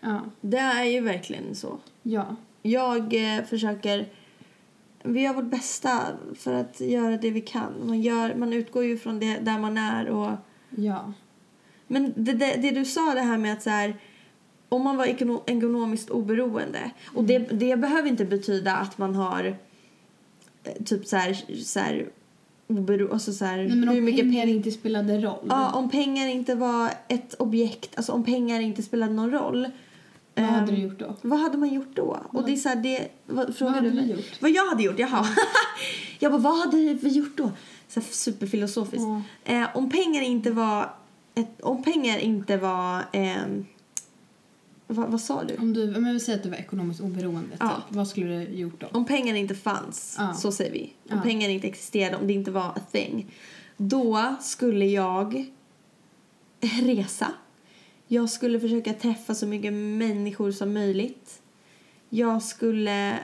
Ja, 0.00 0.20
Det 0.40 0.58
är 0.58 0.84
ju 0.84 1.00
verkligen 1.00 1.54
så. 1.54 1.78
ja, 2.02 2.36
Jag 2.62 3.14
eh, 3.14 3.44
försöker... 3.44 4.06
Vi 5.02 5.20
gör 5.20 5.34
vårt 5.34 5.44
bästa 5.50 6.00
för 6.38 6.52
att 6.52 6.80
göra 6.80 7.16
det 7.16 7.30
vi 7.30 7.40
kan. 7.40 7.72
Man, 7.86 8.00
gör, 8.00 8.34
man 8.34 8.52
utgår 8.52 8.84
ju 8.84 8.98
från 8.98 9.20
det 9.20 9.38
där 9.38 9.58
man 9.58 9.78
är. 9.78 10.06
Och, 10.08 10.32
ja. 10.70 11.12
men 11.86 12.12
det, 12.16 12.32
det, 12.32 12.56
det 12.56 12.70
du 12.70 12.84
sa 12.84 13.14
det 13.14 13.20
här 13.20 13.38
med 13.38 13.52
att 13.52 13.62
så 13.62 13.70
här, 13.70 13.96
om 14.68 14.82
man 14.84 14.96
var 14.96 15.06
ekono, 15.06 15.44
ekonomiskt 15.46 16.10
oberoende. 16.10 16.90
Och 17.14 17.24
det, 17.24 17.38
det 17.38 17.76
behöver 17.76 18.08
inte 18.08 18.24
betyda 18.24 18.76
att 18.76 18.98
man 18.98 19.14
har 19.14 19.56
eh, 20.64 20.84
typ 20.84 21.06
så 21.06 21.16
här, 21.16 21.62
så 21.62 21.80
här 21.80 22.08
obero, 22.68 23.12
alltså 23.12 23.32
så 23.32 23.44
här, 23.44 23.56
Nej, 23.56 23.76
men 23.76 23.88
om 23.88 24.04
mycket 24.04 24.20
pengar 24.20 24.46
inte 24.46 24.70
spelade 24.70 25.20
roll. 25.20 25.46
Ja, 25.48 25.72
om 25.72 25.90
pengar 25.90 26.28
inte 26.28 26.54
var 26.54 26.90
ett 27.08 27.34
objekt, 27.34 27.96
alltså 27.96 28.12
om 28.12 28.24
pengar 28.24 28.60
inte 28.60 28.82
spelade 28.82 29.12
någon 29.12 29.30
roll. 29.30 29.68
vad 30.34 30.44
hade 30.44 30.72
ehm, 30.72 30.74
du 30.74 30.82
gjort 30.82 30.98
då? 30.98 31.14
Vad 31.22 31.38
hade 31.38 31.58
man 31.58 31.74
gjort 31.74 31.96
då? 31.96 32.20
Och 32.28 32.44
det 32.46 32.52
är 32.52 32.56
så 32.56 32.68
här, 32.68 32.76
det, 32.76 33.08
vad, 33.26 33.56
frågar 33.56 33.74
hade 33.74 33.90
du 33.90 34.00
du 34.00 34.12
gjort? 34.12 34.42
Vad 34.42 34.50
jag 34.50 34.66
hade 34.66 34.82
gjort? 34.82 34.98
Jaha. 34.98 35.26
jag 36.18 36.32
bara, 36.32 36.40
vad 36.40 36.58
hade 36.58 36.76
vi 36.76 37.08
gjort 37.08 37.36
då? 37.36 37.50
Så 37.88 38.00
här 38.00 38.06
superfilosofiskt. 38.10 39.06
Ja. 39.44 39.52
Eh, 39.54 39.68
om 39.74 39.90
pengar 39.90 40.22
inte 40.22 40.50
var, 40.50 40.90
ett, 41.34 41.60
om 41.60 41.82
pengar 41.82 42.18
inte 42.18 42.56
var, 42.56 43.02
ehm, 43.12 43.64
vad, 44.86 45.08
vad 45.10 45.20
sa 45.20 45.44
du? 45.44 45.56
Om 45.56 45.72
du, 45.72 45.86
men 45.86 46.12
vi 46.12 46.20
säger 46.20 46.38
att 46.38 46.42
du 46.44 46.50
var 46.50 46.56
ekonomiskt 46.56 47.00
oberoende, 47.00 47.50
typ. 47.50 47.60
Ja. 47.60 47.82
vad 47.88 48.08
skulle 48.08 48.36
du 48.38 48.42
gjort 48.56 48.80
då? 48.80 48.86
Om 48.92 49.04
pengar 49.04 49.34
inte 49.34 49.54
fanns, 49.54 50.16
Ja. 50.18 50.34
så 50.34 50.52
säger 50.52 50.72
vi. 50.72 50.92
Om 51.10 51.16
Ja. 51.16 51.22
pengar 51.22 51.48
inte 51.48 51.66
existerade, 51.66 52.16
om 52.16 52.26
det 52.26 52.32
inte 52.32 52.50
var 52.50 52.62
a 52.68 52.80
thing. 52.92 53.34
Då 53.76 54.34
skulle 54.40 54.86
jag 54.86 55.46
resa. 56.60 57.32
Jag 58.08 58.30
skulle 58.30 58.60
försöka 58.60 58.92
träffa 58.92 59.34
så 59.34 59.46
mycket 59.46 59.72
människor 59.72 60.52
som 60.52 60.72
möjligt. 60.74 61.42
Jag 62.08 62.42
skulle 62.42 63.18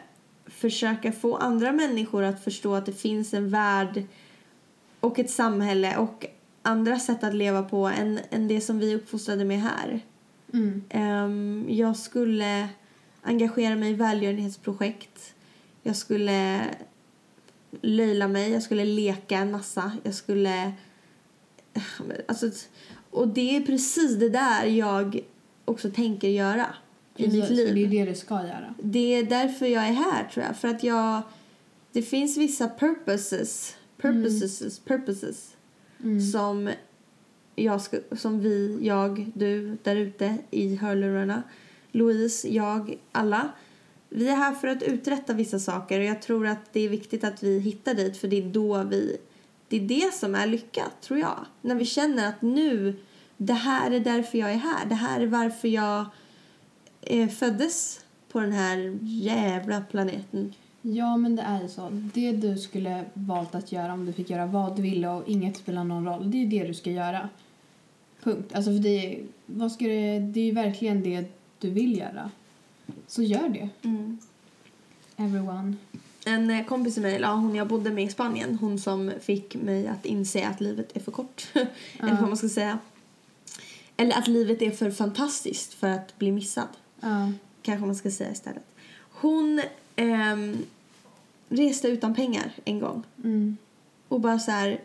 försöka 0.46 1.12
få 1.12 1.36
andra 1.36 1.72
människor 1.72 2.22
att 2.22 2.44
förstå 2.44 2.74
att 2.74 2.86
det 2.86 2.92
finns 2.92 3.34
en 3.34 3.50
värld 3.50 4.02
och 5.00 5.18
ett 5.18 5.30
samhälle 5.30 5.96
och 5.96 6.26
andra 6.62 6.98
sätt 6.98 7.24
att 7.24 7.34
leva 7.34 7.62
på 7.62 7.86
än, 7.86 8.20
än 8.30 8.48
det 8.48 8.60
som 8.60 8.78
vi 8.78 8.94
uppfostrade 8.94 9.44
med 9.44 9.60
här. 9.60 10.00
Mm. 10.52 10.82
Ehm, 10.88 11.66
jag 11.70 11.96
skulle 11.96 12.68
engagera 13.22 13.76
mig 13.76 13.90
i 13.90 13.94
välgörenhetsprojekt. 13.94 15.34
Jag 15.82 15.96
skulle 15.96 16.60
löjla 17.80 18.28
mig, 18.28 18.50
jag 18.50 18.62
skulle 18.62 18.84
leka 18.84 19.36
en 19.36 19.50
massa. 19.50 19.92
Jag 20.02 20.14
skulle... 20.14 20.72
Alltså, 22.28 22.50
och 23.10 23.28
det 23.28 23.56
är 23.56 23.60
precis 23.60 24.18
det 24.18 24.28
där 24.28 24.64
jag 24.64 25.20
också 25.64 25.90
tänker 25.90 26.28
göra 26.28 26.66
i 27.16 27.24
Precis, 27.24 27.40
mitt 27.40 27.46
för 27.48 27.54
liv. 27.54 27.90
Det 27.90 27.98
är 28.00 28.04
det 28.04 28.10
du 28.12 28.16
ska 28.16 28.34
göra. 28.34 28.74
Det 28.82 29.14
är 29.14 29.22
därför 29.22 29.66
jag 29.66 29.88
är 29.88 29.92
här 29.92 30.28
tror 30.32 30.46
jag. 30.46 30.56
För 30.56 30.68
att 30.68 30.82
jag... 30.82 31.22
Det 31.92 32.02
finns 32.02 32.36
vissa 32.36 32.68
purposes, 32.68 33.76
purposes, 33.96 34.78
purposes 34.80 35.56
Mm. 36.04 36.20
som, 36.20 36.70
jag 37.54 37.80
ska, 37.80 37.98
som 38.16 38.40
vi, 38.40 38.78
jag, 38.80 39.30
du 39.34 39.76
där 39.82 39.96
ute 39.96 40.36
i 40.50 40.76
hörlurarna, 40.76 41.42
Louise, 41.92 42.48
jag, 42.48 42.98
alla. 43.12 43.48
Vi 44.08 44.28
är 44.28 44.36
här 44.36 44.54
för 44.54 44.68
att 44.68 44.82
uträtta 44.82 45.32
vissa 45.32 45.58
saker 45.58 45.98
och 45.98 46.04
jag 46.04 46.22
tror 46.22 46.46
att 46.46 46.72
det 46.72 46.80
är 46.80 46.88
viktigt 46.88 47.24
att 47.24 47.42
vi 47.42 47.58
hittar 47.58 47.94
dit 47.94 48.16
för 48.16 48.28
det 48.28 48.38
är 48.38 48.48
då 48.48 48.82
vi, 48.82 49.16
det 49.68 49.76
är 49.76 49.80
det 49.80 50.14
som 50.14 50.34
är 50.34 50.46
lyckat 50.46 51.00
tror 51.00 51.18
jag. 51.18 51.46
När 51.60 51.74
vi 51.74 51.84
känner 51.84 52.28
att 52.28 52.42
nu, 52.42 52.96
det 53.36 53.52
här 53.52 53.90
är 53.90 54.00
därför 54.00 54.38
jag 54.38 54.52
är 54.52 54.56
här, 54.56 54.86
det 54.86 54.94
här 54.94 55.20
är 55.20 55.26
varför 55.26 55.68
jag 55.68 56.04
eh, 57.00 57.28
föddes 57.28 58.00
på 58.28 58.40
den 58.40 58.52
här 58.52 58.98
jävla 59.02 59.80
planeten. 59.80 60.54
Ja, 60.82 61.16
men 61.16 61.36
det 61.36 61.42
är 61.42 61.62
ju 61.62 61.68
så. 61.68 61.88
Det 61.90 62.32
du 62.32 62.58
skulle 62.58 63.04
valt 63.14 63.54
att 63.54 63.72
göra 63.72 63.92
om 63.92 64.06
du 64.06 64.12
fick 64.12 64.30
göra 64.30 64.46
vad 64.46 64.76
du 64.76 64.82
ville 64.82 65.08
och 65.08 65.28
inget 65.28 65.56
spelar 65.56 65.84
någon 65.84 66.06
roll, 66.06 66.30
det 66.30 66.36
är 66.36 66.40
ju 66.40 66.48
det 66.48 66.66
du 66.66 66.74
ska 66.74 66.90
göra. 66.90 67.28
Punkt. 68.22 68.52
Alltså 68.54 68.70
för 68.70 68.78
det, 68.78 69.20
vad 69.46 69.72
ska 69.72 69.84
det, 69.84 70.18
det 70.18 70.40
är 70.40 70.44
ju 70.44 70.52
verkligen 70.52 71.02
det 71.02 71.24
du 71.58 71.70
vill 71.70 71.98
göra. 71.98 72.30
Så 73.06 73.22
gör 73.22 73.48
det. 73.48 73.68
Everyone. 75.16 75.74
En 76.24 76.50
eh, 76.50 76.66
kompis 76.66 76.94
till 76.94 77.02
mig, 77.02 77.20
ja, 77.20 77.32
hon 77.32 77.54
jag 77.54 77.68
bodde 77.68 77.90
med 77.90 78.04
i 78.04 78.08
Spanien, 78.08 78.58
hon 78.60 78.78
som 78.78 79.12
fick 79.20 79.54
mig 79.54 79.88
att 79.88 80.06
inse 80.06 80.46
att 80.46 80.60
livet 80.60 80.96
är 80.96 81.00
för 81.00 81.12
kort. 81.12 81.48
Eller 81.98 82.20
vad 82.20 82.28
man 82.28 82.36
ska 82.36 82.48
säga. 82.48 82.78
Eller 83.96 84.18
att 84.18 84.28
livet 84.28 84.62
är 84.62 84.70
för 84.70 84.90
fantastiskt 84.90 85.74
för 85.74 85.88
att 85.88 86.18
bli 86.18 86.32
missad. 86.32 86.68
Ja. 87.00 87.32
Kanske 87.62 87.86
man 87.86 87.94
ska 87.94 88.10
säga 88.10 88.32
istället. 88.32 88.62
Hon 89.10 89.62
ehm, 89.96 90.58
reste 91.48 91.88
utan 91.88 92.14
pengar 92.14 92.52
en 92.64 92.80
gång. 92.80 93.02
Mm. 93.24 93.56
Och 94.08 94.20
bara 94.20 94.38
så 94.38 94.50
här, 94.50 94.80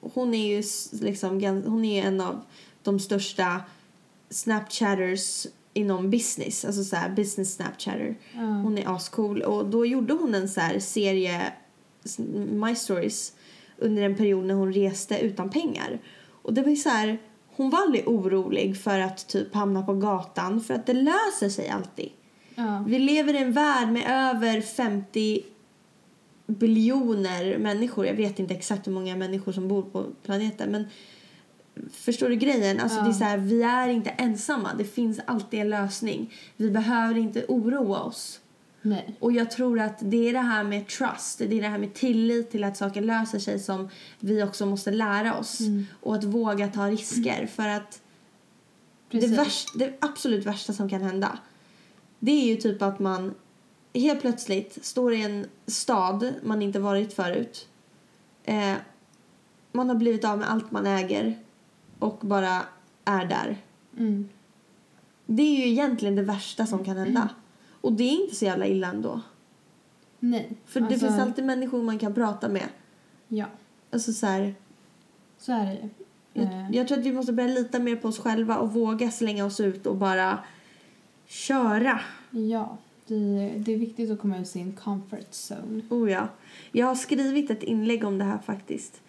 hon 0.00 0.34
är 0.34 0.46
ju 0.46 0.62
liksom, 0.92 1.62
hon 1.66 1.84
är 1.84 2.04
en 2.04 2.20
av 2.20 2.40
de 2.82 3.00
största 3.00 3.60
snapchatters 4.30 5.46
inom 5.72 6.10
business, 6.10 6.64
alltså 6.64 6.84
så 6.84 6.96
här 6.96 7.10
business 7.10 7.54
snapchatter. 7.54 8.16
Ja. 8.32 8.40
Hon 8.40 8.78
är 8.78 8.96
ascool 8.96 9.42
och 9.42 9.66
då 9.66 9.86
gjorde 9.86 10.12
hon 10.12 10.34
en 10.34 10.48
så 10.48 10.60
serie 10.78 11.52
My 12.50 12.74
Stories 12.74 13.32
under 13.78 14.02
en 14.02 14.16
period 14.16 14.44
när 14.44 14.54
hon 14.54 14.72
reste 14.72 15.18
utan 15.18 15.50
pengar. 15.50 15.98
Och 16.42 16.54
det 16.54 16.62
var 16.62 16.74
så 16.74 16.88
här, 16.88 17.18
hon 17.46 17.70
var 17.70 17.78
aldrig 17.78 18.08
orolig 18.08 18.82
för 18.82 18.98
att 18.98 19.28
typ 19.28 19.54
hamna 19.54 19.82
på 19.82 19.94
gatan 19.94 20.60
för 20.60 20.74
att 20.74 20.86
det 20.86 20.92
löser 20.92 21.48
sig 21.48 21.68
alltid. 21.68 22.08
Vi 22.86 22.98
lever 22.98 23.34
i 23.34 23.38
en 23.38 23.52
värld 23.52 23.88
med 23.88 24.04
över 24.08 24.60
50 24.60 25.42
biljoner 26.46 27.58
människor. 27.58 28.06
Jag 28.06 28.14
vet 28.14 28.38
inte 28.38 28.54
exakt 28.54 28.86
hur 28.86 28.92
många 28.92 29.16
människor 29.16 29.52
som 29.52 29.68
bor 29.68 29.82
på 29.82 30.04
planeten. 30.22 30.70
Men 30.70 30.84
förstår 31.92 32.28
du 32.28 32.36
grejen? 32.36 32.80
Alltså 32.80 32.98
Ja. 32.98 33.04
det 33.04 33.10
är 33.10 33.12
så 33.12 33.24
här, 33.24 33.38
vi 33.38 33.62
är 33.62 33.88
inte 33.88 34.10
ensamma. 34.10 34.74
Det 34.78 34.84
finns 34.84 35.20
alltid 35.24 35.60
en 35.60 35.70
lösning. 35.70 36.34
Vi 36.56 36.70
behöver 36.70 37.18
inte 37.18 37.44
oroa 37.48 38.00
oss. 38.00 38.40
Nej. 38.82 39.16
Och 39.20 39.32
jag 39.32 39.50
tror 39.50 39.80
att 39.80 39.98
det 40.00 40.28
är 40.28 40.32
det 40.32 40.38
här 40.38 40.64
med 40.64 40.86
trust, 40.88 41.38
det 41.38 41.44
är 41.44 41.62
det 41.62 41.68
här 41.68 41.78
med 41.78 41.94
tillit 41.94 42.50
till 42.50 42.64
att 42.64 42.76
saker 42.76 43.00
löser 43.00 43.38
sig 43.38 43.58
som 43.58 43.88
vi 44.20 44.42
också 44.42 44.66
måste 44.66 44.90
lära 44.90 45.38
oss. 45.38 45.60
Mm. 45.60 45.86
Och 46.00 46.14
att 46.14 46.24
våga 46.24 46.68
ta 46.68 46.86
risker 46.86 47.46
för 47.46 47.68
att 47.68 48.00
det, 49.10 49.26
värsta, 49.26 49.78
det 49.78 49.92
absolut 50.00 50.46
värsta 50.46 50.72
som 50.72 50.88
kan 50.88 51.02
hända 51.02 51.38
det 52.20 52.32
är 52.32 52.44
ju 52.44 52.56
typ 52.56 52.82
att 52.82 52.98
man 52.98 53.34
helt 53.94 54.20
plötsligt 54.20 54.84
står 54.84 55.12
i 55.14 55.22
en 55.22 55.46
stad 55.66 56.34
man 56.42 56.62
inte 56.62 56.78
varit 56.78 57.12
förut. 57.12 57.68
Eh, 58.44 58.74
man 59.72 59.88
har 59.88 59.96
blivit 59.96 60.24
av 60.24 60.38
med 60.38 60.50
allt 60.50 60.70
man 60.70 60.86
äger 60.86 61.38
och 62.00 62.18
bara 62.20 62.62
är 63.04 63.24
där. 63.26 63.56
Mm. 63.98 64.28
Det 65.26 65.42
är 65.42 65.56
ju 65.66 65.72
egentligen 65.72 66.16
det 66.16 66.22
värsta 66.22 66.66
som 66.66 66.84
kan 66.84 66.96
hända. 66.96 67.28
Och 67.80 67.92
det 67.92 68.04
är 68.04 68.22
inte 68.22 68.34
så 68.36 68.44
jävla 68.44 68.66
illa 68.66 68.88
ändå. 68.88 69.20
Nej. 70.20 70.50
För 70.66 70.80
det 70.80 70.86
Alltså, 70.86 71.06
finns 71.06 71.20
alltid 71.20 71.44
människor 71.44 71.82
man 71.82 71.98
kan 71.98 72.14
prata 72.14 72.48
med. 72.48 72.68
Ja, 73.28 73.46
Alltså 73.90 74.12
så 74.12 74.26
här, 74.26 74.54
så 75.38 75.52
är 75.52 75.64
det 75.66 75.72
ju. 75.72 75.78
jag, 76.32 76.44
Eh, 76.44 76.70
jag 76.72 76.88
tror 76.88 76.98
att 76.98 77.04
vi 77.04 77.12
måste 77.12 77.32
börja 77.32 77.54
lita 77.54 77.78
mer 77.78 77.96
på 77.96 78.08
oss 78.08 78.18
själva 78.18 78.56
och 78.58 78.72
våga 78.72 79.10
slänga 79.10 79.44
oss 79.44 79.60
ut 79.60 79.86
och 79.86 79.96
bara 79.96 80.38
köra. 81.26 82.00
Ja, 82.30 82.76
det, 83.06 83.48
det 83.56 83.72
är 83.74 83.78
viktigt 83.78 84.10
att 84.10 84.18
komma 84.20 84.38
ur 84.38 84.44
sin 84.44 84.72
comfort 84.72 85.30
zone. 85.30 85.82
Oh 85.90 86.10
ja. 86.10 86.28
Jag 86.72 86.86
har 86.86 86.94
skrivit 86.94 87.50
ett 87.50 87.62
inlägg 87.62 88.04
om 88.04 88.18
det 88.18 88.24
här 88.24 88.38
faktiskt. 88.38 89.00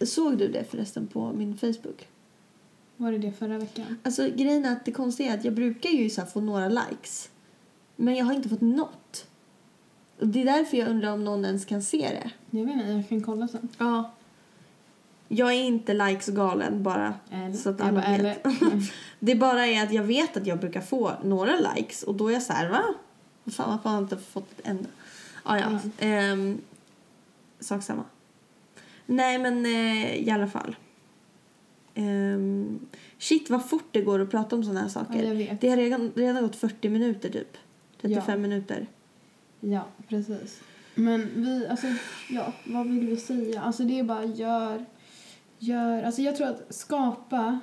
Såg 0.00 0.38
du 0.38 0.48
det 0.48 0.64
förresten 0.70 1.06
på 1.06 1.32
min 1.32 1.56
Facebook? 1.56 2.08
Var 3.02 3.12
det 3.12 3.18
det 3.18 3.32
förra 3.32 3.58
veckan? 3.58 3.98
Alltså 4.02 4.28
grejen 4.36 4.64
är 4.64 4.72
att 4.72 4.84
det 4.84 4.92
konstiga 4.92 5.32
är 5.32 5.38
att 5.38 5.44
jag 5.44 5.54
brukar 5.54 5.90
ju 5.90 6.10
så 6.10 6.22
få 6.26 6.40
några 6.40 6.68
likes. 6.68 7.30
Men 7.96 8.14
jag 8.16 8.24
har 8.24 8.32
inte 8.34 8.48
fått 8.48 8.60
något. 8.60 9.26
Och 10.20 10.26
det 10.28 10.40
är 10.40 10.44
därför 10.44 10.76
jag 10.76 10.88
undrar 10.88 11.12
om 11.12 11.24
någon 11.24 11.44
ens 11.44 11.64
kan 11.64 11.82
se 11.82 11.98
det. 11.98 12.30
Jag 12.58 12.64
vet 12.66 12.74
inte, 12.74 12.86
jag 12.92 13.08
kan 13.08 13.22
kolla 13.22 13.48
sen. 13.48 13.68
Ja. 13.78 14.12
Jag 15.28 15.52
är 15.52 15.62
inte 15.62 15.94
likes-galen 15.94 16.82
bara. 16.82 17.14
Eller, 17.30 17.52
Så 17.52 17.70
att 17.70 17.80
alla 17.80 17.92
bara, 17.92 18.10
vet. 18.10 18.20
eller, 18.20 18.36
Det 19.18 19.34
bara 19.34 19.66
är 19.66 19.82
att 19.84 19.92
jag 19.92 20.02
vet 20.04 20.36
att 20.36 20.46
jag 20.46 20.58
brukar 20.60 20.80
få 20.80 21.12
några 21.24 21.56
likes 21.56 22.02
och 22.02 22.14
då 22.14 22.28
är 22.28 22.32
jag 22.32 22.42
så 22.42 22.52
här, 22.52 22.70
va? 22.70 22.82
Fan, 23.52 23.70
varför 23.70 23.88
har 23.88 23.96
jag 23.96 24.04
inte 24.04 24.16
fått 24.16 24.52
ett 24.58 24.66
enda? 24.68 24.88
Ah, 25.42 25.56
ja, 25.58 25.66
Mm. 25.66 25.80
ehm, 25.98 26.60
sak 27.60 27.82
samma. 27.82 28.04
Nej, 29.06 29.38
men 29.38 29.66
eh, 29.66 30.14
i 30.14 30.30
alla 30.30 30.46
fall. 30.46 30.76
Ehm, 31.94 32.78
shit, 33.18 33.50
vad 33.50 33.68
fort 33.68 33.88
det 33.90 34.00
går 34.02 34.20
att 34.20 34.30
prata 34.30 34.56
om 34.56 34.64
såna 34.64 34.80
här 34.80 34.88
saker. 34.88 35.32
Ja. 35.34 35.56
Det 35.60 35.68
har 35.68 35.76
redan, 35.76 36.12
redan 36.14 36.42
gått 36.42 36.56
40 36.56 36.88
minuter 36.88 37.28
typ. 37.30 37.56
35 38.00 38.24
Ja. 38.28 38.36
minuter. 38.36 38.86
Ja, 39.60 39.84
precis. 40.08 40.60
Men 40.94 41.30
vi, 41.34 41.66
alltså, 41.66 41.86
ja, 42.30 42.52
vad 42.66 42.86
vill 42.86 43.06
vi 43.06 43.16
säga? 43.16 43.60
Alltså 43.62 43.82
det 43.82 43.98
är 43.98 44.02
bara 44.04 44.24
gör, 44.24 44.84
gör, 45.58 46.02
alltså 46.02 46.22
jag 46.22 46.36
tror 46.36 46.46
att 46.48 46.74
skapa 46.74 47.60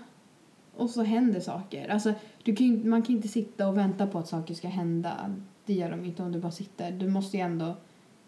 och 0.75 0.89
så 0.89 1.03
händer 1.03 1.39
saker. 1.39 1.89
Alltså 1.89 2.13
du 2.43 2.55
kan 2.55 2.89
man 2.89 3.01
kan 3.01 3.15
inte 3.15 3.27
sitta 3.27 3.67
och 3.67 3.77
vänta 3.77 4.07
på 4.07 4.19
att 4.19 4.27
saker 4.27 4.53
ska 4.53 4.67
hända. 4.67 5.35
Det 5.65 5.73
gör 5.73 5.91
de 5.91 6.05
inte 6.05 6.23
om 6.23 6.31
du 6.31 6.39
bara 6.39 6.51
sitter. 6.51 6.91
Du 6.91 7.07
måste 7.07 7.37
ju 7.37 7.43
ändå 7.43 7.75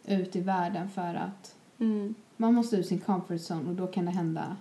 ut 0.06 0.36
i 0.36 0.42
världen 0.42 0.90
för 0.90 1.16
att 1.16 1.56
Mm. 1.80 2.16
man 2.38 2.54
måste 2.54 2.76
ut 2.78 2.88
sin 2.88 3.00
comfort 3.00 3.40
zone 3.52 3.70
och 3.70 3.76
då 3.76 3.88
kan 3.88 4.06
det 4.06 4.12
hända 4.12 4.58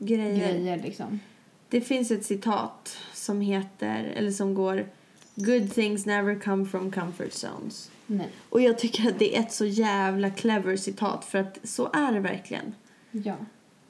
Grejer. 0.00 0.52
grejer 0.52 0.82
liksom. 0.82 1.20
Det 1.68 1.80
finns 1.80 2.10
ett 2.10 2.24
citat 2.24 2.96
som 3.14 3.40
heter, 3.40 4.12
eller 4.16 4.30
som 4.30 4.54
går 4.54 4.86
Good 5.34 5.74
things 5.74 6.06
never 6.06 6.40
come 6.40 6.66
from 6.66 6.92
comfort 6.92 7.32
zones. 7.32 7.90
Nej. 8.06 8.28
Och 8.48 8.60
jag 8.60 8.78
tycker 8.78 9.08
att 9.08 9.18
det 9.18 9.36
är 9.36 9.40
ett 9.40 9.52
så 9.52 9.66
jävla 9.66 10.30
clever 10.30 10.76
citat 10.76 11.24
för 11.24 11.38
att 11.38 11.58
så 11.62 11.90
är 11.92 12.12
det 12.12 12.20
verkligen. 12.20 12.74
Ja. 13.10 13.36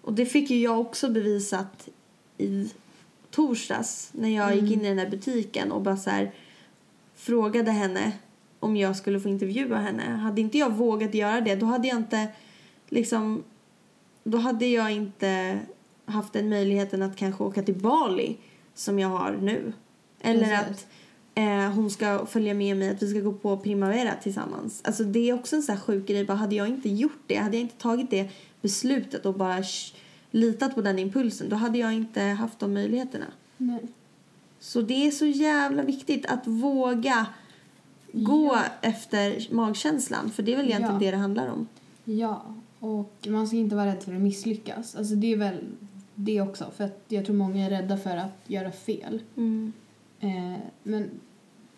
Och 0.03 0.13
det 0.13 0.27
fick 0.27 0.51
ju 0.51 0.61
jag 0.61 0.81
också 0.81 1.11
bevisat 1.11 1.89
i 2.39 2.71
torsdags 3.31 4.11
när 4.13 4.29
jag 4.29 4.57
gick 4.57 4.73
in 4.73 4.81
i 4.81 4.89
den 4.89 4.97
där 4.97 5.11
butiken 5.11 5.73
och 5.73 5.83
bara 5.83 5.97
så 5.97 6.11
här 6.11 6.33
frågade 7.15 7.71
henne 7.71 8.13
om 8.61 8.77
jag 8.77 8.97
skulle 8.97 9.21
få 9.21 9.29
intervjua 9.29 9.79
henne. 9.79 10.03
Hade 10.03 10.41
inte 10.41 10.59
jag 10.59 10.73
vågat 10.73 11.15
göra 11.15 11.41
det 11.41 11.55
då 11.55 11.67
hade 11.67 11.89
jag 11.89 11.97
inte 11.97 12.29
liksom 12.89 13.43
då 14.25 14.39
hade 14.39 14.67
jag 14.67 14.93
inte 14.93 15.61
haft 16.11 16.33
den 16.33 16.49
möjligheten 16.49 17.03
att 17.03 17.17
kanske 17.17 17.45
åka 17.45 17.63
till 17.63 17.75
Bali 17.75 18.37
som 18.75 18.99
jag 18.99 19.09
har 19.09 19.39
nu. 19.43 19.73
Eller 20.21 20.41
Precis. 20.65 20.85
att 20.85 20.87
eh, 21.35 21.71
hon 21.75 21.91
ska 21.91 22.27
följa 22.27 22.55
med 22.55 22.77
mig 22.77 22.89
att 22.91 23.03
vi 23.03 23.11
ska 23.11 23.21
gå 23.21 23.33
på 23.33 23.57
Primavera 23.57 24.13
tillsammans. 24.23 24.81
Alltså 24.85 25.05
det 25.05 25.31
är 25.31 25.35
också 25.35 25.57
en 25.57 25.63
sån 25.63 25.75
här 25.75 25.83
sjuk 25.83 26.07
grej. 26.07 26.25
Bara, 26.25 26.37
hade 26.37 26.55
jag 26.55 26.69
inte 26.69 26.89
gjort 26.89 27.23
det, 27.27 27.35
hade 27.37 27.57
jag 27.57 27.61
inte 27.63 27.77
tagit 27.77 28.11
det 28.11 28.29
beslutet 28.61 29.27
och 29.27 29.35
bara 29.35 29.61
sh- 29.61 29.95
litat 30.31 30.75
på 30.75 30.81
den 30.83 30.99
impulsen 30.99 31.49
då 31.49 31.57
hade 31.57 31.79
jag 31.79 31.93
inte 31.93 32.23
haft 32.23 32.59
de 32.59 32.75
möjligheterna. 32.75 33.27
Nej. 33.57 33.81
Så 34.61 34.81
det 34.83 35.07
är 35.07 35.11
så 35.11 35.27
jävla 35.27 35.83
viktigt 35.83 36.27
att 36.27 36.47
våga 36.47 37.27
gå 38.13 38.59
efter 38.83 39.55
magkänslan 39.55 40.31
för 40.31 40.43
det 40.43 40.53
är 40.53 40.57
väl 40.57 40.67
egentligen 40.67 40.95
Ja. 40.95 40.99
det 41.01 41.11
det 41.11 41.17
handlar 41.17 41.49
om. 41.49 41.67
Ja, 42.05 42.43
och 42.79 43.15
man 43.29 43.47
ska 43.47 43.57
inte 43.57 43.77
vara 43.77 43.87
rädd 43.87 44.03
för 44.03 44.15
att 44.15 44.21
misslyckas. 44.21 44.95
Alltså 44.97 45.15
det 45.15 45.33
är 45.33 45.37
väl 45.37 45.59
det 46.25 46.41
också. 46.41 46.71
För 46.77 46.85
att 46.85 47.05
jag 47.09 47.25
tror 47.27 47.37
många 47.37 47.67
är 47.67 47.71
rädda 47.71 47.97
för 47.97 48.17
att 48.17 48.33
göra 48.47 48.73
fel. 48.73 49.23
Mm. 49.37 49.73
Eh, 50.21 50.59
men 50.83 51.11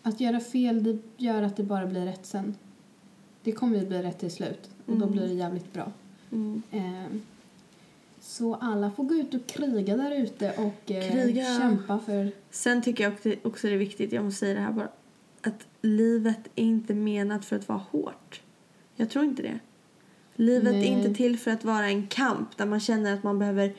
att 0.01 0.19
göra 0.19 0.39
fel, 0.39 0.83
det 0.83 0.97
gör 1.17 1.41
att 1.43 1.55
det 1.57 1.63
bara 1.63 1.85
blir 1.87 2.05
rätt 2.05 2.25
sen. 2.25 2.55
Det 3.43 3.51
kommer 3.51 3.77
ju 3.79 3.85
bli 3.85 4.01
rätt 4.01 4.19
till 4.19 4.31
slut. 4.31 4.69
Och 4.85 4.95
då 4.97 5.05
Mm. 5.05 5.11
blir 5.11 5.27
det 5.27 5.33
jävligt 5.33 5.73
bra. 5.73 5.91
Mm. 6.31 6.61
Eh, 6.71 7.17
så 8.21 8.55
alla 8.55 8.91
får 8.91 9.03
gå 9.03 9.15
ut 9.15 9.33
och 9.33 9.47
kriga 9.47 9.97
där 9.97 10.11
ute 10.11 10.51
och 10.51 10.91
eh, 10.91 11.35
kämpa 11.59 11.99
för... 11.99 12.31
Sen 12.51 12.81
tycker 12.81 13.03
jag 13.03 13.13
också- 13.13 13.33
också 13.43 13.67
det 13.67 13.73
är 13.73 13.77
viktigt, 13.77 14.11
jag 14.11 14.25
måste 14.25 14.39
säga 14.39 14.53
det 14.55 14.61
här 14.61 14.71
bara, 14.71 14.89
att 15.41 15.67
livet 15.81 16.39
är 16.55 16.63
inte 16.63 16.93
menat 16.93 17.45
för 17.45 17.55
att 17.55 17.67
vara 17.67 17.81
hårt. 17.91 18.41
Jag 18.95 19.09
tror 19.09 19.25
inte 19.25 19.41
det. 19.41 19.59
Livet 20.35 20.73
Nej. 20.73 20.87
är 20.87 20.97
inte 20.97 21.13
till 21.13 21.39
för 21.39 21.51
att 21.51 21.63
vara 21.63 21.87
en 21.87 22.07
kamp 22.07 22.57
där 22.57 22.65
man 22.65 22.79
känner 22.79 23.13
att 23.13 23.23
man 23.23 23.39
behöver 23.39 23.73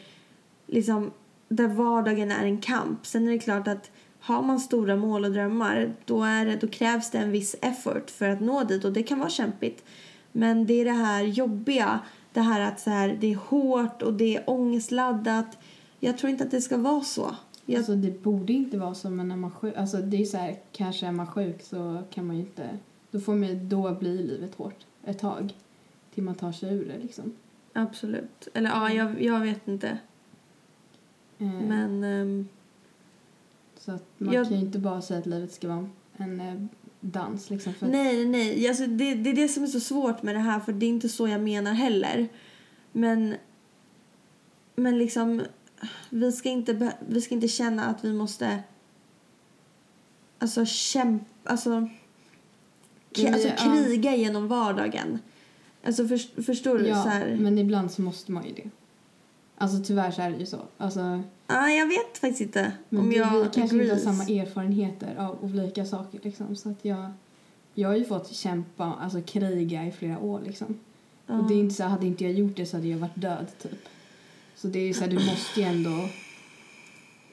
liksom, 0.75 1.11
där 1.49 1.69
vardagen 1.69 2.31
är 2.31 2.45
en 2.45 2.61
kamp. 2.61 3.07
Sen 3.07 3.29
är 3.29 3.33
det 3.33 3.39
klart 3.39 3.69
att 3.69 3.91
har 4.21 4.43
man 4.43 4.61
stora 4.61 4.97
mål 4.97 5.25
och 5.25 5.31
drömmar 5.31 5.95
då, 6.05 6.23
är 6.23 6.47
det, 6.47 6.57
då 6.57 6.69
krävs 6.69 7.11
det 7.11 7.19
en 7.19 7.31
viss 7.31 7.57
effort 7.63 8.11
för 8.11 8.29
att 8.29 8.41
nå 8.41 8.65
dit 8.65 8.85
och 8.85 8.93
det 8.93 9.03
kan 9.03 9.19
vara 9.19 9.31
kämpigt. 9.31 9.85
Men 10.33 10.67
det 10.67 10.75
är 10.75 10.85
det 10.85 10.91
här 10.91 11.23
jobbiga, 11.23 12.01
det 12.33 12.41
här 12.41 12.61
att 12.61 12.81
så 12.81 12.91
här, 12.91 13.17
det 13.21 13.33
är 13.33 13.37
hårt 13.37 14.03
och 14.03 14.15
det 14.15 14.37
är 14.37 14.51
ångestladdat. 14.51 15.59
Jag 16.01 16.19
tror 16.19 16.31
inte 16.31 16.45
att 16.45 16.51
det 16.51 16.61
ska 16.61 16.77
vara 16.77 17.01
så. 17.01 17.37
Jag, 17.67 17.79
Alltså 17.79 17.95
det 17.95 18.23
borde 18.23 18.53
inte 18.53 18.79
vara 18.79 18.95
så 18.95 19.11
men 19.11 19.29
när 19.29 19.37
man 19.37 19.51
sjuk, 19.51 19.77
alltså 19.77 19.97
det 19.97 20.17
är 20.17 20.25
så 20.25 20.37
här, 20.37 20.59
kanske 20.73 21.07
är 21.07 21.13
man 21.13 21.27
sjuk 21.27 21.63
så 21.63 22.03
kan 22.11 22.27
man 22.27 22.37
ju 22.37 22.43
inte, 22.43 22.79
då 23.11 23.21
får 23.21 23.35
man 23.35 23.69
då 23.69 23.95
blir 23.95 24.23
livet 24.23 24.55
hårt 24.55 24.87
ett 25.05 25.19
tag. 25.19 25.55
Till 26.15 26.23
man 26.23 26.35
tar 26.35 26.53
sig 26.53 26.75
ur 26.75 26.85
det 26.85 26.99
liksom. 27.03 27.33
Absolut. 27.73 28.49
Eller 28.55 28.71
ja, 28.71 28.93
jag, 28.93 29.23
jag 29.23 29.41
vet 29.41 29.69
inte. 29.69 29.99
Eh, 31.39 31.47
Men 31.47 32.05
ehm, 32.05 32.49
Så 33.79 33.93
att 33.93 34.05
man 34.19 34.35
Jag- 34.35 34.49
kan 34.49 34.57
ju 34.57 34.61
inte 34.65 34.79
bara 34.79 35.03
säga 35.03 35.21
att 35.21 35.27
livet 35.27 35.53
ska 35.53 35.69
vara 35.69 35.89
en 36.17 36.41
eh, 36.41 36.55
dans 37.01 37.51
liksom. 37.51 37.75
För 37.75 37.87
nej, 37.87 38.25
nej. 38.27 38.69
Alltså, 38.69 38.87
det, 38.87 39.15
det 39.15 39.31
är 39.31 39.35
det 39.35 39.49
som 39.49 39.63
är 39.63 39.67
så 39.67 39.81
svårt 39.81 40.23
med 40.23 40.35
det 40.35 40.39
här 40.41 40.61
för 40.61 40.73
det 40.73 40.87
är 40.87 40.89
inte 40.91 41.09
så 41.09 41.29
jag 41.29 41.41
menar 41.41 41.73
heller. 41.73 42.29
Men, 42.93 43.35
men 44.77 44.99
liksom, 44.99 45.43
vi 46.11 46.33
ska, 46.33 46.49
inte, 46.49 46.93
vi 47.09 47.21
ska 47.21 47.35
inte 47.35 47.49
känna 47.49 47.85
att 47.87 48.05
vi 48.05 48.13
måste 48.13 48.63
alltså 50.39 50.65
kämpa, 50.67 51.25
alltså, 51.45 51.89
Ja, 53.17 53.33
alltså 53.33 53.49
ja. 53.49 53.55
kriga 53.57 54.17
genom 54.17 54.49
vardagen. 54.49 55.19
Alltså 55.85 56.09
för, 56.09 56.43
förstår 56.43 56.79
du? 56.79 56.87
ja, 56.87 57.03
så 57.03 57.09
här, 57.09 57.37
men 57.41 57.59
ibland 57.59 57.91
så 57.91 58.03
måste 58.03 58.33
man 58.33 58.47
ju 58.47 58.53
det. 58.55 58.71
Alltså 59.59 59.83
tyvärr 59.85 60.11
så 60.11 60.23
är 60.23 60.31
det 60.31 60.37
ju 60.37 60.47
så. 60.47 60.59
Alltså, 60.79 61.23
ah, 61.47 61.69
jag 61.69 61.87
vet 61.87 62.19
faktiskt 62.19 62.41
inte 62.41 62.73
men 62.89 63.01
om 63.01 63.09
vi, 63.09 63.17
jag 63.17 63.43
vi 63.43 63.49
kanske 63.55 63.77
inte 63.77 63.95
har 63.95 64.01
samma 64.01 64.25
erfarenheter 64.25 65.17
av 65.17 65.45
olika 65.45 65.85
saker 65.85 66.21
liksom. 66.23 66.57
Så 66.57 66.71
att 66.71 66.85
jag, 66.85 67.11
jag 67.75 67.89
har 67.89 67.97
ju 67.97 68.05
fått 68.05 68.33
kämpa, 68.33 68.85
alltså 69.01 69.23
kriga 69.23 69.87
i 69.87 69.93
flera 69.93 70.19
år 70.19 70.41
liksom. 70.45 70.79
Ja. 71.27 71.39
Och 71.39 71.49
det 71.49 71.55
är 71.55 71.59
inte 71.59 71.75
så, 71.75 71.85
hade 71.85 72.07
inte 72.07 72.25
jag 72.25 72.33
gjort 72.33 72.57
det 72.57 72.67
så 72.67 72.77
hade 72.77 72.89
jag 72.89 72.99
varit 72.99 73.21
död 73.21 73.47
typ. 73.63 73.89
Så 74.57 74.69
det 74.69 74.79
är 74.79 74.87
ju 74.87 74.95
så 74.95 75.01
här, 75.01 75.11
du 75.11 75.17
måste 75.17 75.61
ju 75.61 75.67
ändå, 75.67 76.09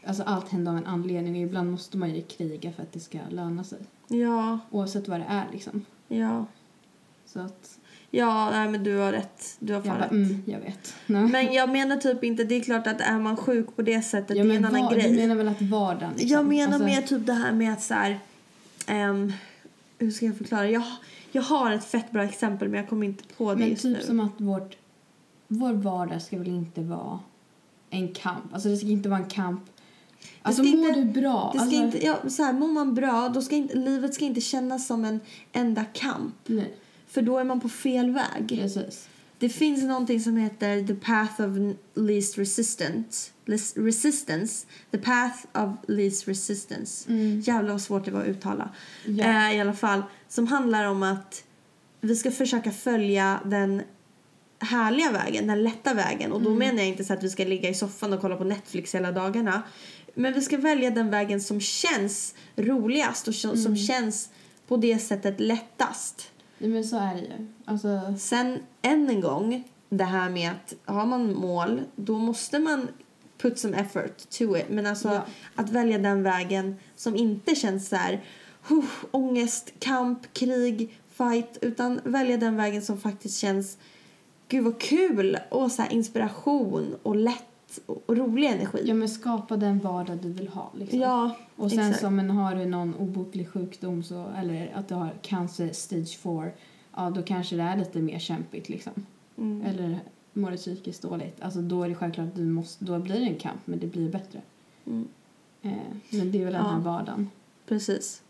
alltså 0.06 0.24
allt 0.24 0.50
händer 0.50 0.72
av 0.72 0.78
en 0.78 0.86
anledning 0.86 1.36
och 1.36 1.42
ibland 1.42 1.72
måste 1.72 1.98
man 1.98 2.16
ju 2.16 2.22
kriga 2.22 2.72
för 2.72 2.84
att 2.84 2.94
det 2.94 3.00
ska 3.00 3.20
löna 3.30 3.64
sig. 3.64 3.80
Ja, 4.08 4.60
Oavsett 4.72 5.08
vad 5.08 5.20
det 5.20 5.26
är 5.30 5.46
liksom. 5.52 5.86
ja. 6.08 6.46
Så 7.26 7.40
att, 7.40 7.80
Ja, 8.14 8.50
nej, 8.52 8.70
men 8.70 8.84
du 8.84 8.98
har 8.98 9.12
rätt. 9.12 9.56
Du 9.60 9.74
har 9.74 9.80
jag 9.80 9.86
fan 9.86 9.96
bara, 9.98 10.06
rätt. 10.06 10.12
mm, 10.12 10.44
jag 10.46 10.60
vet. 10.60 10.94
Nej. 11.06 11.24
Men 11.28 11.54
jag 11.54 11.70
menar 11.70 11.98
typ 11.98 12.24
inte, 12.24 12.44
det 12.44 12.56
är 12.56 12.62
klart 12.64 12.88
att 12.88 13.02
är 13.02 13.20
man 13.20 13.38
sjuk 13.38 13.76
på 13.76 13.82
det 13.82 14.02
sättet, 14.02 14.38
ja, 14.38 14.44
det 14.44 14.54
är 14.54 14.58
en 14.58 14.66
annan 14.66 14.94
grej. 14.94 15.10
Du 15.10 15.16
menar 15.16 15.36
väl 15.36 15.48
att 15.48 15.62
vardagen 15.62 16.12
liksom? 16.12 16.30
Jag 16.30 16.46
menar 16.46 16.74
alltså, 16.74 16.86
mer 16.88 17.02
typ 17.02 17.26
det 17.26 17.34
här 17.34 17.52
med 17.52 17.74
att 17.74 17.82
så 17.84 17.94
här, 17.94 18.20
ehm, 18.88 19.34
hur 19.98 20.12
ska 20.12 20.26
jag 20.26 20.38
förklara? 20.38 20.70
Jag, 20.70 20.84
jag 21.32 21.42
har 21.42 21.72
ett 21.72 21.86
fett 21.86 22.12
bra 22.12 22.24
exempel 22.24 22.70
men 22.70 22.80
jag 22.80 22.90
kommer 22.90 23.06
inte 23.06 23.24
på 23.38 23.54
det 23.54 23.60
Men 23.60 23.70
just 23.70 23.82
typ 23.82 23.98
nu. 23.98 24.04
som 24.04 24.20
att 24.20 24.42
vårt, 24.42 24.78
vår 25.48 25.74
vardag 25.74 26.22
ska 26.22 26.38
väl 26.38 26.48
inte 26.48 26.82
vara 26.82 27.20
en 27.90 28.08
kamp. 28.14 28.54
Alltså 28.54 28.70
det 28.70 28.78
ska 28.78 28.88
inte 28.88 29.10
vara 29.10 29.20
en 29.20 29.30
kamp. 29.30 29.62
Alltså 30.42 30.64
mår 30.64 30.90
inte- 30.90 31.00
du 31.00 31.06
bra? 31.22 31.50
Det 31.54 31.60
ska 31.60 31.66
alltså, 31.66 31.84
inte, 31.84 32.06
ja, 32.06 32.30
så 32.30 32.44
här, 32.44 32.54
mår 32.54 32.68
man 32.68 32.94
bra, 32.96 33.30
då 33.34 33.42
ska 33.42 33.56
inte, 33.56 33.76
livet 33.76 34.14
ska 34.14 34.26
inte 34.26 34.42
kännas 34.42 34.88
som 34.88 35.06
en 35.06 35.20
enda 35.54 35.84
kamp. 35.86 36.36
Nej, 36.46 36.74
För 37.12 37.22
då 37.22 37.38
är 37.38 37.44
man 37.44 37.60
på 37.60 37.70
fel 37.70 38.12
väg. 38.12 38.48
precis. 38.62 39.08
Det 39.40 39.50
finns 39.50 39.84
någonting 39.84 40.20
som 40.20 40.38
heter 40.38 40.88
the 40.88 40.96
path 40.96 41.42
of 41.42 41.76
least 41.94 42.38
resistance. 42.38 43.32
Resistance. 43.76 44.68
The 44.92 44.98
path 44.98 45.38
of 45.54 45.70
least 45.88 46.28
resistance. 46.28 47.12
Jävlar 47.44 47.72
vad 47.72 47.82
svårt 47.82 48.06
det 48.06 48.12
var 48.12 48.22
att 48.22 48.28
uttala. 48.28 48.70
Ja. 49.06 49.26
Eh, 49.26 49.58
I 49.58 49.62
alla 49.62 49.74
fall. 49.74 50.04
Som 50.28 50.48
handlar 50.48 50.86
om 50.86 51.04
att 51.04 51.44
vi 52.02 52.16
ska 52.16 52.32
försöka 52.32 52.72
följa 52.72 53.40
den 53.46 53.82
härliga 54.60 55.12
vägen, 55.12 55.48
den 55.48 55.64
lätta 55.64 55.94
vägen. 55.94 56.32
Och 56.32 56.42
då 56.42 56.50
menar 56.50 56.78
jag 56.78 56.88
inte 56.88 57.04
så 57.04 57.14
att 57.14 57.24
vi 57.24 57.30
ska 57.30 57.44
ligga 57.46 57.70
i 57.70 57.74
soffan 57.74 58.14
och 58.14 58.22
kolla 58.22 58.36
på 58.36 58.44
Netflix 58.44 58.96
hela 58.96 59.12
dagarna. 59.12 59.64
Men 60.14 60.34
vi 60.34 60.42
ska 60.42 60.58
välja 60.58 60.90
den 60.90 61.10
vägen 61.10 61.42
som 61.42 61.60
känns 61.60 62.36
roligast 62.56 63.28
och 63.28 63.36
som 63.36 63.58
som 63.58 63.78
känns 63.78 64.30
på 64.68 64.78
det 64.78 65.00
sättet 65.00 65.40
lättast. 65.40 66.32
Nej, 66.62 66.70
men 66.70 66.84
så 66.84 66.98
är 66.98 67.14
det 67.14 67.22
ju. 67.22 67.48
Alltså, 67.66 68.14
Sen 68.18 68.60
än 68.82 69.10
en 69.10 69.22
gång, 69.22 69.64
det 69.90 70.04
här 70.04 70.30
med 70.30 70.52
att 70.52 70.74
har 70.86 71.06
man 71.06 71.34
mål, 71.36 71.82
då 71.96 72.18
måste 72.18 72.60
man 72.60 72.88
put 73.38 73.60
some 73.60 73.78
effort 73.78 74.30
to 74.30 74.58
it. 74.58 74.70
Men 74.70 74.86
alltså 74.86 75.10
Ja. 75.10 75.22
att 75.56 75.70
välja 75.70 75.98
den 75.98 76.24
vägen 76.24 76.76
som 76.96 77.16
inte 77.16 77.56
känns 77.56 77.90
så 77.90 77.96
här 77.96 78.24
huh, 78.68 78.86
ångest, 79.12 79.74
kamp, 79.80 80.34
krig, 80.34 81.00
fight. 81.10 81.58
Utan 81.62 82.02
välja 82.04 82.38
den 82.38 82.56
vägen 82.56 82.82
som 82.82 82.98
faktiskt 82.98 83.38
känns 83.40 83.78
gud 84.48 84.64
vad 84.64 84.80
kul 84.82 85.38
och 85.50 85.72
så 85.72 85.82
här 85.82 85.92
inspiration 85.94 86.96
och 87.04 87.16
lätt 87.16 87.51
och, 87.86 88.04
och 88.06 88.18
rolig 88.18 88.48
energi. 88.48 88.82
ja, 88.86 88.94
men 88.94 89.10
skapa 89.10 89.58
den 89.58 89.80
vardag 89.80 90.18
du 90.18 90.30
vill 90.30 90.48
ha. 90.48 90.72
Liksom. 90.78 91.00
Ja, 91.00 91.36
Och 91.56 91.70
sen 91.72 91.80
exakt. 91.80 92.00
som 92.02 92.20
en 92.20 92.30
har 92.30 92.56
du 92.56 92.66
någon 92.66 92.96
obotlig 92.96 93.50
sjukdom 93.50 94.04
så, 94.04 94.26
eller 94.38 94.72
att 94.76 94.88
du 94.88 94.96
har 94.96 95.10
cancer 95.22 95.70
stage 95.74 96.18
4, 96.20 96.50
ja 96.96 97.10
då 97.10 97.22
kanske 97.24 97.56
det 97.56 97.64
är 97.64 97.78
lite 97.78 98.00
mer 98.00 98.20
kämpigt 98.20 98.70
liksom. 98.70 98.94
Mm. 99.38 99.62
Eller 99.66 100.00
mår 100.34 100.52
du 100.52 100.58
psykiskt 100.58 101.02
dåligt, 101.02 101.42
alltså 101.42 101.62
då 101.62 101.84
är 101.84 101.90
det 101.90 101.96
självklart 101.96 102.28
att 102.28 102.36
du 102.36 102.46
måste, 102.46 102.86
då 102.86 103.00
blir 103.00 103.20
det 103.20 103.26
en 103.26 103.36
kamp 103.36 103.62
men 103.66 103.80
det 103.80 103.88
blir 103.88 104.10
bättre. 104.10 104.42
Mm. 104.86 105.08
Eh, 105.62 105.72
men 106.10 106.32
det 106.32 106.42
är 106.42 106.44
väl 106.46 106.54
den 106.54 106.66
här 106.66 106.74
Ja. 106.74 106.80
vardagen. 106.80 107.30
Precis. 107.68 108.22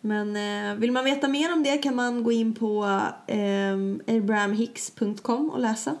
Men 0.00 0.36
eh, 0.36 0.74
vill 0.80 0.92
man 0.92 1.04
veta 1.04 1.28
mer 1.28 1.52
om 1.52 1.62
det 1.62 1.78
kan 1.78 1.94
man 1.96 2.22
gå 2.22 2.32
in 2.32 2.54
på 2.54 2.84
eh, 3.26 3.72
abrahamhicks.com 4.16 5.50
och 5.50 5.60
läsa. 5.60 5.96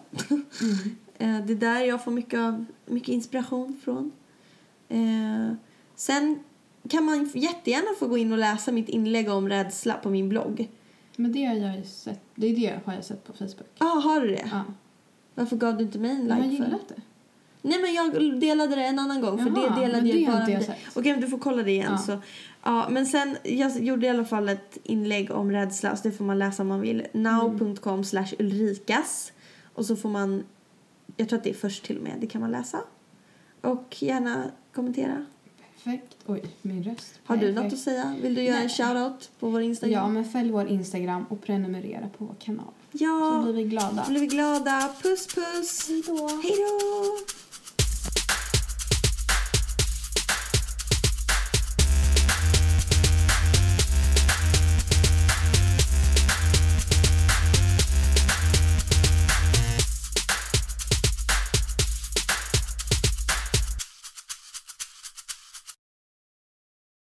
Eh, 1.18 1.38
det 1.46 1.52
är 1.52 1.56
där 1.56 1.80
jag 1.80 2.04
får 2.04 2.10
mycket, 2.10 2.40
av, 2.40 2.64
mycket 2.86 3.08
inspiration 3.08 3.80
från. 3.84 4.12
Eh, 4.88 5.52
sen 5.94 6.38
kan 6.88 7.04
man 7.04 7.30
jättegärna 7.34 7.88
få 7.98 8.06
gå 8.06 8.18
in 8.18 8.32
och 8.32 8.38
läsa 8.38 8.72
mitt 8.72 8.88
inlägg 8.88 9.28
om 9.30 9.48
rädsla 9.48 9.94
på 9.94 10.10
min 10.10 10.28
blogg. 10.28 10.68
Men 11.16 11.32
det 11.32 11.44
har 11.44 11.54
jag 11.54 11.86
sett, 11.86 12.20
det 12.34 12.46
är 12.46 12.56
det 12.56 12.80
har 12.84 12.94
jag 12.94 13.04
sett 13.04 13.24
på 13.24 13.32
Facebook. 13.32 13.66
Ja, 13.78 13.86
ah, 13.86 14.00
har 14.00 14.20
du 14.20 14.28
det? 14.28 14.48
Ja. 14.50 14.64
Varför 15.34 15.56
gav 15.56 15.76
du 15.76 15.84
inte 15.84 15.98
mig 15.98 16.10
en 16.10 16.26
Men 16.26 16.38
jag 16.38 16.50
like 16.50 16.64
för? 16.64 16.70
det. 16.70 17.02
Nej 17.62 17.78
men 17.82 17.94
jag 17.94 18.40
delade 18.40 18.76
det 18.76 18.84
en 18.84 18.98
annan 18.98 19.20
gång 19.20 19.38
för 19.38 19.60
Jaha, 19.60 19.74
det 19.74 19.80
delade 19.80 20.12
det 20.12 20.18
jag 20.18 20.32
bara 20.32 20.50
jag. 20.50 20.62
Okej 20.94 21.12
men 21.12 21.20
du 21.20 21.28
får 21.28 21.38
kolla 21.38 21.62
det 21.62 21.70
igen 21.70 21.86
Ja. 21.90 21.98
så. 21.98 22.18
Ja 22.62 22.88
men 22.90 23.06
sen 23.06 23.36
jag 23.42 23.80
gjorde 23.84 24.06
i 24.06 24.10
alla 24.10 24.24
fall 24.24 24.48
ett 24.48 24.78
inlägg 24.82 25.30
om 25.30 25.50
rädsla 25.50 25.96
så 25.96 26.08
det 26.08 26.14
får 26.14 26.24
man 26.24 26.38
läsa 26.38 26.62
om 26.62 26.68
man 26.68 26.80
vill. 26.80 27.06
now.com 27.12 28.04
slash 28.04 28.28
ulrikas 28.38 29.32
och 29.74 29.86
så 29.86 29.96
får 29.96 30.08
man 30.08 30.44
jag 31.18 31.28
tror 31.28 31.38
att 31.38 31.44
det 31.44 31.50
är 31.50 31.54
först 31.54 31.84
till 31.84 31.96
och 31.96 32.02
med 32.02 32.12
det 32.20 32.26
kan 32.26 32.40
man 32.40 32.50
läsa. 32.50 32.80
Och 33.60 33.96
gärna 34.02 34.44
kommentera. 34.74 35.24
Perfekt. 35.74 36.16
Oj, 36.26 36.42
min 36.62 36.82
röst. 36.82 37.20
Har 37.24 37.36
du 37.36 37.40
Perfekt. 37.40 37.64
något 37.64 37.72
att 37.72 37.78
säga? 37.78 38.16
Vill 38.22 38.34
du 38.34 38.42
göra 38.42 38.56
en 38.56 38.66
Nej. 38.66 38.68
shoutout 38.68 39.30
på 39.40 39.48
vår 39.50 39.60
Instagram? 39.62 39.92
Ja, 40.02 40.08
men 40.08 40.24
följ 40.24 40.50
vår 40.50 40.66
Instagram 40.68 41.24
och 41.28 41.42
prenumerera 41.42 42.08
på 42.18 42.24
vår 42.24 42.34
kanal. 42.38 42.66
Så 42.92 42.98
Ja, 43.04 43.40
blir 43.44 43.52
vi 43.52 43.64
glada. 43.64 44.02
då 44.06 44.10
blir 44.10 44.20
vi 44.20 44.26
glada. 44.26 44.94
Puss 45.02 45.26
puss! 45.34 45.88
Hej 45.88 46.02
då. 46.06 46.28
Hej 46.42 46.54
då! 46.58 47.18